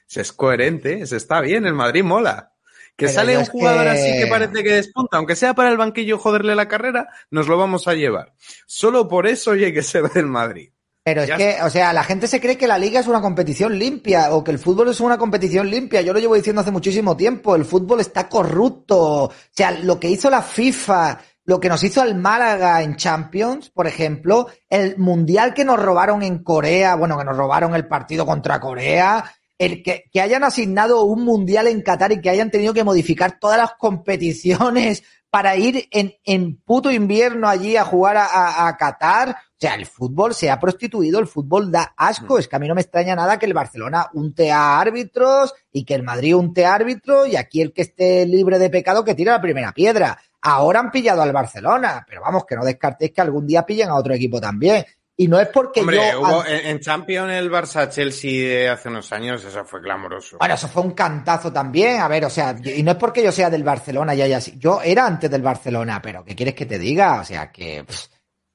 Se 0.07 0.21
es 0.23 0.33
coherente, 0.33 1.07
se 1.07 1.17
está 1.17 1.41
bien, 1.41 1.65
el 1.67 1.75
Madrid 1.75 2.03
mola. 2.03 2.53
Que 2.97 3.07
Pero 3.07 3.13
sale 3.13 3.39
un 3.39 3.45
jugador 3.45 3.85
que- 3.85 3.91
así 3.91 4.19
que 4.21 4.27
parece 4.27 4.65
que 4.65 4.73
despunta, 4.73 5.19
aunque 5.19 5.37
sea 5.37 5.55
para 5.55 5.71
el 5.71 5.77
banquillo 5.77 6.19
joderle 6.19 6.57
la 6.57 6.67
carrera, 6.67 7.07
nos 7.31 7.47
lo 7.47 7.57
vamos 7.57 7.87
a 7.87 7.95
llevar. 7.95 8.35
Solo 8.67 9.07
por 9.07 9.29
eso 9.29 9.53
hay 9.53 9.73
que 9.73 9.83
ser 9.83 10.11
del 10.11 10.27
Madrid. 10.27 10.71
Pero 11.09 11.23
es 11.23 11.29
Ya 11.29 11.37
que, 11.37 11.57
o 11.63 11.71
sea, 11.71 11.93
la 11.93 12.05
gente 12.05 12.27
se 12.27 12.41
cree 12.41 12.57
que 12.59 12.67
la 12.69 12.79
liga 12.79 13.01
es 13.01 13.07
una 13.07 13.21
competición 13.21 13.79
limpia 13.79 14.33
o 14.35 14.45
que 14.45 14.51
el 14.51 14.59
fútbol 14.59 14.89
es 14.89 15.01
una 15.01 15.17
competición 15.19 15.71
limpia. 15.71 16.01
Yo 16.03 16.13
lo 16.13 16.19
llevo 16.21 16.35
diciendo 16.35 16.61
hace 16.61 16.71
muchísimo 16.71 17.17
tiempo. 17.17 17.55
El 17.57 17.65
fútbol 17.65 18.01
está 18.01 18.29
corrupto. 18.29 19.25
O 19.25 19.33
sea, 19.51 19.71
lo 19.71 19.99
que 19.99 20.11
hizo 20.11 20.29
la 20.31 20.43
FIFA, 20.43 21.19
lo 21.45 21.59
que 21.61 21.69
nos 21.69 21.83
hizo 21.83 22.03
al 22.03 22.15
Málaga 22.15 22.83
en 22.83 22.97
Champions, 22.97 23.71
por 23.71 23.87
ejemplo, 23.87 24.49
el 24.69 24.99
mundial 24.99 25.55
que 25.55 25.65
nos 25.65 25.79
robaron 25.81 26.23
en 26.23 26.43
Corea, 26.43 26.95
bueno, 26.97 27.17
que 27.19 27.25
nos 27.25 27.37
robaron 27.37 27.75
el 27.75 27.87
partido 27.89 28.27
contra 28.27 28.61
Corea, 28.61 29.25
el 29.57 29.83
que, 29.83 30.05
que 30.13 30.21
hayan 30.21 30.45
asignado 30.45 31.03
un 31.05 31.25
mundial 31.25 31.67
en 31.67 31.83
Qatar 31.83 32.13
y 32.13 32.21
que 32.21 32.31
hayan 32.31 32.51
tenido 32.51 32.75
que 32.75 32.85
modificar 32.85 33.39
todas 33.41 33.57
las 33.59 33.73
competiciones 33.79 35.03
para 35.31 35.57
ir 35.57 35.89
en, 35.91 36.15
en 36.25 36.57
puto 36.63 36.91
invierno 36.91 37.49
allí 37.49 37.77
a 37.77 37.85
jugar 37.85 38.17
a, 38.17 38.25
a- 38.27 38.69
a 38.69 38.77
Qatar. 38.77 39.37
O 39.59 39.61
sea, 39.61 39.75
el 39.75 39.87
fútbol 39.87 40.35
se 40.35 40.53
ha 40.53 40.61
prostituido, 40.61 41.19
el 41.19 41.27
fútbol 41.27 41.73
da 41.73 41.93
asco. 41.97 42.39
Es 42.39 42.47
que 42.47 42.55
a 42.55 42.59
mí 42.61 42.69
no 42.69 42.77
me 42.77 42.81
extraña 42.81 43.17
nada 43.17 43.41
que 43.41 43.47
el 43.47 43.55
Barcelona 43.55 44.07
unte 44.13 44.53
a 44.53 44.79
árbitros 44.79 45.53
y 45.73 45.85
que 45.85 45.95
el 45.95 46.05
Madrid 46.05 46.37
unte 46.37 46.65
a 46.65 46.75
árbitros 46.75 47.27
y 47.27 47.35
aquí 47.35 47.61
el 47.61 47.73
que 47.73 47.83
esté 47.83 48.25
libre 48.25 48.61
de 48.61 48.71
pecado 48.71 49.05
que 49.05 49.17
tire 49.17 49.33
la 49.33 49.41
primera 49.41 49.73
piedra. 49.73 50.17
Ahora 50.43 50.79
han 50.79 50.93
pillado 50.93 51.23
al 51.23 51.33
Barcelona, 51.33 52.07
pero 52.09 52.21
vamos, 52.21 52.45
que 52.47 52.55
no 52.55 52.65
descartéis 52.65 53.11
que 53.11 53.21
algún 53.21 53.49
día 53.49 53.67
pillen 53.67 53.89
a 53.89 53.97
otro 53.97 54.15
equipo 54.15 54.41
también. 54.41 54.85
Y 55.17 55.27
no 55.27 55.41
es 55.41 55.49
porque 55.49 55.81
Hombre, 55.81 56.11
yo... 56.13 56.21
hubo- 56.21 56.47
en, 56.47 56.65
en 56.65 56.79
Champions 56.79 57.33
el 57.33 57.51
Barça-Chelsea 57.51 58.31
de 58.49 58.69
hace 58.69 58.89
unos 58.89 59.13
años, 59.13 59.45
eso 59.45 59.65
fue 59.65 59.83
clamoroso. 59.83 60.39
Bueno, 60.39 60.55
eso 60.55 60.69
fue 60.69 60.83
un 60.85 60.93
cantazo 60.93 61.53
también. 61.53 62.01
A 62.01 62.07
ver, 62.07 62.25
o 62.25 62.31
sea, 62.31 62.55
y 62.63 62.85
no 62.85 62.93
es 62.93 62.97
porque 62.97 63.25
yo 63.25 63.33
sea 63.33 63.51
del 63.51 63.65
Barcelona 63.65 64.15
y 64.15 64.23
haya 64.23 64.37
así. 64.37 64.55
Yo 64.57 64.81
era 64.81 65.05
antes 65.05 65.29
del 65.29 65.43
Barcelona, 65.43 66.01
pero 66.01 66.25
¿qué 66.25 66.37
quieres 66.37 66.55
que 66.55 66.67
te 66.67 66.79
diga? 66.79 67.21
O 67.21 67.25
sea, 67.25 67.51
que, 67.51 67.83
pff, 67.83 68.07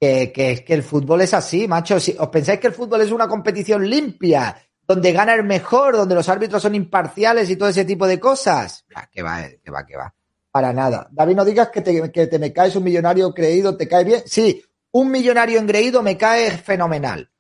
que, 0.04 0.34
que, 0.34 0.66
que 0.66 0.74
el 0.74 0.84
fútbol 0.84 1.22
es 1.22 1.34
así, 1.34 1.66
macho. 1.66 1.98
Si 1.98 2.14
os 2.20 2.28
pensáis 2.28 2.60
que 2.60 2.68
el 2.68 2.74
fútbol 2.74 3.00
es 3.00 3.12
una 3.12 3.26
competición 3.26 3.90
limpia, 3.90 4.58
donde 4.86 5.14
gana 5.14 5.34
el 5.34 5.46
mejor, 5.46 5.96
donde 5.96 6.14
los 6.14 6.28
árbitros 6.28 6.62
son 6.62 6.76
imparciales 6.76 7.50
y 7.50 7.56
todo 7.56 7.70
ese 7.70 7.86
tipo 7.86 8.06
de 8.06 8.20
cosas, 8.20 8.86
que 9.14 9.24
va, 9.24 9.48
que 9.64 9.72
va, 9.72 9.86
que 9.86 9.96
va. 9.96 10.14
Para 10.52 10.74
nada. 10.74 11.08
David, 11.10 11.36
no 11.36 11.46
digas 11.46 11.70
que 11.70 11.80
te, 11.80 12.12
que 12.12 12.28
te 12.28 12.38
me 12.38 12.52
caes 12.52 12.76
un 12.76 12.84
millonario 12.84 13.34
creído, 13.34 13.78
te 13.78 13.88
cae 13.88 14.04
bien. 14.04 14.24
Sí, 14.26 14.62
un 14.92 15.10
millonario 15.10 15.58
engreído 15.58 16.04
me 16.04 16.18
cae 16.18 16.52
fenomenal. 16.52 17.32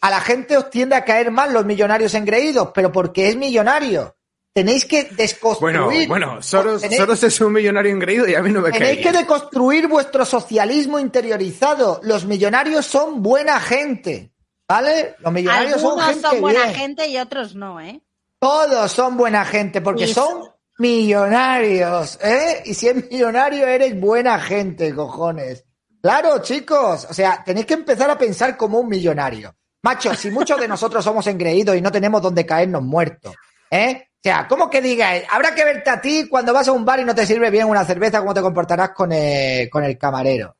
A 0.00 0.10
la 0.10 0.20
gente 0.20 0.56
os 0.56 0.70
tiende 0.70 0.94
a 0.94 1.04
caer 1.04 1.32
mal 1.32 1.52
los 1.52 1.66
millonarios 1.66 2.14
engreídos, 2.14 2.70
pero 2.72 2.92
porque 2.92 3.28
es 3.28 3.36
millonario. 3.36 4.16
Tenéis 4.54 4.84
que 4.84 5.04
desconstruir. 5.04 6.06
Bueno, 6.06 6.26
bueno, 6.28 6.42
Soros, 6.42 6.80
tenéis, 6.80 7.00
Soros 7.00 7.22
es 7.24 7.40
un 7.40 7.52
millonario 7.52 7.92
engreído 7.92 8.28
y 8.28 8.36
a 8.36 8.42
mí 8.42 8.52
no 8.52 8.60
me 8.60 8.70
cae 8.70 8.78
tenéis 8.78 9.06
que 9.06 9.12
deconstruir 9.12 9.88
vuestro 9.88 10.24
socialismo 10.24 11.00
interiorizado. 11.00 12.00
Los 12.04 12.24
millonarios 12.24 12.86
son 12.86 13.20
buena 13.20 13.58
gente. 13.58 14.32
¿Vale? 14.68 15.16
Los 15.18 15.32
millonarios 15.32 15.80
son 15.80 16.00
gente 16.00 16.20
son 16.20 16.40
buena 16.40 16.62
bien. 16.62 16.74
gente 16.74 17.08
y 17.08 17.18
otros 17.18 17.54
no, 17.54 17.80
¿eh? 17.80 18.00
Todos 18.38 18.92
son 18.92 19.16
buena 19.16 19.44
gente 19.44 19.80
porque 19.80 20.04
Y 20.04 20.14
son 20.14 20.44
millonarios, 20.78 22.18
¿eh? 22.22 22.62
Y 22.64 22.74
si 22.74 22.88
eres 22.88 23.10
millonario 23.10 23.66
eres 23.66 23.98
buena 23.98 24.38
gente, 24.38 24.94
cojones. 24.94 25.64
Claro, 26.00 26.38
chicos, 26.40 27.06
o 27.10 27.12
sea, 27.14 27.42
tenéis 27.44 27.66
que 27.66 27.74
empezar 27.74 28.08
a 28.08 28.16
pensar 28.16 28.56
como 28.56 28.78
un 28.78 28.88
millonario. 28.88 29.54
Macho, 29.82 30.14
si 30.14 30.30
muchos 30.30 30.60
de 30.60 30.68
nosotros 30.68 31.04
somos 31.04 31.26
engreídos 31.26 31.76
y 31.76 31.80
no 31.80 31.90
tenemos 31.90 32.22
donde 32.22 32.46
caernos 32.46 32.82
muertos, 32.82 33.34
¿eh? 33.70 34.08
O 34.24 34.26
sea, 34.26 34.48
¿cómo 34.48 34.70
que 34.70 34.80
digas? 34.80 35.22
Habrá 35.30 35.54
que 35.54 35.66
verte 35.66 35.90
a 35.90 36.00
ti 36.00 36.28
cuando 36.30 36.54
vas 36.54 36.66
a 36.66 36.72
un 36.72 36.82
bar 36.82 36.98
y 36.98 37.04
no 37.04 37.14
te 37.14 37.26
sirve 37.26 37.50
bien 37.50 37.68
una 37.68 37.84
cerveza, 37.84 38.20
cómo 38.20 38.32
te 38.32 38.40
comportarás 38.40 38.92
con 38.92 39.12
el, 39.12 39.68
con 39.68 39.84
el 39.84 39.98
camarero. 39.98 40.56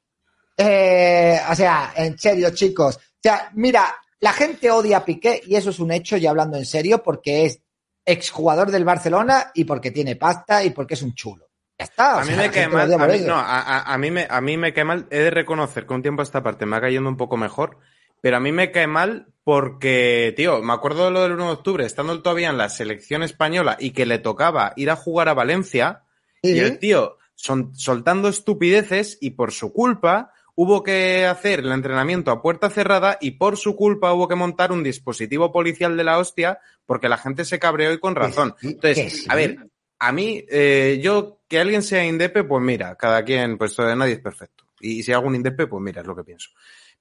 Eh, 0.55 1.41
o 1.51 1.55
sea, 1.55 1.95
en 1.97 2.19
serio, 2.19 2.51
chicos. 2.51 2.97
O 2.97 3.01
sea, 3.23 3.49
mira, 3.55 3.87
la 4.21 4.35
gente 4.35 4.71
odia 4.71 4.99
a 4.99 5.05
Piqué 5.07 5.41
y 5.47 5.57
eso 5.57 5.71
es 5.71 5.79
un 5.79 5.93
hecho, 5.93 6.19
y 6.19 6.27
hablando 6.27 6.59
en 6.59 6.67
serio, 6.67 7.03
porque 7.03 7.47
es 7.47 7.59
exjugador 8.05 8.71
del 8.71 8.85
Barcelona 8.85 9.51
y 9.55 9.65
porque 9.65 9.91
tiene 9.91 10.17
pasta 10.17 10.63
y 10.63 10.69
porque 10.69 10.93
es 10.93 11.01
un 11.01 11.15
chulo. 11.15 11.49
Ya 11.79 11.87
está. 11.87 12.21
A 12.21 12.25
mí 12.27 12.35
sea, 12.35 12.69
odia 12.69 13.03
a 13.03 13.09
mí, 13.09 13.21
no, 13.21 13.35
a, 13.35 13.97
mí 13.97 14.11
me, 14.11 14.27
a 14.29 14.43
mí 14.43 14.59
me 14.59 14.75
cae 14.75 14.85
mal, 14.85 15.07
he 15.09 15.21
de 15.21 15.31
reconocer 15.31 15.87
que 15.87 15.95
un 15.95 16.03
tiempo 16.03 16.21
a 16.21 16.25
esta 16.25 16.43
parte 16.43 16.67
me 16.67 16.73
va 16.73 16.83
cayendo 16.83 17.09
un 17.09 17.17
poco 17.17 17.39
mejor, 17.39 17.79
pero 18.25 18.39
a 18.39 18.41
mí 18.41 18.53
me 18.53 18.71
cae 18.73 18.87
mal 18.87 19.27
porque, 19.45 20.33
tío, 20.35 20.63
me 20.63 20.73
acuerdo 20.73 21.05
de 21.05 21.11
lo 21.11 21.21
del 21.21 21.33
1 21.33 21.45
de 21.45 21.53
octubre, 21.53 21.85
estando 21.85 22.15
él 22.15 22.23
todavía 22.23 22.49
en 22.49 22.57
la 22.57 22.71
selección 22.71 23.23
española 23.23 23.77
y 23.79 23.91
que 23.91 24.07
le 24.07 24.19
tocaba 24.19 24.73
ir 24.77 24.89
a 24.89 24.97
jugar 24.97 25.29
a 25.29 25.35
Valencia, 25.35 26.05
y 26.43 26.59
el 26.61 26.79
tío 26.79 27.19
son- 27.35 27.75
soltando 27.77 28.29
estupideces 28.29 29.19
y 29.21 29.33
por 29.33 29.53
su 29.53 29.75
culpa 29.75 30.33
hubo 30.55 30.83
que 30.83 31.27
hacer 31.27 31.59
el 31.61 31.71
entrenamiento 31.73 32.31
a 32.31 32.41
puerta 32.41 32.71
cerrada 32.71 33.19
y 33.21 33.33
por 33.33 33.59
su 33.59 33.77
culpa 33.77 34.15
hubo 34.15 34.27
que 34.27 34.37
montar 34.37 34.73
un 34.73 34.83
dispositivo 34.83 35.53
policial 35.53 35.95
de 35.99 36.05
la 36.05 36.17
hostia 36.19 36.61
porque 36.87 37.11
la 37.11 37.19
gente 37.19 37.45
se 37.45 37.59
cabreó 37.59 37.93
y 37.93 37.99
con 38.01 38.15
razón. 38.15 38.55
Entonces, 38.63 39.27
a 39.29 39.35
ver, 39.35 39.59
a 39.99 40.13
mí, 40.13 40.43
eh, 40.49 40.99
yo, 41.03 41.41
que 41.47 41.59
alguien 41.61 41.83
sea 41.83 42.07
indepe, 42.07 42.45
pues 42.45 42.63
mira, 42.63 42.97
cada 42.97 43.23
quien, 43.23 43.59
pues 43.59 43.79
eh, 43.81 43.95
nadie 43.95 44.15
es 44.15 44.21
perfecto. 44.21 44.65
Y 44.81 45.03
si 45.03 45.13
algún 45.13 45.35
indepe, 45.35 45.67
pues 45.67 45.83
mira, 45.83 46.01
es 46.01 46.07
lo 46.07 46.17
que 46.17 46.25
pienso. 46.25 46.49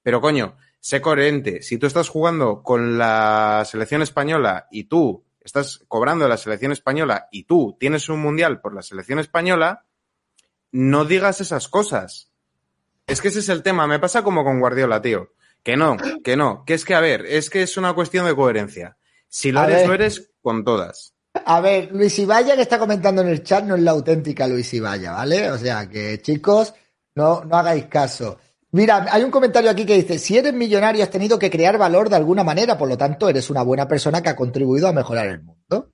Pero 0.04 0.20
coño, 0.20 0.56
sé 0.78 1.00
coherente. 1.00 1.62
Si 1.62 1.78
tú 1.78 1.86
estás 1.86 2.08
jugando 2.08 2.62
con 2.62 2.98
la 2.98 3.64
selección 3.66 4.02
española 4.02 4.68
y 4.70 4.84
tú 4.84 5.24
estás 5.40 5.80
cobrando 5.88 6.28
la 6.28 6.36
selección 6.36 6.70
española 6.72 7.26
y 7.32 7.44
tú 7.44 7.76
tienes 7.80 8.08
un 8.08 8.20
mundial 8.20 8.60
por 8.60 8.74
la 8.74 8.82
selección 8.82 9.18
española, 9.18 9.86
no 10.70 11.06
digas 11.06 11.40
esas 11.40 11.68
cosas. 11.68 12.30
Es 13.06 13.20
que 13.20 13.28
ese 13.28 13.38
es 13.40 13.48
el 13.48 13.62
tema. 13.62 13.86
Me 13.86 13.98
pasa 13.98 14.22
como 14.22 14.44
con 14.44 14.60
Guardiola, 14.60 15.00
tío. 15.00 15.32
Que 15.62 15.76
no, 15.76 15.96
que 16.22 16.36
no. 16.36 16.64
Que 16.66 16.74
es 16.74 16.84
que, 16.84 16.94
a 16.94 17.00
ver, 17.00 17.24
es 17.24 17.48
que 17.48 17.62
es 17.62 17.76
una 17.78 17.94
cuestión 17.94 18.26
de 18.26 18.36
coherencia. 18.36 18.98
Si 19.28 19.52
lo 19.52 19.60
A 19.60 19.64
eres, 19.64 19.78
ver. 19.78 19.88
lo 19.88 19.94
eres 19.94 20.30
con 20.42 20.64
todas. 20.64 21.14
A 21.46 21.60
ver, 21.62 21.90
Luis 21.92 22.18
Ibaya 22.18 22.54
que 22.56 22.62
está 22.62 22.78
comentando 22.78 23.22
en 23.22 23.28
el 23.28 23.42
chat 23.42 23.64
no 23.64 23.74
es 23.74 23.82
la 23.82 23.92
auténtica 23.92 24.46
Luis 24.46 24.72
Ibaya, 24.74 25.12
¿vale? 25.12 25.50
O 25.50 25.58
sea 25.58 25.88
que, 25.88 26.20
chicos, 26.20 26.74
no, 27.14 27.44
no 27.44 27.56
hagáis 27.56 27.86
caso. 27.86 28.38
Mira, 28.74 29.06
hay 29.08 29.22
un 29.22 29.30
comentario 29.30 29.70
aquí 29.70 29.86
que 29.86 29.94
dice, 29.94 30.18
si 30.18 30.36
eres 30.36 30.52
millonario 30.52 31.04
has 31.04 31.10
tenido 31.10 31.38
que 31.38 31.48
crear 31.48 31.78
valor 31.78 32.08
de 32.08 32.16
alguna 32.16 32.42
manera, 32.42 32.76
por 32.76 32.88
lo 32.88 32.98
tanto 32.98 33.28
eres 33.28 33.48
una 33.48 33.62
buena 33.62 33.86
persona 33.86 34.20
que 34.20 34.30
ha 34.30 34.34
contribuido 34.34 34.88
a 34.88 34.92
mejorar 34.92 35.28
el 35.28 35.44
mundo. 35.44 35.90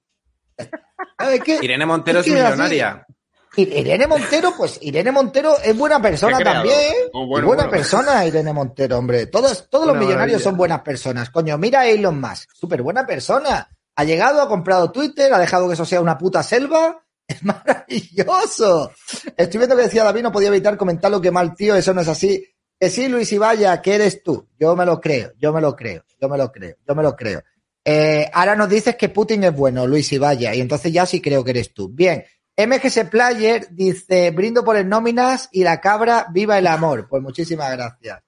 ¿Sabes 1.18 1.43
qué? 1.45 1.59
Irene 1.61 1.85
Montero 1.85 2.20
es 2.20 2.24
que 2.24 2.33
millonaria. 2.33 3.07
Irene 3.55 4.07
Montero, 4.07 4.55
pues 4.57 4.78
Irene 4.81 5.12
Montero 5.12 5.59
es 5.62 5.76
buena 5.76 6.01
persona 6.01 6.39
también. 6.39 6.95
Oh, 7.12 7.24
Y 7.24 7.28
bueno, 7.28 7.49
buena 7.49 7.64
bueno. 7.64 7.70
persona, 7.70 8.24
Irene 8.24 8.55
Montero, 8.55 8.97
hombre. 8.97 9.26
Todos, 9.26 9.68
todos 9.68 9.87
los 9.87 9.97
millonarios 9.97 10.18
maravilla. 10.39 10.45
son 10.45 10.57
buenas 10.57 10.81
personas. 10.81 11.28
Coño, 11.28 11.59
mira 11.59 11.81
a 11.81 11.87
Elon 11.87 12.18
Musk, 12.18 12.49
súper 12.55 12.81
buena 12.81 13.07
persona. 13.07 13.68
Ha 13.97 14.05
llegado, 14.05 14.41
ha 14.41 14.49
comprado 14.49 14.91
Twitter, 14.91 15.31
ha 15.35 15.39
dejado 15.39 15.68
que 15.68 15.74
eso 15.74 15.85
sea 15.85 16.01
una 16.01 16.16
puta 16.16 16.43
selva. 16.43 17.05
Es 17.31 17.45
maravilloso. 17.45 18.91
Estoy 19.37 19.59
viendo 19.59 19.76
que 19.76 19.83
decía 19.83 20.03
David, 20.03 20.22
no 20.22 20.33
podía 20.33 20.49
evitar 20.49 20.76
comentar 20.76 21.11
lo 21.12 21.20
que 21.20 21.31
mal 21.31 21.55
tío, 21.55 21.76
eso 21.76 21.93
no 21.95 22.01
es 22.01 22.09
así. 22.09 22.43
Que 22.81 22.89
sí, 22.89 23.09
Luis 23.09 23.31
Ibaya, 23.31 23.83
que 23.83 23.95
eres 23.95 24.22
tú. 24.22 24.49
Yo 24.59 24.74
me 24.74 24.87
lo 24.87 24.99
creo, 24.99 25.33
yo 25.39 25.53
me 25.53 25.61
lo 25.61 25.76
creo, 25.76 26.03
yo 26.18 26.31
me 26.31 26.39
lo 26.39 26.51
creo, 26.51 26.76
yo 26.89 26.95
me 26.95 27.03
lo 27.03 27.14
creo. 27.14 27.43
Eh, 27.85 28.31
ahora 28.33 28.57
nos 28.57 28.70
dices 28.70 28.97
que 28.97 29.11
Putin 29.11 29.45
es 29.45 29.55
bueno, 29.55 29.87
Luis 29.87 30.11
Ibaya, 30.12 30.55
y 30.55 30.62
entonces 30.62 30.91
ya 30.91 31.05
sí 31.05 31.20
creo 31.20 31.45
que 31.45 31.51
eres 31.51 31.74
tú. 31.74 31.91
Bien, 31.91 32.24
MGS 32.57 33.05
Player 33.11 33.68
dice, 33.70 34.31
brindo 34.31 34.64
por 34.64 34.78
el 34.78 34.89
nóminas 34.89 35.51
y 35.53 35.62
la 35.62 35.78
cabra, 35.78 36.28
viva 36.33 36.59
el 36.59 36.66
amor. 36.66 37.07
Pues 37.07 37.22
muchísimas 37.22 37.70
gracias. 37.72 38.22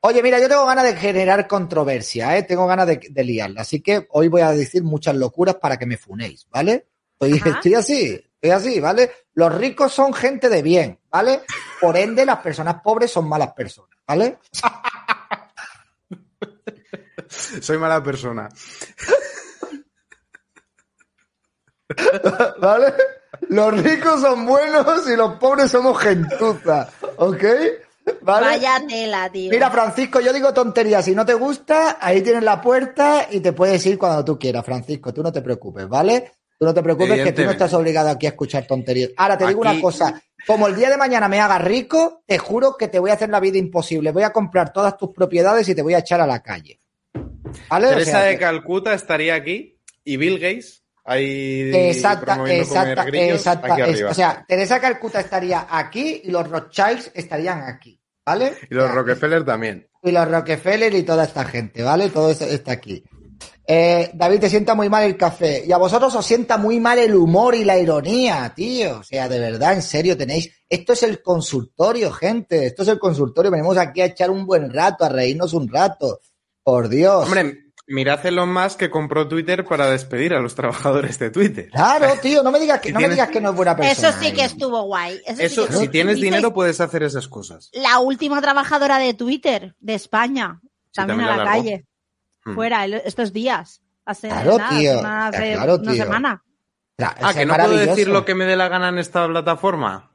Oye, 0.00 0.22
mira, 0.22 0.40
yo 0.40 0.48
tengo 0.48 0.64
ganas 0.64 0.84
de 0.84 0.96
generar 0.96 1.46
controversia, 1.46 2.38
¿eh? 2.38 2.44
tengo 2.44 2.66
ganas 2.66 2.86
de, 2.86 3.00
de 3.10 3.24
liarla, 3.24 3.60
así 3.60 3.82
que 3.82 4.06
hoy 4.12 4.28
voy 4.28 4.40
a 4.40 4.52
decir 4.52 4.82
muchas 4.82 5.14
locuras 5.14 5.56
para 5.56 5.78
que 5.78 5.84
me 5.84 5.98
funéis, 5.98 6.46
¿vale? 6.48 6.86
Estoy 7.20 7.74
así, 7.74 8.18
estoy 8.40 8.50
así, 8.50 8.80
¿vale? 8.80 9.10
Los 9.34 9.54
ricos 9.54 9.92
son 9.92 10.14
gente 10.14 10.48
de 10.48 10.62
bien, 10.62 10.98
¿vale? 11.10 11.42
Por 11.80 11.96
ende, 11.96 12.24
las 12.24 12.38
personas 12.38 12.80
pobres 12.82 13.10
son 13.10 13.28
malas 13.28 13.52
personas, 13.52 13.98
¿vale? 14.06 14.38
Soy 17.60 17.78
mala 17.78 18.02
persona. 18.02 18.48
¿Vale? 22.60 22.94
Los 23.48 23.82
ricos 23.82 24.20
son 24.20 24.46
buenos 24.46 25.08
y 25.08 25.14
los 25.16 25.38
pobres 25.38 25.70
somos 25.70 25.96
gentuza, 25.98 26.88
¿ok? 27.16 27.44
¿Vale? 28.22 28.46
Vaya 28.46 28.82
tela, 28.88 29.30
tío. 29.30 29.50
Mira, 29.50 29.70
Francisco, 29.70 30.18
yo 30.20 30.32
digo 30.32 30.52
tonterías. 30.52 31.04
Si 31.04 31.14
no 31.14 31.24
te 31.24 31.34
gusta, 31.34 31.98
ahí 32.00 32.22
tienes 32.22 32.42
la 32.42 32.60
puerta 32.60 33.28
y 33.30 33.38
te 33.40 33.52
puedes 33.52 33.86
ir 33.86 33.96
cuando 33.98 34.24
tú 34.24 34.36
quieras, 34.38 34.64
Francisco. 34.64 35.14
Tú 35.14 35.22
no 35.22 35.30
te 35.32 35.42
preocupes, 35.42 35.88
¿vale? 35.88 36.32
Tú 36.60 36.66
no 36.66 36.74
te 36.74 36.82
preocupes 36.82 37.22
que 37.24 37.32
tú 37.32 37.42
no 37.42 37.52
estás 37.52 37.72
obligado 37.72 38.10
aquí 38.10 38.26
a 38.26 38.30
escuchar 38.30 38.66
tonterías. 38.66 39.12
Ahora 39.16 39.38
te 39.38 39.46
digo 39.46 39.62
Aquí- 39.64 39.70
una 39.76 39.80
cosa. 39.80 40.22
Como 40.46 40.66
el 40.66 40.76
día 40.76 40.90
de 40.90 40.98
mañana 40.98 41.26
me 41.26 41.40
haga 41.40 41.56
rico, 41.58 42.22
te 42.26 42.36
juro 42.36 42.76
que 42.76 42.86
te 42.88 42.98
voy 42.98 43.10
a 43.10 43.14
hacer 43.14 43.30
la 43.30 43.40
vida 43.40 43.56
imposible. 43.56 44.12
Voy 44.12 44.24
a 44.24 44.30
comprar 44.30 44.70
todas 44.70 44.94
tus 44.98 45.08
propiedades 45.10 45.66
y 45.70 45.74
te 45.74 45.80
voy 45.80 45.94
a 45.94 46.00
echar 46.00 46.20
a 46.20 46.26
la 46.26 46.42
calle. 46.42 46.78
¿Vale? 47.70 47.86
O 47.86 47.90
Teresa 47.90 48.10
sea, 48.10 48.20
de 48.24 48.38
Calcuta 48.38 48.92
estaría 48.92 49.36
aquí 49.36 49.78
y 50.04 50.18
Bill 50.18 50.38
Gates 50.38 50.84
ahí 51.02 51.70
Exacta, 51.88 52.34
exacta, 52.50 53.08
exacta. 53.08 53.72
aquí 53.74 53.82
es- 53.92 54.02
o 54.02 54.12
sea, 54.12 54.44
Teresa 54.46 54.78
Calcuta 54.82 55.18
estaría 55.20 55.66
aquí 55.70 56.20
y 56.24 56.30
los 56.30 56.46
Rothschilds 56.46 57.10
estarían 57.14 57.62
aquí, 57.62 57.98
¿vale? 58.26 58.52
y 58.70 58.74
los 58.74 58.84
O 58.84 58.86
sea, 58.88 58.96
Rockefeller 58.96 59.44
también. 59.46 59.88
y 60.02 60.10
los 60.10 60.30
Rockefeller 60.30 60.94
y 60.94 61.04
toda 61.04 61.24
esta 61.24 61.44
gente, 61.46 61.82
¿vale? 61.82 62.10
Todo 62.10 62.30
eso 62.30 62.44
está 62.44 62.72
aquí. 62.72 63.02
Eh, 63.66 64.10
David, 64.14 64.40
te 64.40 64.50
sienta 64.50 64.74
muy 64.74 64.88
mal 64.88 65.04
el 65.04 65.16
café. 65.16 65.62
Y 65.66 65.72
a 65.72 65.76
vosotros 65.78 66.14
os 66.14 66.26
sienta 66.26 66.56
muy 66.58 66.80
mal 66.80 66.98
el 66.98 67.14
humor 67.14 67.54
y 67.54 67.64
la 67.64 67.78
ironía, 67.78 68.52
tío. 68.54 68.98
O 68.98 69.02
sea, 69.02 69.28
de 69.28 69.38
verdad, 69.38 69.74
en 69.74 69.82
serio, 69.82 70.16
tenéis. 70.16 70.50
Esto 70.68 70.92
es 70.92 71.02
el 71.04 71.22
consultorio, 71.22 72.10
gente. 72.12 72.66
Esto 72.66 72.82
es 72.82 72.88
el 72.88 72.98
consultorio. 72.98 73.50
Venimos 73.50 73.76
aquí 73.76 74.00
a 74.00 74.06
echar 74.06 74.30
un 74.30 74.44
buen 74.46 74.72
rato, 74.72 75.04
a 75.04 75.08
reírnos 75.08 75.52
un 75.54 75.68
rato. 75.68 76.20
Por 76.62 76.88
Dios. 76.88 77.24
Hombre, 77.24 77.72
mirad 77.86 78.24
Elon 78.26 78.52
Musk 78.52 78.78
que 78.78 78.90
compró 78.90 79.26
Twitter 79.26 79.64
para 79.64 79.90
despedir 79.90 80.34
a 80.34 80.40
los 80.40 80.54
trabajadores 80.54 81.18
de 81.18 81.30
Twitter. 81.30 81.70
Claro, 81.70 82.14
tío, 82.20 82.42
no 82.42 82.50
me 82.52 82.60
digas 82.60 82.80
que, 82.80 82.88
Si 82.88 82.94
no 82.94 83.00
me 83.00 83.08
digas 83.08 83.28
que 83.30 83.40
no 83.40 83.50
es 83.50 83.56
buena 83.56 83.74
persona. 83.76 84.08
Eso 84.10 84.18
sí 84.20 84.32
que 84.32 84.44
estuvo 84.44 84.82
guay. 84.82 85.20
Eso, 85.26 85.66
sí 85.66 85.72
que- 85.72 85.76
si 85.78 85.88
tienes 85.88 86.20
dinero 86.20 86.52
puedes 86.52 86.80
hacer 86.80 87.02
esas 87.02 87.28
cosas. 87.28 87.70
La 87.72 87.98
última 88.00 88.40
trabajadora 88.42 88.98
de 88.98 89.14
Twitter 89.14 89.74
de 89.80 89.94
España. 89.94 90.60
También, 90.92 91.18
también 91.18 91.20
a 91.20 91.30
la 91.30 91.36
la 91.36 91.44
largó. 91.44 91.62
calle. 91.62 91.86
Hmm. 92.50 92.54
Fuera, 92.54 92.84
el- 92.84 92.94
estos 92.94 93.32
días. 93.32 93.82
Hace 94.04 94.28
Claro, 94.28 94.58
nada, 94.58 94.70
tío. 94.78 94.90
hace 94.92 95.00
una, 95.00 95.30
Claro, 95.30 95.74
una 95.76 95.92
tío. 95.92 96.04
semana. 96.04 96.42
Tra- 96.96 97.14
Ah, 97.20 97.30
es 97.30 97.36
que 97.36 97.46
no 97.46 97.54
puedo 97.56 97.76
decir 97.76 98.08
lo 98.08 98.24
que 98.24 98.34
me 98.34 98.44
dé 98.44 98.56
la 98.56 98.68
gana 98.68 98.88
en 98.88 98.98
esta 98.98 99.26
plataforma. 99.26 100.10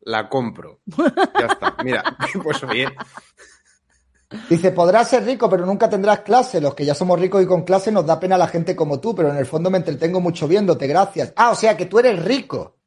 La 0.00 0.28
compro. 0.28 0.80
Ya 0.86 1.46
está. 1.46 1.76
Mira, 1.84 2.02
pues 2.42 2.62
oye, 2.64 2.88
Dice, 4.48 4.70
podrás 4.72 5.10
ser 5.10 5.24
rico, 5.26 5.50
pero 5.50 5.66
nunca 5.66 5.90
tendrás 5.90 6.20
clase. 6.20 6.58
Los 6.60 6.74
que 6.74 6.86
ya 6.86 6.94
somos 6.94 7.20
ricos 7.20 7.42
y 7.42 7.46
con 7.46 7.64
clase 7.64 7.92
nos 7.92 8.06
da 8.06 8.18
pena 8.18 8.38
la 8.38 8.48
gente 8.48 8.74
como 8.74 8.98
tú, 8.98 9.14
pero 9.14 9.28
en 9.30 9.36
el 9.36 9.44
fondo 9.44 9.68
me 9.70 9.76
entretengo 9.76 10.20
mucho 10.22 10.48
viéndote, 10.48 10.86
gracias. 10.86 11.34
Ah, 11.36 11.50
o 11.50 11.54
sea 11.54 11.76
que 11.76 11.84
tú 11.84 11.98
eres 11.98 12.22
rico. 12.24 12.78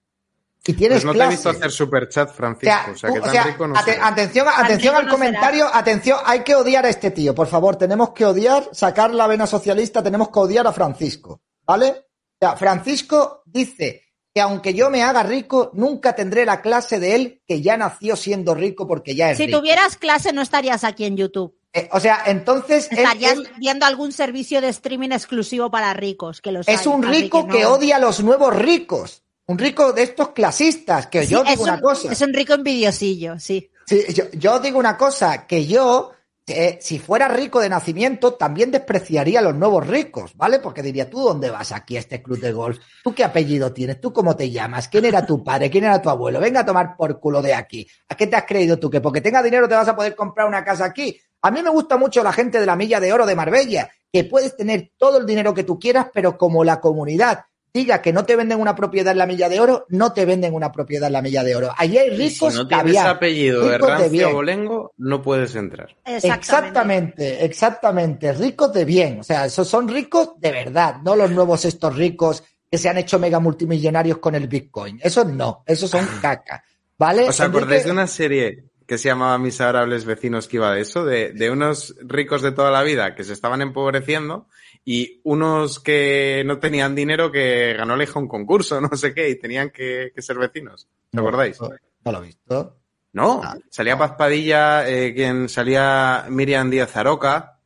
Y 0.67 0.73
tienes 0.73 1.03
pues 1.03 1.05
no 1.05 1.13
te 1.13 1.23
he 1.25 1.29
visto 1.29 1.49
hacer 1.49 1.71
superchat, 1.71 2.29
O 2.31 2.33
Francisco. 2.33 2.73
sea, 2.75 2.91
O 2.93 2.95
sea, 2.97 3.11
que 3.13 3.19
o 3.19 3.21
tan 3.21 3.31
sea, 3.31 3.43
rico 3.43 3.67
no 3.67 3.75
ate- 3.75 3.99
atención, 4.01 4.47
atención 4.53 4.95
al 4.95 5.05
no 5.05 5.11
comentario, 5.11 5.67
atención, 5.71 6.19
hay 6.25 6.39
que 6.43 6.55
odiar 6.55 6.85
a 6.85 6.89
este 6.89 7.11
tío, 7.11 7.35
por 7.35 7.47
favor, 7.47 7.75
tenemos 7.75 8.09
que 8.11 8.25
odiar, 8.25 8.67
sacar 8.71 9.13
la 9.13 9.27
vena 9.27 9.45
socialista, 9.45 10.01
tenemos 10.01 10.29
que 10.29 10.39
odiar 10.39 10.65
a 10.65 10.73
Francisco, 10.73 11.41
¿vale? 11.65 11.89
O 11.89 12.37
sea, 12.39 12.55
Francisco 12.55 13.43
dice 13.45 14.01
que 14.33 14.41
aunque 14.41 14.73
yo 14.73 14.89
me 14.89 15.03
haga 15.03 15.23
rico, 15.23 15.69
nunca 15.73 16.13
tendré 16.15 16.45
la 16.45 16.61
clase 16.61 16.99
de 16.99 17.15
él 17.15 17.41
que 17.47 17.61
ya 17.61 17.77
nació 17.77 18.15
siendo 18.15 18.53
rico 18.55 18.87
porque 18.87 19.15
ya 19.15 19.31
es 19.31 19.37
Si 19.37 19.45
rico. 19.45 19.59
tuvieras 19.59 19.95
clase 19.97 20.33
no 20.33 20.41
estarías 20.41 20.83
aquí 20.83 21.05
en 21.05 21.15
YouTube. 21.15 21.57
Eh, 21.73 21.87
o 21.91 21.99
sea, 21.99 22.23
entonces 22.25 22.87
Estarías 22.91 23.33
él 23.33 23.49
viendo 23.57 23.85
algún 23.85 24.11
servicio 24.11 24.61
de 24.61 24.69
streaming 24.69 25.11
exclusivo 25.11 25.69
para 25.69 25.93
ricos, 25.93 26.41
que 26.41 26.51
los 26.51 26.67
es 26.67 26.81
hay, 26.81 26.87
un 26.87 27.03
rico 27.03 27.47
que, 27.47 27.61
no. 27.61 27.73
odia 27.75 27.97
a 27.97 27.99
los 27.99 28.21
nuevos 28.23 28.55
ricos, 28.55 29.23
un 29.47 29.57
rico 29.57 29.93
de 29.93 30.03
estos 30.03 30.29
clasistas, 30.29 31.07
que 31.07 31.23
Sí, 31.25 31.33
yo 31.33 31.43
digo 31.43 31.63
una 31.63 31.75
un- 31.75 31.81
cosa. 31.81 32.11
Es 32.11 32.21
un 32.21 32.33
rico 32.33 32.53
envidiosillo, 32.53 33.39
sí. 33.39 33.69
Sí, 33.87 34.03
yo, 34.13 34.23
yo 34.33 34.59
digo 34.59 34.79
una 34.79 34.97
cosa, 34.97 35.45
que 35.45 35.65
yo, 35.67 36.11
eh, 36.47 36.79
si 36.81 36.97
fuera 36.97 37.27
rico 37.27 37.59
de 37.59 37.69
nacimiento, 37.69 38.33
también 38.33 38.71
despreciaría 38.71 39.39
a 39.39 39.41
los 39.43 39.55
nuevos 39.55 39.85
ricos, 39.85 40.35
¿vale? 40.35 40.57
Porque 40.59 40.81
diría, 40.81 41.07
¿tú 41.09 41.21
dónde 41.21 41.51
vas 41.51 41.71
aquí 41.71 41.95
a 41.95 41.99
este 41.99 42.21
club 42.23 42.39
de 42.39 42.51
golf? 42.51 42.79
¿Tú 43.03 43.13
qué 43.13 43.23
apellido 43.23 43.71
tienes? 43.73 44.01
¿Tú 44.01 44.11
cómo 44.11 44.35
te 44.35 44.49
llamas? 44.49 44.87
¿Quién 44.87 45.05
era 45.05 45.23
tu 45.25 45.43
padre? 45.43 45.69
¿Quién 45.69 45.83
era 45.83 46.01
tu 46.01 46.09
abuelo? 46.09 46.39
Venga 46.39 46.61
a 46.61 46.65
tomar 46.65 46.95
por 46.97 47.19
culo 47.19 47.41
de 47.43 47.53
aquí. 47.53 47.87
¿A 48.09 48.15
qué 48.15 48.25
te 48.25 48.35
has 48.35 48.45
creído 48.45 48.79
tú? 48.79 48.89
Que 48.89 49.01
porque 49.01 49.21
tenga 49.21 49.43
dinero 49.43 49.67
te 49.67 49.75
vas 49.75 49.87
a 49.87 49.95
poder 49.95 50.15
comprar 50.15 50.47
una 50.47 50.63
casa 50.63 50.85
aquí. 50.85 51.19
A 51.43 51.51
mí 51.51 51.61
me 51.61 51.69
gusta 51.69 51.97
mucho 51.97 52.23
la 52.23 52.33
gente 52.33 52.59
de 52.59 52.65
la 52.65 52.75
Milla 52.75 52.99
de 52.99 53.13
Oro 53.13 53.27
de 53.27 53.35
Marbella, 53.35 53.87
que 54.11 54.23
puedes 54.23 54.55
tener 54.57 54.91
todo 54.97 55.19
el 55.19 55.27
dinero 55.27 55.53
que 55.53 55.63
tú 55.63 55.77
quieras, 55.77 56.07
pero 56.11 56.37
como 56.39 56.63
la 56.63 56.79
comunidad 56.81 57.41
diga 57.75 58.01
que 58.01 58.13
no 58.13 58.23
te 58.23 58.37
venden 58.37 58.61
una 58.61 58.73
propiedad 58.73 59.11
en 59.11 59.17
la 59.17 59.25
Milla 59.25 59.49
de 59.49 59.59
Oro, 59.59 59.85
no 59.89 60.13
te 60.13 60.23
venden 60.25 60.53
una 60.53 60.71
propiedad 60.71 61.07
en 61.07 61.13
la 61.13 61.21
Milla 61.21 61.43
de 61.43 61.57
Oro. 61.57 61.73
Allí 61.77 61.97
hay 61.97 62.07
Y 62.07 62.29
si 62.29 62.45
ricos 62.45 62.55
no 62.55 62.67
tienes 62.69 62.85
caviar, 62.85 63.07
apellido 63.09 63.65
de 63.67 63.77
ricos 63.77 63.87
de 63.87 63.93
rancio 63.95 64.11
bien. 64.11 64.29
abolengo, 64.29 64.93
no 64.97 65.21
puedes 65.21 65.55
entrar. 65.57 65.93
Exactamente, 66.05 67.43
exactamente. 67.43 68.31
Ricos 68.31 68.71
de 68.71 68.85
bien. 68.85 69.19
O 69.19 69.23
sea, 69.23 69.45
esos 69.45 69.67
son 69.67 69.89
ricos 69.89 70.39
de 70.39 70.51
verdad, 70.53 71.01
no 71.03 71.17
los 71.17 71.29
nuevos 71.31 71.65
estos 71.65 71.93
ricos 71.93 72.43
que 72.71 72.77
se 72.77 72.87
han 72.87 72.97
hecho 72.97 73.19
mega 73.19 73.41
multimillonarios 73.41 74.19
con 74.19 74.35
el 74.35 74.47
Bitcoin. 74.47 74.97
Esos 75.03 75.27
no, 75.27 75.63
esos 75.67 75.89
son 75.89 76.07
caca. 76.21 76.63
¿Vale? 76.97 77.27
¿Os 77.27 77.41
acordáis 77.41 77.83
de 77.83 77.91
una 77.91 78.07
serie 78.07 78.63
que 78.87 78.97
se 78.97 79.09
llamaba 79.09 79.37
Miserables 79.37 80.05
Vecinos 80.05 80.47
que 80.47 80.55
iba 80.55 80.73
de 80.73 80.79
eso? 80.79 81.03
De, 81.03 81.33
de 81.33 81.51
unos 81.51 81.93
ricos 81.99 82.41
de 82.41 82.53
toda 82.53 82.71
la 82.71 82.83
vida 82.83 83.15
que 83.15 83.25
se 83.25 83.33
estaban 83.33 83.61
empobreciendo 83.61 84.47
y 84.85 85.19
unos 85.23 85.79
que 85.79 86.43
no 86.45 86.59
tenían 86.59 86.93
dinero 86.95 87.31
que 87.31 87.73
ganó 87.73 87.95
la 87.97 88.03
hija 88.03 88.19
un 88.19 88.27
concurso, 88.27 88.79
no 88.81 88.95
sé 88.95 89.13
qué, 89.13 89.29
y 89.29 89.39
tenían 89.39 89.71
que, 89.71 90.11
que 90.15 90.21
ser 90.21 90.37
vecinos. 90.37 90.87
¿Os 91.13 91.19
acordáis? 91.19 91.59
No, 91.59 91.69
no 92.05 92.11
lo 92.11 92.23
he 92.23 92.27
visto. 92.27 92.77
No, 93.13 93.41
Ah, 93.43 93.57
salía 93.69 93.97
Paz 93.97 94.11
Padilla, 94.17 94.87
eh, 94.89 95.13
quien 95.15 95.47
salía 95.49 96.25
Miriam 96.29 96.69
Díaz 96.69 96.95
Aroca. 96.97 97.59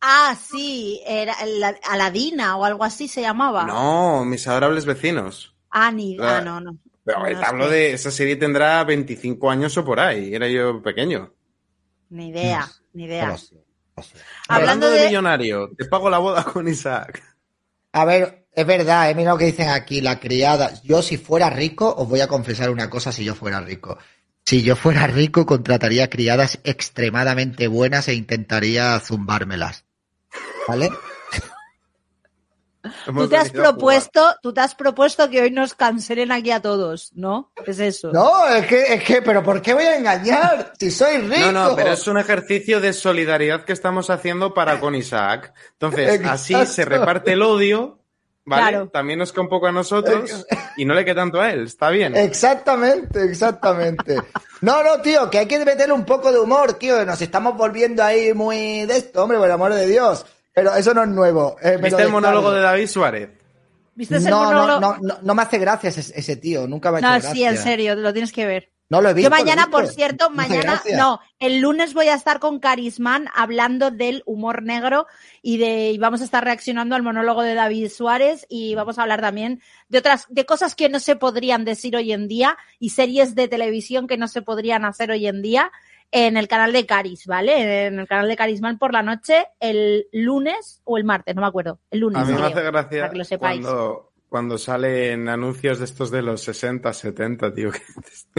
Ah, 0.00 0.36
sí, 0.40 1.00
era 1.06 1.34
la- 1.46 1.76
Aladina 1.90 2.56
o 2.56 2.64
algo 2.64 2.84
así 2.84 3.08
se 3.08 3.20
llamaba. 3.22 3.64
No, 3.64 4.24
Mis 4.24 4.46
Adorables 4.46 4.84
Vecinos. 4.84 5.56
Ah, 5.70 5.90
ni, 5.90 6.16
La- 6.16 6.38
ah, 6.38 6.40
no, 6.42 6.60
no. 6.60 6.78
Pero 7.04 7.20
No, 7.20 7.24
te 7.26 7.32
no 7.34 7.40
hablo 7.42 7.68
de 7.70 7.92
esa 7.94 8.10
serie 8.10 8.36
tendrá 8.36 8.84
25 8.84 9.50
años 9.50 9.76
o 9.78 9.84
por 9.84 9.98
ahí, 9.98 10.34
era 10.34 10.46
yo 10.46 10.80
pequeño. 10.82 11.32
Ni 12.10 12.28
idea, 12.28 12.68
ni 12.92 13.04
idea. 13.04 13.36
sé. 13.36 13.57
Hablando 14.48 14.86
Hablando 14.86 14.90
de, 14.90 14.98
de- 15.00 15.06
millonario, 15.06 15.70
te 15.76 15.84
pago 15.86 16.10
la 16.10 16.18
boda 16.18 16.44
con 16.44 16.68
Isaac. 16.68 17.22
A 17.92 18.04
ver, 18.04 18.46
es 18.52 18.66
verdad, 18.66 19.10
eh, 19.10 19.14
mira 19.14 19.32
lo 19.32 19.38
que 19.38 19.46
dicen 19.46 19.68
aquí, 19.68 20.00
la 20.00 20.20
criada. 20.20 20.72
Yo 20.82 21.02
si 21.02 21.16
fuera 21.16 21.48
rico, 21.50 21.94
os 21.96 22.08
voy 22.08 22.20
a 22.20 22.28
confesar 22.28 22.70
una 22.70 22.90
cosa 22.90 23.12
si 23.12 23.24
yo 23.24 23.34
fuera 23.34 23.60
rico. 23.60 23.98
Si 24.44 24.62
yo 24.62 24.76
fuera 24.76 25.06
rico, 25.06 25.44
contrataría 25.46 26.08
criadas 26.08 26.58
extremadamente 26.64 27.66
buenas 27.68 28.08
e 28.08 28.14
intentaría 28.14 28.98
zumbármelas. 29.00 29.84
¿Vale? 30.66 30.90
Tú 33.04 33.28
te 33.28 33.36
has 33.36 33.50
propuesto, 33.50 34.36
tú 34.40 34.52
te 34.52 34.60
has 34.60 34.74
propuesto 34.74 35.28
que 35.28 35.42
hoy 35.42 35.50
nos 35.50 35.74
cancelen 35.74 36.30
aquí 36.30 36.52
a 36.52 36.60
todos, 36.60 37.10
¿no? 37.14 37.50
Es 37.66 37.80
eso. 37.80 38.12
No, 38.12 38.46
es 38.48 38.66
que, 38.66 38.94
es 38.94 39.02
que, 39.02 39.20
pero 39.20 39.42
¿por 39.42 39.60
qué 39.60 39.74
voy 39.74 39.84
a 39.84 39.96
engañar? 39.96 40.72
Si 40.78 40.90
soy 40.90 41.18
rico. 41.18 41.52
No, 41.52 41.70
no, 41.70 41.76
pero 41.76 41.92
es 41.92 42.06
un 42.06 42.18
ejercicio 42.18 42.80
de 42.80 42.92
solidaridad 42.92 43.64
que 43.64 43.72
estamos 43.72 44.10
haciendo 44.10 44.54
para 44.54 44.78
con 44.78 44.94
Isaac. 44.94 45.52
Entonces, 45.72 46.20
así 46.24 46.54
se 46.66 46.84
reparte 46.84 47.32
el 47.32 47.42
odio, 47.42 47.98
¿vale? 48.44 48.70
Claro. 48.70 48.88
También 48.90 49.18
nos 49.18 49.32
queda 49.32 49.42
un 49.42 49.48
poco 49.48 49.66
a 49.66 49.72
nosotros 49.72 50.46
y 50.76 50.84
no 50.84 50.94
le 50.94 51.04
queda 51.04 51.16
tanto 51.16 51.40
a 51.40 51.50
él, 51.50 51.64
está 51.64 51.90
bien. 51.90 52.16
Exactamente, 52.16 53.24
exactamente. 53.24 54.22
No, 54.60 54.82
no, 54.84 55.00
tío, 55.02 55.28
que 55.28 55.38
hay 55.38 55.46
que 55.46 55.64
meterle 55.64 55.92
un 55.92 56.04
poco 56.04 56.30
de 56.30 56.38
humor, 56.38 56.74
tío. 56.74 57.04
Nos 57.04 57.20
estamos 57.20 57.56
volviendo 57.56 58.04
ahí 58.04 58.32
muy 58.34 58.86
de 58.86 58.96
esto, 58.98 59.24
hombre, 59.24 59.38
por 59.38 59.46
el 59.46 59.52
amor 59.52 59.74
de 59.74 59.86
Dios. 59.86 60.24
Pero 60.58 60.74
eso 60.76 60.94
no 60.94 61.02
es 61.02 61.08
nuevo. 61.08 61.56
eh, 61.62 61.78
¿Viste 61.82 62.02
el 62.02 62.08
monólogo 62.10 62.50
de. 62.52 62.60
David 62.60 62.86
Suárez? 62.88 63.30
¿Viste 63.94 64.16
ese 64.16 64.30
No, 64.30 64.44
no, 64.44 64.50
monólogo? 64.50 64.80
no, 64.80 64.96
no, 65.00 65.18
no 65.22 65.34
me 65.34 65.42
hace 65.42 65.58
gracia 65.58 65.88
ese, 65.88 66.00
ese 66.18 66.36
tío. 66.36 66.66
Nunca 66.66 66.90
me 66.90 66.96
ha 66.96 67.00
hecho 67.00 67.06
No, 67.08 67.12
gracia. 67.14 67.32
sí, 67.32 67.44
en 67.44 67.56
serio, 67.58 67.94
lo 67.94 68.12
tienes 68.12 68.32
que 68.32 68.46
ver. 68.46 68.70
No 68.90 69.02
lo 69.02 69.10
he 69.10 69.14
visto. 69.14 69.28
Yo 69.28 69.36
mañana, 69.36 69.66
por 69.70 69.86
cierto, 69.86 70.30
mañana, 70.34 70.82
no, 70.96 71.20
el 71.40 71.60
lunes 71.60 71.92
voy 71.92 72.08
a 72.08 72.14
estar 72.14 72.38
con 72.40 72.58
Carisman 72.58 73.28
hablando 73.34 73.90
del 73.90 74.22
humor 74.24 74.62
negro 74.62 75.06
y 75.42 75.58
de 75.58 75.90
y 75.90 75.98
vamos 75.98 76.22
a 76.22 76.24
estar 76.24 76.42
reaccionando 76.42 76.94
al 76.96 77.02
monólogo 77.02 77.42
de 77.42 77.52
David 77.54 77.90
Suárez 77.90 78.46
y 78.48 78.74
vamos 78.74 78.98
a 78.98 79.02
hablar 79.02 79.20
también 79.20 79.60
de 79.90 79.98
otras, 79.98 80.24
de 80.30 80.46
cosas 80.46 80.74
que 80.74 80.88
no 80.88 81.00
se 81.00 81.16
podrían 81.16 81.66
decir 81.66 81.96
hoy 81.96 82.12
en 82.12 82.28
día 82.28 82.56
y 82.78 82.90
series 82.90 83.34
de 83.34 83.46
televisión 83.46 84.06
que 84.06 84.16
no 84.16 84.26
se 84.26 84.40
podrían 84.40 84.86
hacer 84.86 85.10
hoy 85.10 85.26
en 85.26 85.42
día 85.42 85.70
en 86.10 86.36
el 86.36 86.48
canal 86.48 86.72
de 86.72 86.86
Caris, 86.86 87.26
¿vale? 87.26 87.86
En 87.86 87.98
el 87.98 88.06
canal 88.08 88.28
de 88.28 88.36
Carisman 88.36 88.78
por 88.78 88.92
la 88.92 89.02
noche 89.02 89.46
el 89.60 90.06
lunes 90.12 90.80
o 90.84 90.96
el 90.96 91.04
martes, 91.04 91.34
no 91.34 91.42
me 91.42 91.48
acuerdo, 91.48 91.80
el 91.90 92.00
lunes. 92.00 92.22
A 92.22 92.24
mí 92.24 92.32
me 92.32 92.36
creo, 92.38 92.48
hace 92.48 92.62
gracia 92.62 93.00
para 93.02 93.12
que 93.12 93.18
lo 93.18 93.24
sepáis. 93.24 93.60
cuando, 93.60 94.12
cuando 94.28 94.58
salen 94.58 95.28
anuncios 95.28 95.78
de 95.78 95.84
estos 95.84 96.10
de 96.10 96.22
los 96.22 96.42
60, 96.42 96.92
70, 96.92 97.54
tío. 97.54 97.70
que. 97.70 97.80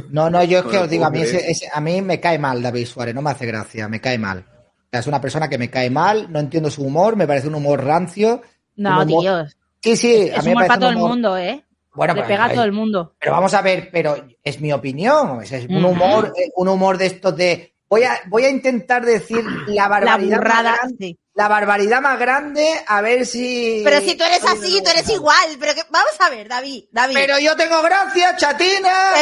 No, 0.10 0.30
no, 0.30 0.44
yo 0.44 0.60
es 0.60 0.66
que 0.66 0.78
os 0.78 0.90
digo, 0.90 1.06
a 1.06 1.10
mí, 1.12 1.22
ese- 1.22 1.70
a 1.72 1.80
mí 1.82 2.02
me 2.02 2.20
cae 2.20 2.40
mal 2.40 2.62
David 2.62 2.86
Suárez, 2.88 3.14
no 3.16 3.22
me 3.22 3.32
hace 3.32 3.46
gracia, 3.46 3.88
me 3.88 4.02
cae 4.02 4.18
mal. 4.18 4.46
O 4.50 4.90
sea, 4.92 5.02
es 5.02 5.08
una 5.08 5.22
persona 5.22 5.48
que 5.48 5.58
me 5.60 5.70
cae 5.70 5.90
mal, 5.92 6.32
no 6.32 6.40
entiendo 6.40 6.72
su 6.72 6.84
humor, 6.84 7.16
me 7.16 7.28
parece 7.28 7.48
un 7.48 7.56
humor 7.56 7.84
rancio. 7.84 8.42
No, 8.76 9.04
humor- 9.04 9.22
Dios. 9.22 9.58
Sí, 9.82 9.96
sí, 9.96 10.30
a 10.32 10.38
Es 10.38 10.44
mí 10.46 10.50
me 10.50 10.52
humor 10.54 10.56
parece 10.56 10.68
para 10.68 10.80
todo 10.80 10.90
el 10.90 10.98
mundo, 10.98 11.38
¿eh? 11.38 11.64
Bueno, 12.00 12.14
Le 12.14 12.22
pero- 12.22 12.28
pega 12.30 12.46
a 12.46 12.54
todo 12.54 12.64
el 12.64 12.72
mundo. 12.72 13.14
Pero 13.20 13.34
vamos 13.34 13.54
a 13.54 13.62
ver, 13.62 13.90
pero 13.92 14.16
es 14.42 14.62
mi 14.62 14.72
opinión, 14.72 15.42
es, 15.44 15.52
un 15.70 15.84
humor, 15.84 16.32
eh, 16.36 16.50
un 16.56 16.70
humor 16.70 16.98
de 16.98 17.08
estos 17.08 17.36
de 17.36 17.74
voy 17.90 18.04
a, 18.04 18.14
voy 18.28 18.46
a 18.46 18.50
intentar 18.50 19.06
decir 19.06 19.44
la 19.68 19.74
La 19.84 19.88
barbaridad 19.90 20.38
burrada. 20.38 20.72
más 20.72 20.80
grande, 20.80 20.98
sí. 21.08 21.20
La 21.40 21.48
barbaridad 21.48 22.02
más 22.02 22.20
grande, 22.20 22.68
a 22.86 23.00
ver 23.00 23.26
si. 23.26 23.82
Pero 23.86 24.02
si 24.02 24.16
tú 24.16 24.26
eres 24.26 24.44
así, 24.44 24.82
tú 24.84 24.90
eres 24.90 25.08
igual. 25.08 25.56
Pero 25.58 25.74
que, 25.74 25.84
vamos 25.90 26.12
a 26.20 26.30
ver, 26.30 26.50
David, 26.50 26.84
David. 26.92 27.16
Pero 27.16 27.40
yo 27.40 27.56
tengo 27.56 27.82
gracia, 27.82 28.36
chatina. 28.36 29.14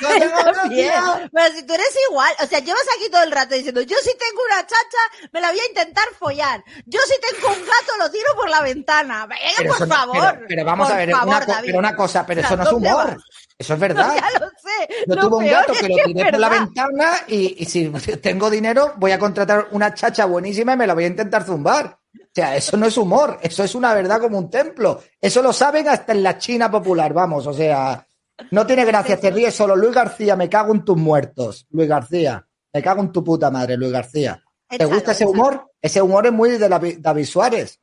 Pero 0.00 0.14
Yo 0.14 0.18
tengo 0.20 0.36
gracia. 0.52 1.30
Pero 1.32 1.54
si 1.54 1.62
tú 1.64 1.74
eres 1.74 1.96
igual, 2.10 2.32
o 2.42 2.46
sea, 2.48 2.58
llevas 2.58 2.82
aquí 2.96 3.08
todo 3.08 3.22
el 3.22 3.30
rato 3.30 3.54
diciendo, 3.54 3.82
yo 3.82 3.96
si 4.02 4.10
tengo 4.18 4.42
una 4.50 4.66
chacha, 4.66 5.28
me 5.32 5.40
la 5.40 5.50
voy 5.50 5.60
a 5.60 5.66
intentar 5.66 6.04
follar. 6.18 6.64
Yo 6.86 6.98
si 7.06 7.14
tengo 7.20 7.48
un 7.54 7.60
gato, 7.60 7.96
lo 8.00 8.10
tiro 8.10 8.34
por 8.34 8.50
la 8.50 8.62
ventana. 8.62 9.26
Venga, 9.26 9.42
Pero 9.58 9.74
por 9.76 9.86
no- 9.88 9.94
favor. 9.94 10.32
pero, 10.34 10.46
pero 10.48 10.64
vamos 10.64 10.88
Por 10.88 10.96
a 10.96 10.98
ver, 10.98 11.10
favor, 11.12 11.28
una, 11.28 11.46
co- 11.46 11.52
David. 11.52 11.66
pero 11.66 11.78
una 11.78 11.94
cosa, 11.94 12.26
pero 12.26 12.40
O 12.40 12.42
sea, 12.42 12.48
eso 12.48 12.56
no 12.56 12.62
es 12.64 12.70
¿dónde 12.70 12.88
humor. 12.88 13.22
Eso 13.60 13.74
es 13.74 13.80
verdad. 13.88 14.14
Ya 14.16 14.40
lo 14.40 14.46
sé. 14.48 15.04
Yo 15.06 15.14
Lo 15.14 15.28
tuve 15.28 15.36
un 15.44 15.50
gato 15.50 15.72
que 15.74 15.88
lo 15.88 15.96
tiré 16.06 16.30
por 16.30 16.40
la 16.40 16.48
ventana 16.48 17.12
y, 17.28 17.62
y 17.62 17.64
si 17.66 17.88
tengo 18.22 18.48
dinero 18.48 18.94
voy 18.96 19.12
a 19.12 19.18
contratar 19.18 19.68
una 19.72 19.94
chacha 19.94 20.24
buenísima 20.24 20.72
y 20.72 20.76
me 20.78 20.86
la 20.86 20.94
voy 20.94 21.04
a 21.04 21.08
intentar 21.08 21.44
zumbar. 21.44 21.98
O 22.14 22.32
sea, 22.32 22.56
eso 22.56 22.76
no 22.76 22.86
es 22.86 22.96
humor, 22.96 23.38
eso 23.42 23.62
es 23.62 23.74
una 23.74 23.92
verdad 23.92 24.20
como 24.20 24.38
un 24.38 24.50
templo. 24.50 25.02
Eso 25.20 25.42
lo 25.42 25.52
saben 25.52 25.88
hasta 25.88 26.12
en 26.12 26.22
la 26.22 26.38
China 26.38 26.70
popular, 26.70 27.12
vamos, 27.12 27.46
o 27.46 27.52
sea, 27.52 28.04
no 28.50 28.66
tiene 28.66 28.84
gracia, 28.84 29.20
te 29.20 29.30
ríes 29.30 29.54
solo. 29.54 29.76
Luis 29.76 29.92
García, 29.92 30.36
me 30.36 30.48
cago 30.48 30.72
en 30.72 30.84
tus 30.84 30.96
muertos. 30.96 31.66
Luis 31.70 31.88
García, 31.88 32.46
me 32.72 32.82
cago 32.82 33.02
en 33.02 33.12
tu 33.12 33.22
puta 33.22 33.50
madre, 33.50 33.76
Luis 33.76 33.92
García. 33.92 34.42
¿Te 34.68 34.84
gusta 34.84 35.12
ese 35.12 35.26
humor? 35.26 35.70
Ese 35.82 36.00
humor 36.00 36.26
es 36.26 36.32
muy 36.32 36.50
de 36.50 36.68
David 36.68 37.26
Suárez. 37.26 37.80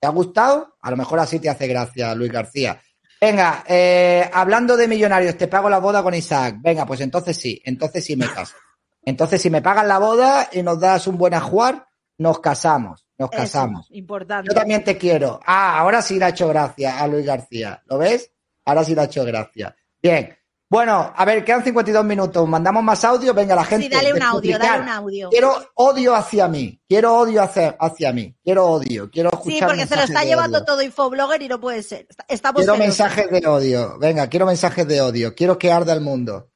¿Te 0.00 0.06
ha 0.06 0.10
gustado? 0.10 0.76
A 0.80 0.90
lo 0.90 0.96
mejor 0.96 1.20
así 1.20 1.38
te 1.38 1.48
hace 1.48 1.66
gracia, 1.66 2.14
Luis 2.14 2.30
García. 2.30 2.80
Venga, 3.24 3.64
eh, 3.66 4.28
hablando 4.34 4.76
de 4.76 4.86
millonarios, 4.86 5.38
te 5.38 5.48
pago 5.48 5.70
la 5.70 5.78
boda 5.78 6.02
con 6.02 6.12
Isaac. 6.12 6.56
Venga, 6.60 6.84
pues 6.84 7.00
entonces 7.00 7.34
sí, 7.34 7.58
entonces 7.64 8.04
sí 8.04 8.16
me 8.16 8.28
caso. 8.28 8.54
Entonces, 9.02 9.40
si 9.40 9.48
me 9.48 9.62
pagas 9.62 9.86
la 9.86 9.98
boda 9.98 10.50
y 10.52 10.62
nos 10.62 10.78
das 10.78 11.06
un 11.06 11.16
buen 11.16 11.32
ajuar, 11.32 11.88
nos 12.18 12.40
casamos, 12.40 13.06
nos 13.16 13.32
Eso, 13.32 13.40
casamos. 13.40 13.86
importante. 13.92 14.50
Yo 14.50 14.54
también 14.54 14.84
te 14.84 14.98
quiero. 14.98 15.40
Ah, 15.46 15.78
ahora 15.78 16.02
sí 16.02 16.18
le 16.18 16.26
ha 16.26 16.28
hecho 16.28 16.48
gracia 16.48 17.00
a 17.00 17.06
Luis 17.06 17.24
García. 17.24 17.82
¿Lo 17.86 17.96
ves? 17.96 18.30
Ahora 18.66 18.84
sí 18.84 18.94
le 18.94 19.00
ha 19.00 19.04
hecho 19.04 19.24
gracia. 19.24 19.74
Bien. 20.02 20.36
Bueno, 20.74 21.12
a 21.14 21.24
ver, 21.24 21.44
quedan 21.44 21.62
52 21.62 22.04
minutos. 22.04 22.48
¿Mandamos 22.48 22.82
más 22.82 23.04
audio? 23.04 23.32
Venga, 23.32 23.54
la 23.54 23.64
gente. 23.64 23.86
Sí, 23.86 23.92
dale 23.92 24.12
un 24.12 24.20
audio, 24.20 24.58
dale 24.58 24.82
un 24.82 24.88
audio. 24.88 25.30
Quiero 25.30 25.54
odio 25.74 26.16
hacia 26.16 26.48
mí. 26.48 26.82
Quiero 26.88 27.14
odio 27.16 27.44
hacia, 27.44 27.76
hacia 27.78 28.12
mí. 28.12 28.36
Quiero 28.42 28.66
odio. 28.66 29.08
Quiero 29.08 29.30
escuchar 29.32 29.56
Sí, 29.56 29.64
porque 29.64 29.86
se 29.86 29.94
lo 29.94 30.02
está 30.02 30.24
llevando 30.24 30.58
odio. 30.58 30.66
todo 30.66 30.82
Infoblogger 30.82 31.42
y 31.42 31.46
no 31.46 31.60
puede 31.60 31.80
ser. 31.84 32.08
Estamos 32.26 32.62
Quiero 32.62 32.76
mensajes 32.76 33.30
de 33.30 33.46
odio. 33.46 33.96
Venga, 34.00 34.28
quiero 34.28 34.46
mensajes 34.46 34.88
de 34.88 35.00
odio. 35.00 35.32
Quiero 35.36 35.56
que 35.56 35.70
arda 35.70 35.92
el 35.92 36.00
mundo. 36.00 36.50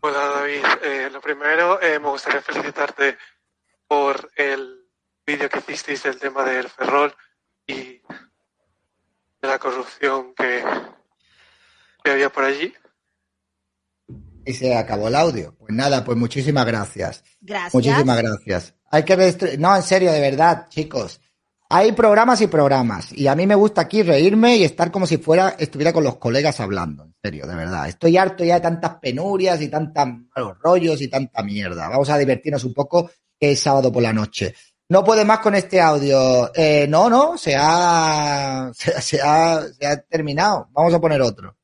Hola 0.00 0.20
David, 0.36 0.64
Eh, 0.82 1.10
lo 1.12 1.20
primero 1.20 1.82
eh, 1.82 1.98
me 1.98 2.08
gustaría 2.08 2.40
felicitarte 2.40 3.18
por 3.86 4.30
el 4.34 4.86
vídeo 5.26 5.50
que 5.50 5.58
hicisteis 5.58 6.04
del 6.04 6.18
tema 6.18 6.42
del 6.42 6.70
Ferrol 6.70 7.14
y 7.66 8.00
de 8.00 8.00
la 9.42 9.58
corrupción 9.58 10.32
que, 10.34 10.64
que 12.08 12.12
había 12.14 12.30
por 12.30 12.44
allí. 12.44 12.72
Y 14.46 14.54
se 14.54 14.74
acabó 14.74 15.08
el 15.08 15.14
audio. 15.14 15.54
Pues 15.58 15.74
nada, 15.74 16.04
pues 16.04 16.16
muchísimas 16.16 16.64
gracias. 16.64 17.22
Gracias. 17.40 17.74
Muchísimas 17.74 18.16
gracias. 18.16 18.74
Hay 18.90 19.04
que 19.04 19.56
No, 19.58 19.76
en 19.76 19.82
serio, 19.82 20.10
de 20.10 20.20
verdad, 20.20 20.68
chicos. 20.70 21.20
Hay 21.68 21.92
programas 21.92 22.40
y 22.40 22.46
programas. 22.46 23.12
Y 23.12 23.26
a 23.26 23.34
mí 23.34 23.46
me 23.46 23.54
gusta 23.54 23.82
aquí 23.82 24.02
reírme 24.02 24.56
y 24.56 24.64
estar 24.64 24.90
como 24.90 25.06
si 25.06 25.18
fuera, 25.18 25.50
estuviera 25.58 25.92
con 25.92 26.02
los 26.02 26.16
colegas 26.16 26.60
hablando. 26.60 27.04
En 27.04 27.14
serio, 27.22 27.46
de 27.46 27.54
verdad. 27.54 27.86
Estoy 27.86 28.16
harto 28.16 28.42
ya 28.42 28.54
de 28.54 28.60
tantas 28.62 28.94
penurias 28.94 29.60
y 29.60 29.68
tantos 29.68 30.06
malos 30.34 30.56
rollos 30.62 31.02
y 31.02 31.08
tanta 31.08 31.42
mierda. 31.42 31.90
Vamos 31.90 32.08
a 32.08 32.16
divertirnos 32.16 32.64
un 32.64 32.72
poco, 32.72 33.10
que 33.38 33.52
es 33.52 33.60
sábado 33.60 33.92
por 33.92 34.02
la 34.02 34.14
noche. 34.14 34.54
No 34.88 35.04
puede 35.04 35.26
más 35.26 35.40
con 35.40 35.54
este 35.54 35.78
audio. 35.78 36.50
Eh, 36.54 36.86
no, 36.88 37.10
no, 37.10 37.36
se 37.36 37.54
ha, 37.54 38.70
se, 38.74 39.02
se 39.02 39.20
ha, 39.20 39.60
se 39.78 39.86
ha 39.86 40.00
terminado. 40.00 40.68
Vamos 40.72 40.94
a 40.94 41.00
poner 41.00 41.20
otro. 41.20 41.57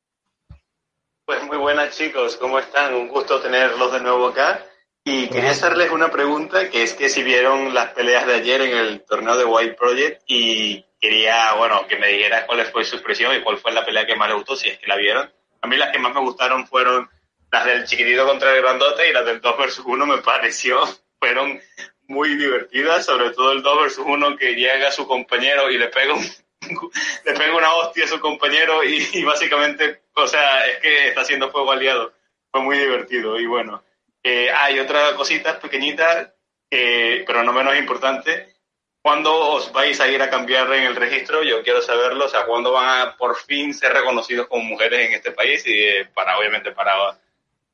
Pues 1.27 1.43
muy 1.45 1.57
buenas 1.57 1.97
chicos, 1.97 2.37
¿cómo 2.37 2.59
están? 2.59 2.93
Un 2.93 3.09
gusto 3.09 3.41
tenerlos 3.41 3.91
de 3.95 4.01
nuevo 4.01 4.29
acá. 4.29 4.63
Y 5.05 5.29
quería 5.29 5.53
hacerles 5.53 5.91
una 5.91 6.11
pregunta, 6.11 6.69
que 6.69 6.83
es 6.83 6.93
que 6.93 7.09
si 7.09 7.23
vieron 7.23 7.73
las 7.73 7.93
peleas 7.93 8.27
de 8.27 8.35
ayer 8.35 8.61
en 8.61 8.77
el 8.77 9.01
torneo 9.07 9.35
de 9.39 9.47
White 9.47 9.73
Project 9.73 10.23
y 10.27 10.85
quería, 11.01 11.55
bueno, 11.55 11.87
que 11.87 11.97
me 11.97 12.09
dijeras 12.09 12.45
cuál 12.45 12.63
fue 12.67 12.85
su 12.85 12.97
expresión 12.97 13.35
y 13.35 13.41
cuál 13.41 13.57
fue 13.57 13.73
la 13.73 13.87
pelea 13.87 14.05
que 14.05 14.17
más 14.17 14.29
les 14.29 14.37
gustó, 14.37 14.55
si 14.55 14.69
es 14.69 14.79
que 14.79 14.87
la 14.87 14.97
vieron. 14.97 15.33
A 15.63 15.67
mí 15.67 15.79
las 15.79 15.93
que 15.93 15.99
más 15.99 16.13
me 16.13 16.21
gustaron 16.21 16.67
fueron 16.67 17.09
las 17.51 17.65
del 17.65 17.87
chiquitito 17.87 18.27
contra 18.27 18.55
el 18.55 18.61
grandote 18.61 19.09
y 19.09 19.15
las 19.15 19.25
del 19.25 19.41
2 19.41 19.59
versus 19.59 19.85
1 19.87 20.05
me 20.05 20.19
pareció, 20.19 20.83
fueron 21.19 21.59
muy 22.07 22.37
divertidas, 22.37 23.07
sobre 23.07 23.31
todo 23.31 23.53
el 23.53 23.63
2 23.63 23.81
versus 23.81 24.05
1 24.07 24.37
que 24.37 24.57
llega 24.57 24.89
a 24.89 24.93
su 24.93 25.07
compañero 25.07 25.71
y 25.71 25.79
le 25.79 25.89
pega 25.89 26.13
un, 26.13 26.23
le 27.25 27.33
pega 27.33 27.57
una 27.57 27.73
hostia 27.77 28.05
a 28.05 28.09
su 28.09 28.21
compañero 28.21 28.85
y, 28.85 29.09
y 29.15 29.25
básicamente, 29.25 30.04
o 30.23 30.27
sea, 30.27 30.67
es 30.67 30.79
que 30.79 31.09
está 31.09 31.23
haciendo 31.23 31.51
fuego 31.51 31.73
aliado. 31.73 32.13
Fue 32.51 32.63
muy 32.63 32.79
divertido 32.79 33.39
y 33.39 33.47
bueno. 33.47 33.83
Eh, 34.23 34.49
hay 34.51 34.79
otra 34.81 35.15
cosita 35.17 35.59
pequeñita, 35.61 36.33
eh, 36.71 37.25
pero 37.27 37.43
no 37.43 37.53
menos 37.53 37.77
importante. 37.77 38.55
¿Cuándo 39.03 39.37
os 39.37 39.71
vais 39.71 40.01
a 40.01 40.09
ir 40.09 40.23
a 40.23 40.31
cambiar 40.31 40.73
en 40.73 40.85
el 40.85 40.97
registro? 40.97 41.43
Yo 41.43 41.63
quiero 41.63 41.83
saberlo. 41.83 42.25
O 42.25 42.29
sea, 42.29 42.47
¿cuándo 42.47 42.73
van 42.73 43.01
a 43.09 43.17
por 43.17 43.37
fin 43.37 43.75
ser 43.75 43.93
reconocidos 43.93 44.47
como 44.47 44.65
mujeres 44.65 45.09
en 45.09 45.13
este 45.15 45.33
país? 45.33 45.63
Y 45.67 45.79
eh, 45.79 46.07
para, 46.15 46.39
obviamente, 46.39 46.73
para, 46.73 46.95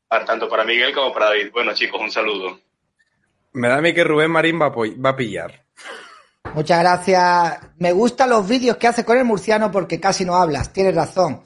para- 0.09 0.24
tanto 0.24 0.49
para 0.49 0.64
Miguel 0.64 0.93
como 0.93 1.12
para 1.12 1.26
David. 1.26 1.53
Bueno, 1.53 1.72
chicos, 1.72 2.01
un 2.01 2.11
saludo. 2.11 2.59
Me 3.53 3.68
da 3.68 3.76
a 3.76 3.80
mí 3.80 3.95
que 3.95 4.03
Rubén 4.03 4.30
Marín 4.32 4.61
va 4.61 4.66
a, 4.66 4.70
va 4.70 5.11
a 5.11 5.16
pillar. 5.16 5.62
Muchas 6.55 6.80
gracias. 6.80 7.61
Me 7.78 7.93
gustan 7.93 8.30
los 8.30 8.49
vídeos 8.49 8.76
que 8.76 8.88
hace 8.88 9.05
con 9.05 9.16
el 9.16 9.24
murciano 9.24 9.70
porque 9.70 10.01
casi 10.01 10.24
no 10.24 10.34
hablas. 10.34 10.72
Tienes 10.72 10.97
razón. 10.97 11.45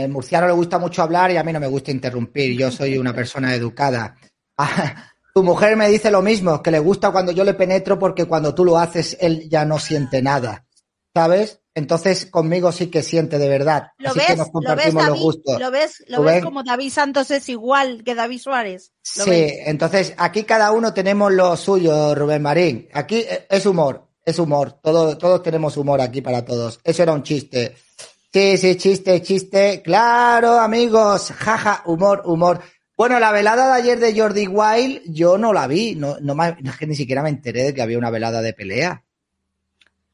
El 0.00 0.10
murciano 0.10 0.46
le 0.46 0.52
gusta 0.52 0.78
mucho 0.78 1.02
hablar 1.02 1.30
y 1.30 1.36
a 1.36 1.44
mí 1.44 1.52
no 1.52 1.60
me 1.60 1.66
gusta 1.68 1.90
interrumpir. 1.90 2.56
Yo 2.58 2.70
soy 2.70 2.98
una 2.98 3.14
persona 3.14 3.54
educada. 3.54 4.16
Ah, 4.58 5.12
tu 5.34 5.42
mujer 5.42 5.76
me 5.76 5.88
dice 5.88 6.10
lo 6.10 6.22
mismo, 6.22 6.62
que 6.62 6.70
le 6.70 6.78
gusta 6.80 7.10
cuando 7.12 7.32
yo 7.32 7.44
le 7.44 7.54
penetro 7.54 7.98
porque 7.98 8.24
cuando 8.26 8.54
tú 8.54 8.64
lo 8.64 8.78
haces 8.78 9.16
él 9.20 9.48
ya 9.48 9.64
no 9.64 9.78
siente 9.78 10.20
nada. 10.22 10.66
¿Sabes? 11.14 11.60
Entonces 11.74 12.26
conmigo 12.26 12.72
sí 12.72 12.88
que 12.88 13.02
siente 13.02 13.38
de 13.38 13.48
verdad. 13.48 13.88
¿Lo 13.98 14.10
Así 14.10 14.18
ves? 14.18 14.26
que 14.28 14.36
nos 14.36 14.48
¿Lo 14.48 14.52
ves, 14.52 14.52
compartimos 14.52 15.06
los 15.06 15.20
gustos. 15.20 15.60
¿Lo 15.60 15.70
ves? 15.70 16.04
¿Lo 16.08 16.22
ves 16.22 16.44
como 16.44 16.62
David 16.62 16.90
Santos 16.90 17.30
es 17.30 17.48
igual 17.48 18.02
que 18.04 18.14
David 18.14 18.38
Suárez? 18.40 18.92
¿Lo 19.16 19.24
Sí, 19.24 19.30
ves? 19.30 19.52
entonces 19.66 20.14
aquí 20.18 20.42
cada 20.44 20.72
uno 20.72 20.92
tenemos 20.92 21.32
lo 21.32 21.56
suyo, 21.56 22.14
Rubén 22.14 22.42
Marín. 22.42 22.88
Aquí 22.92 23.18
eh, 23.18 23.46
es 23.48 23.66
humor, 23.66 24.08
es 24.24 24.38
humor. 24.38 24.78
Todos, 24.82 25.16
todos 25.18 25.42
tenemos 25.42 25.76
humor 25.76 26.00
aquí 26.00 26.20
para 26.20 26.44
todos. 26.44 26.80
Eso 26.84 27.02
era 27.02 27.12
un 27.12 27.22
chiste. 27.22 27.74
Sí, 28.32 28.56
sí, 28.58 28.76
chiste, 28.76 29.20
chiste. 29.22 29.82
Claro, 29.82 30.58
amigos. 30.60 31.32
Jaja, 31.36 31.82
humor, 31.86 32.22
humor. 32.24 32.60
Bueno, 32.96 33.18
la 33.18 33.32
velada 33.32 33.74
de 33.74 33.82
ayer 33.82 33.98
de 33.98 34.18
Jordi 34.18 34.46
Wild, 34.46 35.02
yo 35.06 35.36
no 35.38 35.52
la 35.52 35.66
vi. 35.66 35.94
No, 35.96 36.16
no, 36.20 36.34
me- 36.34 36.56
es 36.64 36.76
que 36.76 36.86
ni 36.86 36.94
siquiera 36.94 37.22
me 37.22 37.30
enteré 37.30 37.64
de 37.64 37.74
que 37.74 37.82
había 37.82 37.98
una 37.98 38.10
velada 38.10 38.40
de 38.42 38.52
pelea. 38.52 39.02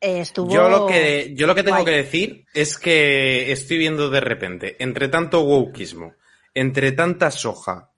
Eh, 0.01 0.21
estuvo... 0.21 0.51
Yo 0.53 0.69
lo 0.69 0.87
que, 0.87 1.33
yo 1.35 1.47
lo 1.47 1.55
que 1.55 1.63
tengo 1.63 1.77
guay. 1.79 1.85
que 1.85 1.91
decir 2.03 2.47
es 2.55 2.79
que 2.79 3.53
estoy 3.53 3.79
viendo 3.79 4.09
de 4.09 4.21
repente, 4.21 4.77
entre 4.79 5.09
tanto 5.09 5.43
wokismo, 5.43 6.15
entre 6.55 6.93
tanta 6.93 7.31
soja, 7.31 7.91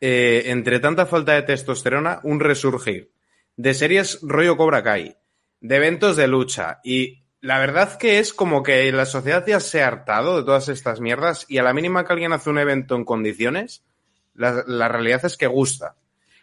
eh, 0.00 0.44
entre 0.46 0.80
tanta 0.80 1.06
falta 1.06 1.32
de 1.34 1.42
testosterona, 1.42 2.20
un 2.24 2.40
resurgir 2.40 3.10
de 3.56 3.74
series 3.74 4.20
rollo 4.22 4.56
Cobra 4.56 4.82
Kai, 4.82 5.16
de 5.60 5.76
eventos 5.76 6.16
de 6.16 6.28
lucha 6.28 6.78
y 6.84 7.24
la 7.46 7.58
verdad 7.58 7.96
que 7.96 8.18
es 8.18 8.32
como 8.34 8.62
que 8.62 8.90
la 8.92 9.06
sociedad 9.06 9.44
ya 9.46 9.60
se 9.60 9.82
ha 9.82 9.86
hartado 9.86 10.36
de 10.38 10.42
todas 10.44 10.68
estas 10.68 11.00
mierdas 11.00 11.44
y 11.48 11.58
a 11.58 11.62
la 11.62 11.72
mínima 11.72 12.04
que 12.04 12.12
alguien 12.12 12.32
hace 12.32 12.50
un 12.50 12.58
evento 12.58 12.94
en 12.96 13.04
condiciones, 13.04 13.82
la, 14.34 14.64
la 14.66 14.88
realidad 14.88 15.24
es 15.24 15.36
que 15.36 15.46
gusta. 15.46 15.94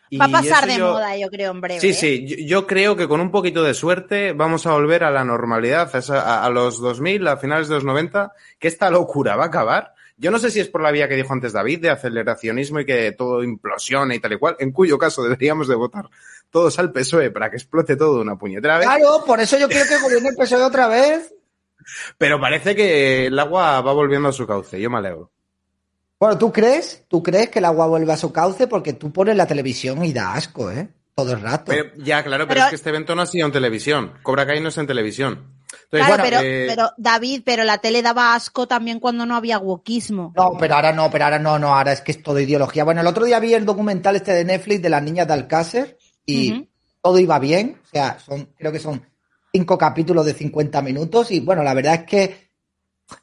Y 0.10 0.18
Va 0.18 0.26
a 0.26 0.30
pasar 0.30 0.68
de 0.68 0.78
yo- 0.78 0.92
moda, 0.94 1.18
yo 1.18 1.28
creo, 1.30 1.52
en 1.52 1.62
breve. 1.62 1.80
Sí, 1.80 1.90
¿eh? 1.90 1.94
sí, 1.94 2.26
yo, 2.28 2.36
yo 2.62 2.68
creo 2.68 2.96
que 2.96 3.08
con 3.08 3.20
un 3.20 3.32
poquito 3.32 3.64
de 3.64 3.74
suerte 3.74 4.34
vamos 4.34 4.66
a 4.68 4.74
volver 4.74 5.04
a 5.04 5.10
la 5.12 5.24
normalidad, 5.24 5.90
a, 5.96 6.14
a- 6.20 6.46
a 6.46 6.50
los 6.50 6.80
2000, 6.80 7.28
a 7.28 7.38
finales 7.38 7.68
de 7.68 7.76
los 7.76 7.84
90, 7.84 8.32
que 8.60 8.68
esta 8.68 8.90
locura 8.92 9.36
va 9.36 9.46
a 9.46 9.48
acabar. 9.48 9.94
Yo 10.18 10.30
no 10.32 10.38
sé 10.40 10.52
si 10.52 10.60
es 10.60 10.68
por 10.70 10.82
la 10.82 10.92
vía 10.92 11.08
que 11.10 11.16
dijo 11.16 11.34
antes 11.34 11.54
David, 11.54 11.82
de 11.82 11.90
aceleracionismo 11.90 12.80
y 12.80 12.86
que 12.86 13.12
todo 13.14 13.44
implosione 13.44 14.16
y 14.16 14.20
tal 14.20 14.34
y 14.34 14.38
cual, 14.38 14.56
en 14.60 14.72
cuyo 14.72 14.98
caso 14.98 15.24
deberíamos 15.24 15.68
de 15.68 15.76
votar 15.76 16.08
todos 16.52 16.78
al 16.80 16.92
PSOE 16.92 17.32
para 17.32 17.50
que 17.50 17.58
explote 17.58 17.96
todo 17.96 18.16
de 18.18 18.22
una 18.22 18.38
puñetera 18.38 18.78
vez, 18.78 18.88
Claro, 18.88 19.24
por 19.26 19.40
eso 19.40 19.58
yo 19.58 19.68
quiero 19.68 19.86
que 19.88 20.00
gobierne 20.00 20.30
el 20.30 20.36
PSOE 20.36 20.62
otra 20.64 20.88
vez. 20.88 21.34
pero 22.18 22.40
parece 22.40 22.76
que 22.76 23.26
el 23.28 23.40
agua 23.40 23.82
va 23.82 23.92
volviendo 23.94 24.30
a 24.30 24.34
su 24.34 24.46
cauce, 24.46 24.80
yo 24.80 24.90
me 24.90 24.98
alegro. 25.00 25.32
Bueno, 26.20 26.38
¿tú 26.38 26.54
crees? 26.54 27.04
¿Tú 27.10 27.22
crees 27.22 27.50
que 27.50 27.60
el 27.60 27.66
agua 27.66 27.88
vuelve 27.88 28.14
a 28.14 28.18
su 28.18 28.32
cauce? 28.32 28.68
Porque 28.68 28.94
tú 28.94 29.12
pones 29.12 29.36
la 29.36 29.48
televisión 29.48 30.06
y 30.06 30.14
da 30.14 30.36
asco, 30.36 30.72
¿eh? 30.72 30.88
Todo 31.16 31.34
el 31.34 31.42
rato. 31.42 31.66
Pero, 31.68 31.90
ya, 31.98 32.24
claro, 32.24 32.46
pero, 32.48 32.56
Pero- 32.56 32.64
es 32.66 32.70
que 32.70 32.76
este 32.76 32.90
evento 32.90 33.14
no 33.16 33.24
ha 33.24 33.26
sido 33.26 33.46
en 33.46 33.52
televisión. 33.52 34.14
Cobra 34.24 34.46
Kai 34.46 34.62
no 34.62 34.70
es 34.70 34.78
en 34.78 34.88
televisión. 34.88 35.54
Entonces, 35.92 36.08
Claro, 36.08 36.10
bueno, 36.10 36.24
pero, 36.24 36.40
eh, 36.42 36.66
pero 36.68 36.92
David, 36.98 37.42
pero 37.46 37.64
la 37.64 37.78
tele 37.78 38.02
daba 38.02 38.36
asco 38.36 38.68
también 38.68 39.00
cuando 39.00 39.26
no 39.26 39.36
había 39.36 39.60
wokismo. 39.60 40.34
No, 40.36 40.54
pero 40.60 40.76
ahora 40.76 40.94
no, 40.94 41.10
pero 41.12 41.26
ahora 41.26 41.40
no, 41.40 41.60
no, 41.60 41.76
ahora 41.76 41.94
es 41.94 42.02
que 42.02 42.12
es 42.12 42.24
todo 42.24 42.40
ideología. 42.40 42.84
Bueno, 42.84 43.02
el 43.02 43.08
otro 43.08 43.26
día 43.26 43.40
vi 43.40 43.54
el 43.54 43.66
documental 43.66 44.16
este 44.16 44.34
de 44.34 44.46
Netflix 44.46 44.82
de 44.82 44.90
las 44.90 45.04
niñas 45.04 45.28
de 45.28 45.34
Alcácer 45.34 45.98
y 46.26 46.70
todo 47.02 47.20
iba 47.20 47.40
bien. 47.40 47.80
O 47.84 47.88
sea, 47.88 48.18
son, 48.20 48.54
creo 48.58 48.72
que 48.72 48.80
son 48.80 49.06
cinco 49.52 49.78
capítulos 49.78 50.26
de 50.26 50.34
50 50.34 50.82
minutos 50.82 51.32
y 51.32 51.40
bueno, 51.40 51.64
la 51.64 51.74
verdad 51.74 51.96
es 51.96 52.04
que 52.04 52.44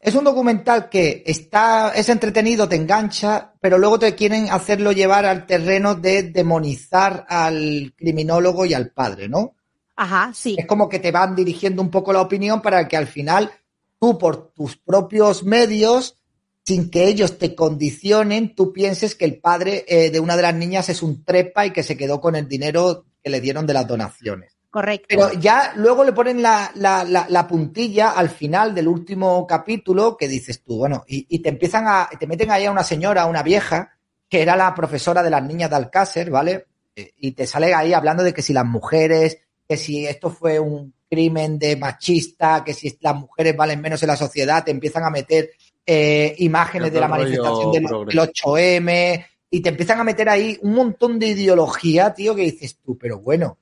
es 0.00 0.14
un 0.14 0.24
documental 0.24 0.88
que 0.88 1.22
está, 1.26 1.92
es 1.94 2.08
entretenido, 2.08 2.68
te 2.68 2.76
engancha, 2.76 3.54
pero 3.60 3.78
luego 3.78 3.98
te 3.98 4.14
quieren 4.14 4.48
hacerlo 4.50 4.92
llevar 4.92 5.26
al 5.26 5.46
terreno 5.46 5.94
de 5.94 6.24
demonizar 6.24 7.26
al 7.28 7.94
criminólogo 7.96 8.66
y 8.66 8.74
al 8.74 8.90
padre, 8.90 9.28
¿no? 9.28 9.56
Ajá, 10.00 10.32
sí. 10.34 10.56
Es 10.58 10.66
como 10.66 10.88
que 10.88 10.98
te 10.98 11.12
van 11.12 11.36
dirigiendo 11.36 11.82
un 11.82 11.90
poco 11.90 12.10
la 12.10 12.22
opinión 12.22 12.62
para 12.62 12.88
que 12.88 12.96
al 12.96 13.06
final 13.06 13.50
tú 13.98 14.16
por 14.16 14.54
tus 14.54 14.78
propios 14.78 15.44
medios, 15.44 16.18
sin 16.64 16.90
que 16.90 17.04
ellos 17.04 17.36
te 17.36 17.54
condicionen, 17.54 18.54
tú 18.54 18.72
pienses 18.72 19.14
que 19.14 19.26
el 19.26 19.38
padre 19.40 19.84
eh, 19.86 20.10
de 20.10 20.18
una 20.18 20.36
de 20.36 20.42
las 20.42 20.54
niñas 20.54 20.88
es 20.88 21.02
un 21.02 21.22
trepa 21.22 21.66
y 21.66 21.72
que 21.72 21.82
se 21.82 21.98
quedó 21.98 22.18
con 22.18 22.34
el 22.34 22.48
dinero 22.48 23.04
que 23.22 23.28
le 23.28 23.42
dieron 23.42 23.66
de 23.66 23.74
las 23.74 23.86
donaciones. 23.86 24.56
Correcto. 24.70 25.06
Pero 25.10 25.34
ya 25.34 25.74
luego 25.76 26.02
le 26.02 26.14
ponen 26.14 26.40
la, 26.40 26.70
la, 26.76 27.04
la, 27.04 27.26
la 27.28 27.46
puntilla 27.46 28.12
al 28.12 28.30
final 28.30 28.74
del 28.74 28.88
último 28.88 29.46
capítulo 29.46 30.16
que 30.16 30.28
dices 30.28 30.62
tú, 30.64 30.78
bueno, 30.78 31.04
y, 31.06 31.26
y 31.28 31.40
te 31.40 31.50
empiezan 31.50 31.84
a, 31.86 32.08
te 32.18 32.26
meten 32.26 32.50
ahí 32.50 32.64
a 32.64 32.70
una 32.70 32.84
señora, 32.84 33.22
a 33.22 33.26
una 33.26 33.42
vieja, 33.42 33.98
que 34.30 34.40
era 34.40 34.56
la 34.56 34.74
profesora 34.74 35.22
de 35.22 35.28
las 35.28 35.42
niñas 35.42 35.68
de 35.68 35.76
Alcácer, 35.76 36.30
¿vale? 36.30 36.68
Eh, 36.96 37.12
Y 37.18 37.32
te 37.32 37.46
sale 37.46 37.74
ahí 37.74 37.92
hablando 37.92 38.22
de 38.22 38.32
que 38.32 38.40
si 38.40 38.54
las 38.54 38.64
mujeres, 38.64 39.38
que 39.70 39.76
si 39.76 40.04
esto 40.04 40.30
fue 40.30 40.58
un 40.58 40.92
crimen 41.08 41.56
de 41.56 41.76
machista, 41.76 42.64
que 42.64 42.74
si 42.74 42.98
las 43.00 43.14
mujeres 43.14 43.56
valen 43.56 43.80
menos 43.80 44.02
en 44.02 44.08
la 44.08 44.16
sociedad, 44.16 44.64
te 44.64 44.72
empiezan 44.72 45.04
a 45.04 45.10
meter 45.10 45.50
eh, 45.86 46.34
imágenes 46.38 46.92
de 46.92 46.98
la 46.98 47.06
manifestación 47.06 47.70
del, 47.70 47.82
del 47.84 48.18
8M 48.18 49.26
y 49.48 49.60
te 49.60 49.68
empiezan 49.68 50.00
a 50.00 50.04
meter 50.04 50.28
ahí 50.28 50.58
un 50.62 50.74
montón 50.74 51.20
de 51.20 51.28
ideología, 51.28 52.12
tío, 52.12 52.34
que 52.34 52.42
dices 52.42 52.78
tú, 52.84 52.98
pero 52.98 53.20
bueno, 53.20 53.58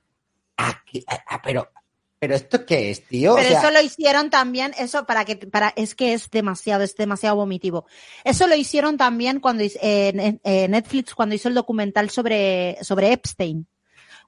aquí, 0.57 1.05
ah, 1.07 1.43
pero, 1.45 1.69
pero 2.19 2.37
esto 2.37 2.65
qué 2.65 2.91
es, 2.91 3.07
tío. 3.07 3.35
Pero 3.35 3.47
o 3.47 3.51
sea, 3.51 3.61
eso 3.61 3.71
lo 3.71 3.83
hicieron 3.83 4.31
también, 4.31 4.73
eso 4.79 5.05
para 5.05 5.27
que, 5.27 5.37
para, 5.37 5.75
es 5.77 5.95
que 5.95 6.15
es 6.15 6.31
demasiado, 6.31 6.85
es 6.85 6.97
demasiado 6.97 7.37
vomitivo. 7.37 7.85
Eso 8.25 8.47
lo 8.47 8.55
hicieron 8.57 8.97
también 8.97 9.41
cuando 9.41 9.63
eh, 9.63 9.73
en- 9.83 10.41
eh, 10.43 10.69
Netflix, 10.69 11.15
cuando 11.15 11.35
hizo 11.35 11.49
el 11.49 11.55
documental 11.55 12.09
sobre, 12.09 12.79
sobre 12.83 13.13
Epstein. 13.13 13.67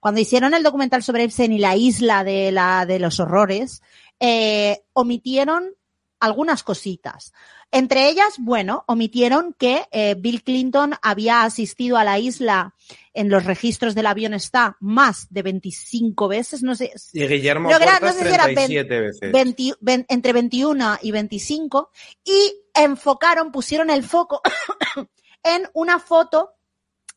Cuando 0.00 0.20
hicieron 0.20 0.54
el 0.54 0.62
documental 0.62 1.02
sobre 1.02 1.24
Epstein 1.24 1.52
y 1.52 1.58
la 1.58 1.76
isla 1.76 2.24
de 2.24 2.50
la, 2.52 2.86
de 2.86 2.98
los 2.98 3.20
horrores, 3.20 3.82
eh, 4.18 4.82
omitieron 4.92 5.74
algunas 6.18 6.62
cositas. 6.62 7.32
Entre 7.72 8.08
ellas, 8.08 8.34
bueno, 8.38 8.84
omitieron 8.88 9.54
que 9.56 9.84
eh, 9.92 10.16
Bill 10.18 10.42
Clinton 10.42 10.94
había 11.02 11.44
asistido 11.44 11.96
a 11.96 12.04
la 12.04 12.18
isla 12.18 12.74
en 13.14 13.28
los 13.28 13.44
registros 13.44 13.94
del 13.94 14.06
avión 14.06 14.34
está 14.34 14.76
más 14.80 15.28
de 15.30 15.42
25 15.42 16.26
veces, 16.26 16.62
no 16.62 16.74
sé, 16.74 16.92
y 17.12 17.26
Guillermo 17.26 17.68
Creo 17.68 17.78
no 18.00 18.12
sé 18.12 18.22
si 18.28 18.34
era 18.34 18.44
37 18.44 19.00
veces. 19.00 19.32
20 19.32 19.74
ven- 19.80 20.06
entre 20.08 20.32
21 20.32 20.98
y 21.02 21.10
25 21.12 21.90
y 22.24 22.54
enfocaron, 22.74 23.52
pusieron 23.52 23.88
el 23.90 24.02
foco 24.02 24.42
en 25.44 25.68
una 25.72 26.00
foto 26.00 26.54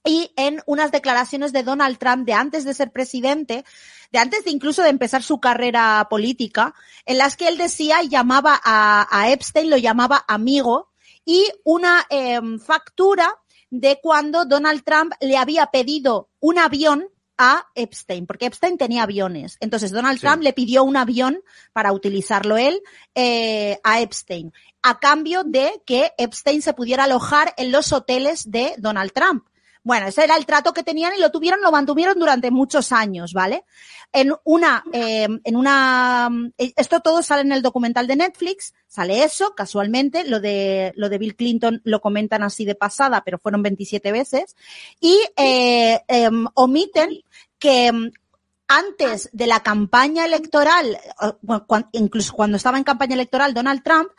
y 0.04 0.32
en 0.36 0.62
unas 0.66 0.92
declaraciones 0.92 1.54
de 1.54 1.64
Donald 1.64 1.98
Trump 1.98 2.26
de 2.26 2.34
antes 2.34 2.66
de 2.66 2.74
ser 2.74 2.92
presidente, 2.92 3.64
de 4.12 4.20
antes 4.20 4.44
de 4.46 4.52
incluso 4.52 4.84
de 4.84 4.90
empezar 4.90 5.24
su 5.24 5.40
carrera 5.40 6.06
política, 6.10 6.74
en 7.06 7.18
las 7.18 7.38
que 7.38 7.48
él 7.48 7.58
decía 7.58 8.04
y 8.04 8.10
llamaba 8.10 8.60
a, 8.64 9.08
a 9.10 9.32
Epstein, 9.32 9.70
lo 9.70 9.78
llamaba 9.78 10.24
amigo, 10.28 10.92
y 11.26 11.48
una 11.64 12.06
em, 12.10 12.60
factura 12.60 13.34
de 13.70 14.00
cuando 14.02 14.46
Donald 14.46 14.84
Trump 14.84 15.14
le 15.20 15.38
había 15.38 15.68
pedido 15.68 16.30
un 16.40 16.60
avión 16.60 17.08
a 17.38 17.66
Epstein, 17.74 18.28
porque 18.28 18.46
Epstein 18.46 18.78
tenía 18.78 19.04
aviones. 19.04 19.58
Entonces 19.60 19.92
Donald 19.92 20.20
Sí. 20.20 20.28
Trump 20.28 20.44
le 20.44 20.54
pidió 20.54 20.84
un 20.84 20.96
avión 20.96 21.42
para 21.72 21.92
utilizarlo 21.92 22.58
él 22.58 22.82
eh, 23.16 23.80
a 23.84 24.02
Epstein, 24.02 24.54
a 24.84 25.00
cambio 25.00 25.44
de 25.44 25.82
que 25.86 26.12
Epstein 26.18 26.62
se 26.62 26.74
pudiera 26.74 27.06
alojar 27.06 27.54
en 27.58 27.72
los 27.72 27.92
hoteles 27.92 28.52
de 28.52 28.76
Donald 28.78 29.12
Trump. 29.14 29.48
Bueno, 29.84 30.08
ese 30.08 30.24
era 30.24 30.38
el 30.38 30.46
trato 30.46 30.74
que 30.74 30.84
tenían 30.84 31.14
y 31.16 31.20
lo 31.20 31.30
tuvieron, 31.30 31.62
lo 31.62 31.72
mantuvieron 31.72 32.18
durante 32.18 32.52
muchos 32.52 32.94
años, 32.94 33.34
¿vale? 33.34 33.66
En 34.14 34.34
una, 34.46 34.84
eh, 34.94 35.28
en 35.44 35.56
una, 35.58 36.30
eh, 36.58 36.74
esto 36.78 37.02
todo 37.02 37.22
sale 37.22 37.42
en 37.42 37.52
el 37.52 37.62
documental 37.62 38.08
de 38.08 38.16
Netflix, 38.16 38.74
sale 38.88 39.24
eso, 39.24 39.54
casualmente, 39.56 40.24
lo 40.24 40.40
de, 40.40 40.94
lo 40.96 41.10
de 41.10 41.18
Bill 41.18 41.36
Clinton 41.36 41.82
lo 41.84 42.00
comentan 42.00 42.44
así 42.44 42.64
de 42.64 42.76
pasada, 42.76 43.24
pero 43.26 43.40
fueron 43.40 43.62
27 43.62 44.12
veces, 44.14 44.56
y 45.02 45.20
eh, 45.36 46.02
em, 46.08 46.48
omiten 46.54 47.22
que 47.60 47.88
em, 47.88 48.12
antes 48.68 49.30
de 49.34 49.48
la 49.48 49.62
campaña 49.62 50.26
electoral, 50.26 50.98
eh, 51.22 51.84
incluso 51.92 52.34
cuando 52.34 52.58
estaba 52.58 52.78
en 52.78 52.84
campaña 52.86 53.16
electoral 53.16 53.54
Donald 53.54 53.84
Trump, 53.84 54.10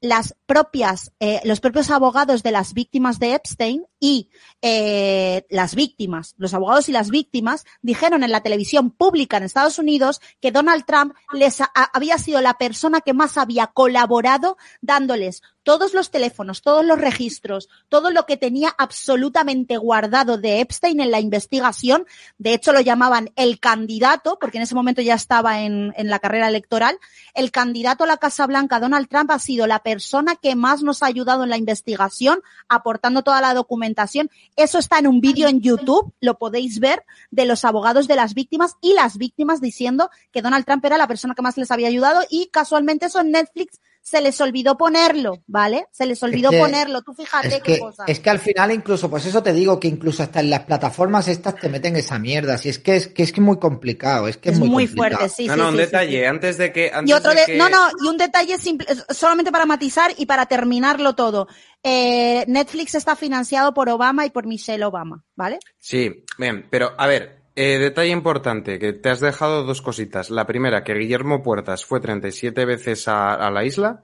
las 0.00 0.34
propias, 0.46 1.12
eh, 1.20 1.40
los 1.44 1.60
propios 1.60 1.90
abogados 1.90 2.42
de 2.42 2.52
las 2.52 2.74
víctimas 2.74 3.18
de 3.18 3.34
Epstein 3.34 3.84
y 3.98 4.28
eh, 4.60 5.46
las 5.48 5.74
víctimas, 5.74 6.34
los 6.36 6.52
abogados 6.52 6.88
y 6.88 6.92
las 6.92 7.08
víctimas, 7.10 7.64
dijeron 7.80 8.22
en 8.22 8.30
la 8.30 8.42
televisión 8.42 8.90
pública 8.90 9.38
en 9.38 9.44
Estados 9.44 9.78
Unidos 9.78 10.20
que 10.40 10.52
Donald 10.52 10.84
Trump 10.84 11.14
les 11.32 11.60
ha- 11.60 11.70
había 11.92 12.18
sido 12.18 12.40
la 12.42 12.54
persona 12.58 13.00
que 13.00 13.14
más 13.14 13.38
había 13.38 13.68
colaborado 13.68 14.58
dándoles 14.82 15.42
todos 15.62 15.94
los 15.94 16.10
teléfonos, 16.10 16.60
todos 16.60 16.84
los 16.84 17.00
registros, 17.00 17.70
todo 17.88 18.10
lo 18.10 18.26
que 18.26 18.36
tenía 18.36 18.74
absolutamente 18.76 19.78
guardado 19.78 20.36
de 20.36 20.60
Epstein 20.60 21.00
en 21.00 21.10
la 21.10 21.20
investigación. 21.20 22.04
De 22.36 22.52
hecho, 22.52 22.74
lo 22.74 22.82
llamaban 22.82 23.30
el 23.36 23.58
candidato, 23.60 24.36
porque 24.38 24.58
en 24.58 24.64
ese 24.64 24.74
momento 24.74 25.00
ya 25.00 25.14
estaba 25.14 25.62
en, 25.62 25.94
en 25.96 26.10
la 26.10 26.18
carrera 26.18 26.48
electoral. 26.48 26.98
El 27.32 27.50
candidato 27.50 28.04
a 28.04 28.06
la 28.06 28.18
Casa 28.18 28.46
Blanca, 28.46 28.78
Donald 28.78 29.08
Trump, 29.08 29.30
ha 29.30 29.38
sido 29.38 29.66
la 29.66 29.78
persona 29.84 30.34
que 30.34 30.56
más 30.56 30.82
nos 30.82 31.02
ha 31.02 31.06
ayudado 31.06 31.44
en 31.44 31.50
la 31.50 31.58
investigación, 31.58 32.40
aportando 32.68 33.22
toda 33.22 33.40
la 33.42 33.54
documentación. 33.54 34.30
Eso 34.56 34.78
está 34.78 34.98
en 34.98 35.06
un 35.06 35.20
vídeo 35.20 35.46
en 35.46 35.60
YouTube, 35.60 36.12
lo 36.20 36.38
podéis 36.38 36.80
ver, 36.80 37.04
de 37.30 37.44
los 37.44 37.64
abogados 37.64 38.08
de 38.08 38.16
las 38.16 38.34
víctimas 38.34 38.76
y 38.80 38.94
las 38.94 39.18
víctimas 39.18 39.60
diciendo 39.60 40.10
que 40.32 40.42
Donald 40.42 40.64
Trump 40.64 40.84
era 40.84 40.96
la 40.96 41.06
persona 41.06 41.34
que 41.34 41.42
más 41.42 41.58
les 41.58 41.70
había 41.70 41.88
ayudado 41.88 42.22
y 42.30 42.46
casualmente 42.46 43.06
eso 43.06 43.20
en 43.20 43.30
Netflix 43.30 43.78
se 44.06 44.20
les 44.20 44.38
olvidó 44.42 44.76
ponerlo, 44.76 45.42
¿vale? 45.46 45.86
Se 45.90 46.04
les 46.04 46.22
olvidó 46.22 46.50
que- 46.50 46.58
ponerlo. 46.58 47.00
Tú 47.00 47.14
fíjate 47.14 47.48
es 47.48 47.54
qué 47.62 47.72
que, 47.74 47.78
cosa. 47.78 48.04
es 48.06 48.20
que 48.20 48.28
al 48.28 48.38
final 48.38 48.70
incluso, 48.70 49.08
pues 49.08 49.24
eso 49.24 49.42
te 49.42 49.54
digo, 49.54 49.80
que 49.80 49.88
incluso 49.88 50.22
hasta 50.22 50.40
en 50.40 50.50
las 50.50 50.60
plataformas 50.64 51.26
estas 51.26 51.56
te 51.56 51.70
meten 51.70 51.96
esa 51.96 52.18
mierda. 52.18 52.58
Si 52.58 52.68
es 52.68 52.78
que 52.78 52.96
es 52.96 53.08
que 53.08 53.22
es 53.22 53.32
que 53.32 53.40
muy 53.40 53.58
complicado, 53.58 54.28
es 54.28 54.36
que 54.36 54.50
es, 54.50 54.56
es 54.56 54.60
muy, 54.60 54.68
muy 54.68 54.84
complicado. 54.86 55.16
fuerte, 55.20 55.34
sí, 55.34 55.46
no, 55.46 55.54
sí, 55.54 55.58
no, 55.60 55.66
un 55.68 55.72
sí, 55.74 55.78
detalle, 55.80 56.18
sí. 56.20 56.24
antes 56.26 56.58
de 56.58 56.70
que... 56.72 56.90
Antes 56.92 57.10
Y 57.10 57.12
otro 57.14 57.30
de 57.32 57.40
de, 57.40 57.46
que- 57.46 57.56
no, 57.56 57.70
no, 57.70 57.88
y 58.04 58.06
un 58.06 58.18
detalle 58.18 58.58
simple, 58.58 58.86
solamente 59.08 59.50
para 59.50 59.64
matizar 59.64 60.12
y 60.18 60.26
para 60.26 60.44
terminarlo 60.44 61.14
todo. 61.14 61.48
Eh, 61.82 62.44
Netflix 62.46 62.94
está 62.94 63.16
financiado 63.16 63.72
por 63.72 63.88
Obama 63.88 64.26
y 64.26 64.30
por 64.30 64.46
Michelle 64.46 64.84
Obama, 64.84 65.24
¿vale? 65.34 65.58
Sí, 65.78 66.24
bien, 66.36 66.66
pero 66.70 66.92
a 66.98 67.06
ver, 67.06 67.42
eh, 67.54 67.78
detalle 67.78 68.10
importante, 68.10 68.78
que 68.78 68.92
te 68.92 69.10
has 69.10 69.20
dejado 69.20 69.64
dos 69.64 69.82
cositas. 69.82 70.30
La 70.30 70.46
primera, 70.46 70.84
que 70.84 70.94
Guillermo 70.94 71.42
Puertas 71.42 71.84
fue 71.84 72.00
37 72.00 72.64
veces 72.64 73.08
a, 73.08 73.34
a 73.34 73.50
la 73.50 73.64
isla. 73.64 74.02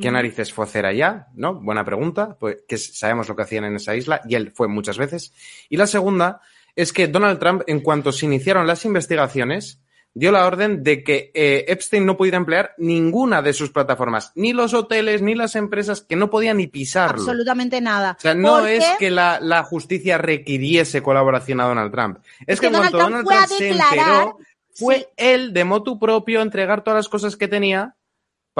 ¿Qué 0.00 0.10
narices 0.10 0.52
fue 0.52 0.64
hacer 0.64 0.86
allá? 0.86 1.26
¿No? 1.34 1.60
Buena 1.60 1.84
pregunta, 1.84 2.36
pues 2.40 2.58
que 2.66 2.78
sabemos 2.78 3.28
lo 3.28 3.36
que 3.36 3.42
hacían 3.42 3.64
en 3.64 3.76
esa 3.76 3.94
isla 3.94 4.22
y 4.26 4.34
él 4.34 4.50
fue 4.50 4.66
muchas 4.66 4.96
veces. 4.96 5.34
Y 5.68 5.76
la 5.76 5.86
segunda 5.86 6.40
es 6.74 6.92
que 6.92 7.06
Donald 7.06 7.38
Trump, 7.38 7.62
en 7.66 7.80
cuanto 7.80 8.10
se 8.10 8.24
iniciaron 8.24 8.66
las 8.66 8.86
investigaciones, 8.86 9.82
dio 10.14 10.32
la 10.32 10.46
orden 10.46 10.82
de 10.82 11.04
que 11.04 11.30
eh, 11.34 11.64
Epstein 11.68 12.04
no 12.04 12.16
pudiera 12.16 12.36
emplear 12.36 12.74
ninguna 12.78 13.42
de 13.42 13.52
sus 13.52 13.70
plataformas, 13.70 14.32
ni 14.34 14.52
los 14.52 14.74
hoteles, 14.74 15.22
ni 15.22 15.34
las 15.34 15.56
empresas, 15.56 16.00
que 16.02 16.16
no 16.16 16.30
podía 16.30 16.54
ni 16.54 16.66
pisarlo. 16.66 17.22
Absolutamente 17.22 17.80
nada. 17.80 18.16
O 18.18 18.20
sea, 18.20 18.34
no 18.34 18.58
Porque 18.58 18.76
es 18.78 18.84
que 18.98 19.10
la, 19.10 19.38
la 19.40 19.62
justicia 19.62 20.18
requiriese 20.18 21.02
colaboración 21.02 21.60
a 21.60 21.64
Donald 21.64 21.92
Trump. 21.92 22.18
Es, 22.46 22.60
que 22.60 22.68
que, 22.68 22.72
Donald 22.72 22.90
cuando 22.90 22.98
Trump 22.98 23.26
Donald 23.26 23.26
fue 23.26 23.36
a 23.36 23.46
Trump 23.46 23.58
se 23.58 23.70
enteró, 23.70 24.38
fue 24.72 24.96
sí. 24.98 25.06
él 25.16 25.52
de 25.52 25.64
motu 25.64 25.98
propio 25.98 26.42
entregar 26.42 26.82
todas 26.82 26.98
las 26.98 27.08
cosas 27.08 27.36
que 27.36 27.48
tenía 27.48 27.94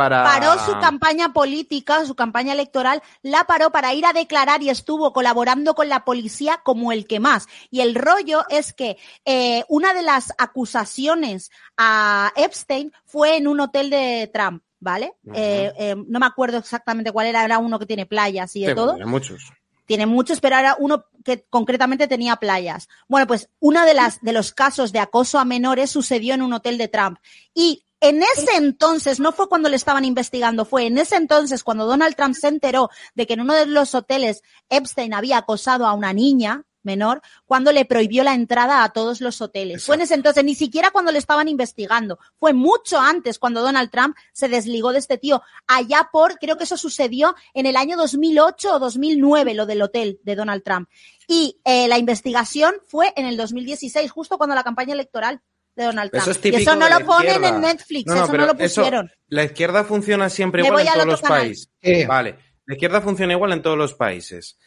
para... 0.00 0.24
paró 0.24 0.58
su 0.64 0.72
campaña 0.80 1.32
política, 1.32 2.04
su 2.04 2.14
campaña 2.14 2.52
electoral, 2.52 3.02
la 3.22 3.44
paró 3.44 3.70
para 3.70 3.92
ir 3.94 4.04
a 4.06 4.12
declarar 4.12 4.62
y 4.62 4.70
estuvo 4.70 5.12
colaborando 5.12 5.74
con 5.74 5.88
la 5.88 6.04
policía 6.04 6.60
como 6.64 6.92
el 6.92 7.06
que 7.06 7.20
más. 7.20 7.46
Y 7.70 7.80
el 7.80 7.94
rollo 7.94 8.44
es 8.48 8.72
que 8.72 8.96
eh, 9.24 9.64
una 9.68 9.94
de 9.94 10.02
las 10.02 10.32
acusaciones 10.38 11.50
a 11.76 12.32
Epstein 12.36 12.92
fue 13.04 13.36
en 13.36 13.46
un 13.48 13.60
hotel 13.60 13.90
de 13.90 14.30
Trump, 14.32 14.62
¿vale? 14.78 15.14
Eh, 15.34 15.72
eh, 15.78 15.96
no 16.08 16.18
me 16.18 16.26
acuerdo 16.26 16.58
exactamente 16.58 17.12
cuál 17.12 17.26
era, 17.26 17.44
era 17.44 17.58
uno 17.58 17.78
que 17.78 17.86
tiene 17.86 18.06
playas 18.06 18.54
y 18.56 18.62
de 18.62 18.68
Sí, 18.68 18.74
todo. 18.74 18.92
bueno, 18.92 19.06
muchos. 19.06 19.52
tiene 19.86 20.06
muchos, 20.06 20.40
pero 20.40 20.56
era 20.56 20.76
uno 20.78 21.04
que 21.24 21.44
concretamente 21.50 22.06
tenía 22.08 22.36
playas. 22.36 22.88
Bueno, 23.08 23.26
pues 23.26 23.48
uno 23.58 23.84
de 23.84 23.92
las 23.94 24.20
de 24.22 24.32
los 24.32 24.52
casos 24.52 24.92
de 24.92 25.00
acoso 25.00 25.38
a 25.38 25.44
menores 25.44 25.90
sucedió 25.90 26.32
en 26.34 26.42
un 26.42 26.52
hotel 26.54 26.78
de 26.78 26.88
Trump 26.88 27.18
y 27.54 27.84
En 28.00 28.22
ese 28.22 28.56
entonces, 28.56 29.20
no 29.20 29.32
fue 29.32 29.48
cuando 29.48 29.68
le 29.68 29.76
estaban 29.76 30.06
investigando, 30.06 30.64
fue 30.64 30.86
en 30.86 30.96
ese 30.96 31.16
entonces 31.16 31.62
cuando 31.62 31.86
Donald 31.86 32.16
Trump 32.16 32.34
se 32.34 32.48
enteró 32.48 32.88
de 33.14 33.26
que 33.26 33.34
en 33.34 33.42
uno 33.42 33.54
de 33.54 33.66
los 33.66 33.94
hoteles 33.94 34.42
Epstein 34.70 35.12
había 35.12 35.36
acosado 35.36 35.86
a 35.86 35.92
una 35.92 36.14
niña 36.14 36.64
menor, 36.82 37.20
cuando 37.44 37.72
le 37.72 37.84
prohibió 37.84 38.24
la 38.24 38.34
entrada 38.34 38.82
a 38.82 38.88
todos 38.90 39.20
los 39.20 39.40
hoteles. 39.40 39.84
Fue 39.84 39.96
en 39.96 40.02
ese 40.02 40.14
entonces, 40.14 40.44
ni 40.44 40.54
siquiera 40.54 40.90
cuando 40.90 41.12
le 41.12 41.18
estaban 41.18 41.48
investigando. 41.48 42.18
Fue 42.38 42.52
mucho 42.52 42.98
antes 42.98 43.38
cuando 43.38 43.60
Donald 43.60 43.90
Trump 43.90 44.16
se 44.32 44.48
desligó 44.48 44.92
de 44.92 44.98
este 44.98 45.18
tío. 45.18 45.42
Allá 45.66 46.08
por, 46.10 46.38
creo 46.38 46.56
que 46.56 46.64
eso 46.64 46.76
sucedió 46.76 47.34
en 47.54 47.66
el 47.66 47.76
año 47.76 47.96
2008 47.96 48.74
o 48.74 48.78
2009, 48.78 49.54
lo 49.54 49.66
del 49.66 49.82
hotel 49.82 50.20
de 50.22 50.36
Donald 50.36 50.62
Trump. 50.62 50.88
Y 51.28 51.60
eh, 51.64 51.86
la 51.86 51.98
investigación 51.98 52.74
fue 52.86 53.12
en 53.16 53.26
el 53.26 53.36
2016, 53.36 54.10
justo 54.10 54.38
cuando 54.38 54.54
la 54.54 54.64
campaña 54.64 54.94
electoral 54.94 55.42
de 55.80 55.86
Donald 55.86 56.10
Trump. 56.10 56.22
Eso 56.22 56.30
es 56.30 56.36
y 56.38 56.40
típico 56.40 56.60
eso 56.62 56.76
no 56.76 56.84
de 56.84 56.90
la 56.90 56.98
lo 57.00 57.06
ponen 57.06 57.28
izquierda. 57.32 57.48
en 57.48 57.60
Netflix, 57.60 58.06
No, 58.06 58.14
no, 58.14 58.24
eso 58.24 58.32
no 58.36 58.46
lo 58.46 58.54
pusieron. 58.56 59.10
la 59.28 59.44
izquierda 59.44 59.84
funciona 59.84 60.28
siempre 60.28 60.62
Me 60.62 60.68
igual 60.68 60.86
en 60.86 60.92
todos 60.92 61.06
los 61.06 61.20
canal. 61.20 61.38
países. 61.40 61.70
Sí. 61.82 62.04
Vale. 62.04 62.38
La 62.66 62.74
izquierda 62.74 63.00
funciona 63.00 63.32
igual 63.32 63.52
en 63.52 63.62
todos 63.62 63.76
los 63.78 63.94
países. 63.94 64.58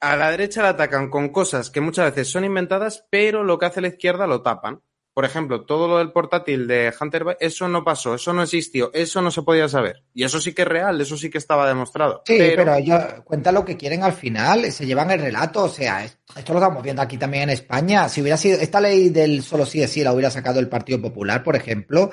A 0.00 0.16
la 0.16 0.30
derecha 0.30 0.62
la 0.62 0.70
atacan 0.70 1.08
con 1.10 1.28
cosas 1.30 1.70
que 1.70 1.80
muchas 1.80 2.06
veces 2.06 2.30
son 2.30 2.44
inventadas, 2.44 3.06
pero 3.10 3.44
lo 3.44 3.58
que 3.58 3.66
hace 3.66 3.80
la 3.80 3.88
izquierda 3.88 4.26
lo 4.26 4.42
tapan. 4.42 4.80
Por 5.14 5.26
ejemplo, 5.26 5.66
todo 5.66 5.88
lo 5.88 5.98
del 5.98 6.10
portátil 6.10 6.66
de 6.66 6.90
Hunter 6.98 7.24
Biden, 7.24 7.36
eso 7.40 7.68
no 7.68 7.84
pasó, 7.84 8.14
eso 8.14 8.32
no 8.32 8.42
existió, 8.42 8.90
eso 8.94 9.20
no 9.20 9.30
se 9.30 9.42
podía 9.42 9.68
saber. 9.68 10.04
Y 10.14 10.24
eso 10.24 10.40
sí 10.40 10.54
que 10.54 10.62
es 10.62 10.68
real, 10.68 10.98
eso 11.00 11.18
sí 11.18 11.28
que 11.28 11.36
estaba 11.36 11.68
demostrado. 11.68 12.22
Sí, 12.24 12.36
pero, 12.38 12.74
ellos 12.74 12.98
cuentan 13.24 13.54
lo 13.54 13.64
que 13.64 13.76
quieren 13.76 14.02
al 14.02 14.14
final, 14.14 14.72
se 14.72 14.86
llevan 14.86 15.10
el 15.10 15.20
relato, 15.20 15.64
o 15.64 15.68
sea, 15.68 16.02
es- 16.04 16.18
esto 16.34 16.54
lo 16.54 16.60
estamos 16.60 16.82
viendo 16.82 17.02
aquí 17.02 17.18
también 17.18 17.42
en 17.44 17.50
España. 17.50 18.08
Si 18.08 18.22
hubiera 18.22 18.38
sido 18.38 18.58
esta 18.58 18.80
ley 18.80 19.10
del 19.10 19.42
solo 19.42 19.66
sí 19.66 19.82
es 19.82 19.90
sí 19.90 20.02
la 20.02 20.12
hubiera 20.14 20.30
sacado 20.30 20.60
el 20.60 20.68
Partido 20.70 21.00
Popular, 21.02 21.42
por 21.42 21.56
ejemplo, 21.56 22.10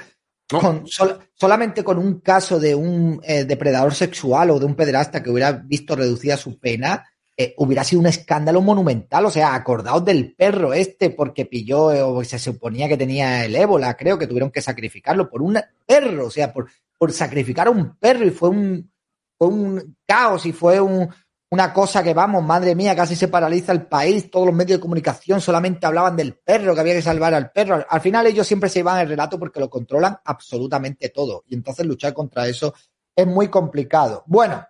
No. 0.51 0.59
con 0.59 0.87
sol- 0.87 1.19
solamente 1.35 1.83
con 1.85 1.99
un 1.99 2.19
caso 2.21 2.59
de 2.59 2.75
un 2.75 3.21
eh, 3.23 3.45
depredador 3.45 3.93
sexual 3.93 4.49
o 4.49 4.59
de 4.59 4.65
un 4.65 4.75
pederasta 4.75 5.23
que 5.23 5.29
hubiera 5.29 5.51
visto 5.53 5.95
reducida 5.95 6.35
su 6.37 6.59
pena, 6.59 7.05
eh, 7.41 7.53
hubiera 7.55 7.85
sido 7.85 8.01
un 8.01 8.07
escándalo 8.07 8.59
monumental. 8.59 9.25
O 9.25 9.31
sea, 9.31 9.55
acordaos 9.55 10.03
del 10.03 10.35
perro 10.35 10.73
este 10.73 11.09
porque 11.09 11.45
pilló 11.45 11.93
eh, 11.93 12.01
o 12.01 12.21
se 12.25 12.37
suponía 12.37 12.89
que 12.89 12.97
tenía 12.97 13.45
el 13.45 13.55
ébola, 13.55 13.95
creo 13.95 14.17
que 14.17 14.27
tuvieron 14.27 14.51
que 14.51 14.61
sacrificarlo 14.61 15.29
por 15.29 15.41
un 15.41 15.57
perro, 15.85 16.25
o 16.25 16.29
sea, 16.29 16.51
por, 16.51 16.69
por 16.97 17.13
sacrificar 17.13 17.67
a 17.67 17.71
un 17.71 17.95
perro 17.95 18.25
y 18.25 18.31
fue 18.31 18.49
un, 18.49 18.91
fue 19.37 19.47
un 19.47 19.95
caos 20.05 20.45
y 20.47 20.51
fue 20.51 20.81
un, 20.81 21.07
una 21.49 21.71
cosa 21.71 22.03
que, 22.03 22.13
vamos, 22.13 22.43
madre 22.43 22.75
mía, 22.75 22.93
casi 22.93 23.15
se 23.15 23.29
paraliza 23.29 23.71
el 23.71 23.83
país, 23.83 24.29
todos 24.29 24.45
los 24.45 24.53
medios 24.53 24.79
de 24.79 24.81
comunicación 24.81 25.39
solamente 25.39 25.85
hablaban 25.85 26.17
del 26.17 26.33
perro, 26.33 26.73
que 26.73 26.81
había 26.81 26.95
que 26.95 27.01
salvar 27.01 27.33
al 27.33 27.51
perro. 27.51 27.75
Al, 27.75 27.85
al 27.89 28.01
final 28.01 28.27
ellos 28.27 28.45
siempre 28.45 28.69
se 28.69 28.79
llevan 28.79 28.99
el 28.99 29.07
relato 29.07 29.39
porque 29.39 29.61
lo 29.61 29.69
controlan 29.69 30.17
absolutamente 30.25 31.07
todo 31.07 31.45
y 31.47 31.55
entonces 31.55 31.85
luchar 31.85 32.13
contra 32.13 32.49
eso 32.49 32.73
es 33.15 33.25
muy 33.25 33.47
complicado. 33.47 34.25
Bueno, 34.27 34.65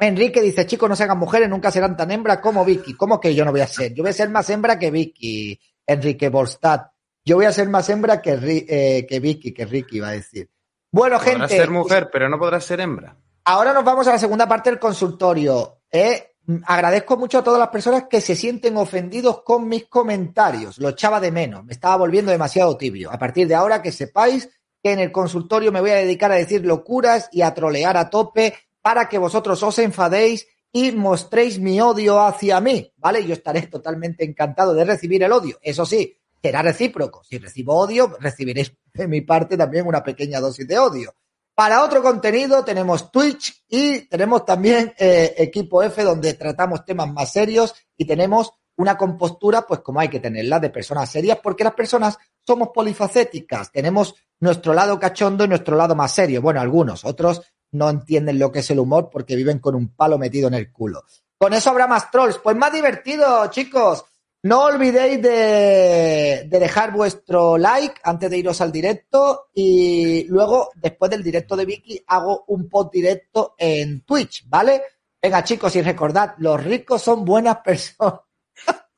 Enrique 0.00 0.40
dice, 0.40 0.66
chicos, 0.66 0.88
no 0.88 0.94
se 0.96 1.04
hagan 1.04 1.18
mujeres, 1.18 1.48
nunca 1.48 1.70
serán 1.70 1.96
tan 1.96 2.10
hembras 2.10 2.38
como 2.38 2.64
Vicky. 2.64 2.94
¿Cómo 2.94 3.20
que 3.20 3.34
yo 3.34 3.44
no 3.44 3.50
voy 3.50 3.60
a 3.60 3.66
ser? 3.66 3.94
Yo 3.94 4.02
voy 4.02 4.10
a 4.10 4.14
ser 4.14 4.28
más 4.30 4.48
hembra 4.50 4.78
que 4.78 4.90
Vicky, 4.90 5.60
Enrique 5.86 6.28
Borstad. 6.28 6.82
Yo 7.24 7.36
voy 7.36 7.46
a 7.46 7.52
ser 7.52 7.68
más 7.68 7.88
hembra 7.88 8.22
que, 8.22 8.38
eh, 8.68 9.06
que 9.06 9.20
Vicky, 9.20 9.52
que 9.52 9.66
Ricky 9.66 10.00
va 10.00 10.08
a 10.08 10.12
decir. 10.12 10.48
Bueno, 10.90 11.18
Podrás 11.18 11.32
gente. 11.50 11.56
ser 11.56 11.70
mujer, 11.70 12.08
pero 12.12 12.28
no 12.28 12.38
podrás 12.38 12.64
ser 12.64 12.80
hembra. 12.80 13.16
Ahora 13.44 13.72
nos 13.72 13.84
vamos 13.84 14.06
a 14.06 14.12
la 14.12 14.18
segunda 14.18 14.46
parte 14.46 14.70
del 14.70 14.78
consultorio. 14.78 15.80
Eh, 15.90 16.36
agradezco 16.64 17.16
mucho 17.16 17.38
a 17.38 17.44
todas 17.44 17.58
las 17.58 17.68
personas 17.68 18.04
que 18.08 18.20
se 18.20 18.36
sienten 18.36 18.76
ofendidos 18.76 19.42
con 19.42 19.68
mis 19.68 19.86
comentarios. 19.86 20.78
Lo 20.78 20.90
echaba 20.90 21.20
de 21.20 21.32
menos. 21.32 21.64
Me 21.64 21.72
estaba 21.72 21.96
volviendo 21.96 22.30
demasiado 22.30 22.76
tibio. 22.76 23.10
A 23.12 23.18
partir 23.18 23.48
de 23.48 23.54
ahora 23.54 23.82
que 23.82 23.92
sepáis 23.92 24.48
que 24.82 24.92
en 24.92 25.00
el 25.00 25.12
consultorio 25.12 25.72
me 25.72 25.80
voy 25.80 25.90
a 25.90 25.96
dedicar 25.96 26.30
a 26.30 26.36
decir 26.36 26.64
locuras 26.64 27.28
y 27.32 27.42
a 27.42 27.52
trolear 27.52 27.96
a 27.96 28.08
tope 28.10 28.54
para 28.88 29.06
que 29.06 29.18
vosotros 29.18 29.62
os 29.62 29.78
enfadéis 29.80 30.48
y 30.72 30.92
mostréis 30.92 31.58
mi 31.58 31.78
odio 31.78 32.22
hacia 32.22 32.58
mí, 32.58 32.90
¿vale? 32.96 33.22
Yo 33.26 33.34
estaré 33.34 33.66
totalmente 33.66 34.24
encantado 34.24 34.72
de 34.72 34.82
recibir 34.82 35.22
el 35.22 35.30
odio. 35.30 35.58
Eso 35.60 35.84
sí, 35.84 36.16
será 36.42 36.62
recíproco. 36.62 37.22
Si 37.22 37.36
recibo 37.36 37.76
odio, 37.76 38.16
recibiréis 38.18 38.72
de 38.94 39.06
mi 39.06 39.20
parte 39.20 39.58
también 39.58 39.86
una 39.86 40.02
pequeña 40.02 40.40
dosis 40.40 40.66
de 40.66 40.78
odio. 40.78 41.14
Para 41.54 41.84
otro 41.84 42.02
contenido 42.02 42.64
tenemos 42.64 43.12
Twitch 43.12 43.62
y 43.68 44.08
tenemos 44.08 44.46
también 44.46 44.94
eh, 44.98 45.34
Equipo 45.36 45.82
F 45.82 46.02
donde 46.02 46.32
tratamos 46.32 46.86
temas 46.86 47.12
más 47.12 47.30
serios 47.30 47.74
y 47.94 48.06
tenemos 48.06 48.54
una 48.78 48.96
compostura 48.96 49.66
pues 49.66 49.80
como 49.80 50.00
hay 50.00 50.08
que 50.08 50.20
tenerla 50.20 50.60
de 50.60 50.70
personas 50.70 51.10
serias 51.10 51.40
porque 51.42 51.62
las 51.62 51.74
personas 51.74 52.16
somos 52.46 52.70
polifacéticas, 52.72 53.70
tenemos 53.70 54.14
nuestro 54.40 54.72
lado 54.72 54.98
cachondo 54.98 55.44
y 55.44 55.48
nuestro 55.48 55.76
lado 55.76 55.94
más 55.94 56.10
serio. 56.10 56.40
Bueno, 56.40 56.62
algunos, 56.62 57.04
otros 57.04 57.42
no 57.72 57.90
entienden 57.90 58.38
lo 58.38 58.52
que 58.52 58.60
es 58.60 58.70
el 58.70 58.78
humor 58.78 59.10
porque 59.10 59.36
viven 59.36 59.58
con 59.58 59.74
un 59.74 59.94
palo 59.94 60.18
metido 60.18 60.48
en 60.48 60.54
el 60.54 60.72
culo. 60.72 61.04
Con 61.36 61.54
eso 61.54 61.70
habrá 61.70 61.86
más 61.86 62.10
trolls. 62.10 62.38
Pues 62.38 62.56
más 62.56 62.72
divertido, 62.72 63.48
chicos. 63.50 64.04
No 64.42 64.64
olvidéis 64.64 65.20
de, 65.20 66.46
de 66.48 66.58
dejar 66.60 66.92
vuestro 66.92 67.58
like 67.58 68.00
antes 68.04 68.30
de 68.30 68.38
iros 68.38 68.60
al 68.60 68.70
directo 68.70 69.48
y 69.52 70.24
luego, 70.28 70.70
después 70.76 71.10
del 71.10 71.24
directo 71.24 71.56
de 71.56 71.64
Vicky, 71.64 72.00
hago 72.06 72.44
un 72.46 72.68
post 72.68 72.92
directo 72.92 73.54
en 73.58 74.02
Twitch, 74.02 74.48
¿vale? 74.48 74.82
Venga, 75.20 75.42
chicos, 75.42 75.74
y 75.74 75.82
recordad, 75.82 76.34
los 76.38 76.62
ricos 76.62 77.02
son 77.02 77.24
buenas 77.24 77.58
personas. 77.58 78.20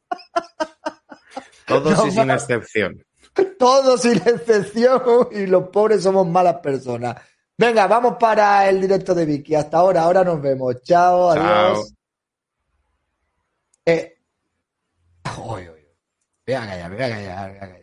Todos 1.66 1.98
No, 1.98 2.06
y 2.06 2.10
sin 2.10 2.30
excepción. 2.30 3.06
Todos 3.58 4.02
sin 4.02 4.16
excepción 4.16 5.02
y 5.30 5.46
los 5.46 5.68
pobres 5.68 6.02
somos 6.02 6.26
malas 6.26 6.56
personas. 6.56 7.16
Venga, 7.60 7.86
vamos 7.86 8.16
para 8.18 8.70
el 8.70 8.80
directo 8.80 9.14
de 9.14 9.26
Vicky. 9.26 9.54
Hasta 9.54 9.76
ahora, 9.76 10.04
ahora 10.04 10.24
nos 10.24 10.40
vemos. 10.40 10.82
Chao, 10.82 11.28
adiós. 11.28 11.92
Eh, 13.84 14.14
uy, 15.44 15.68
uy, 15.68 15.68
uy. 15.68 15.88
Voy 16.46 16.54
a 16.54 16.60
callar, 16.66 16.90
voy 16.90 17.02
a 17.02 17.08
callar, 17.10 17.48
voy 17.50 17.56
a 17.58 17.60
callar. 17.60 17.80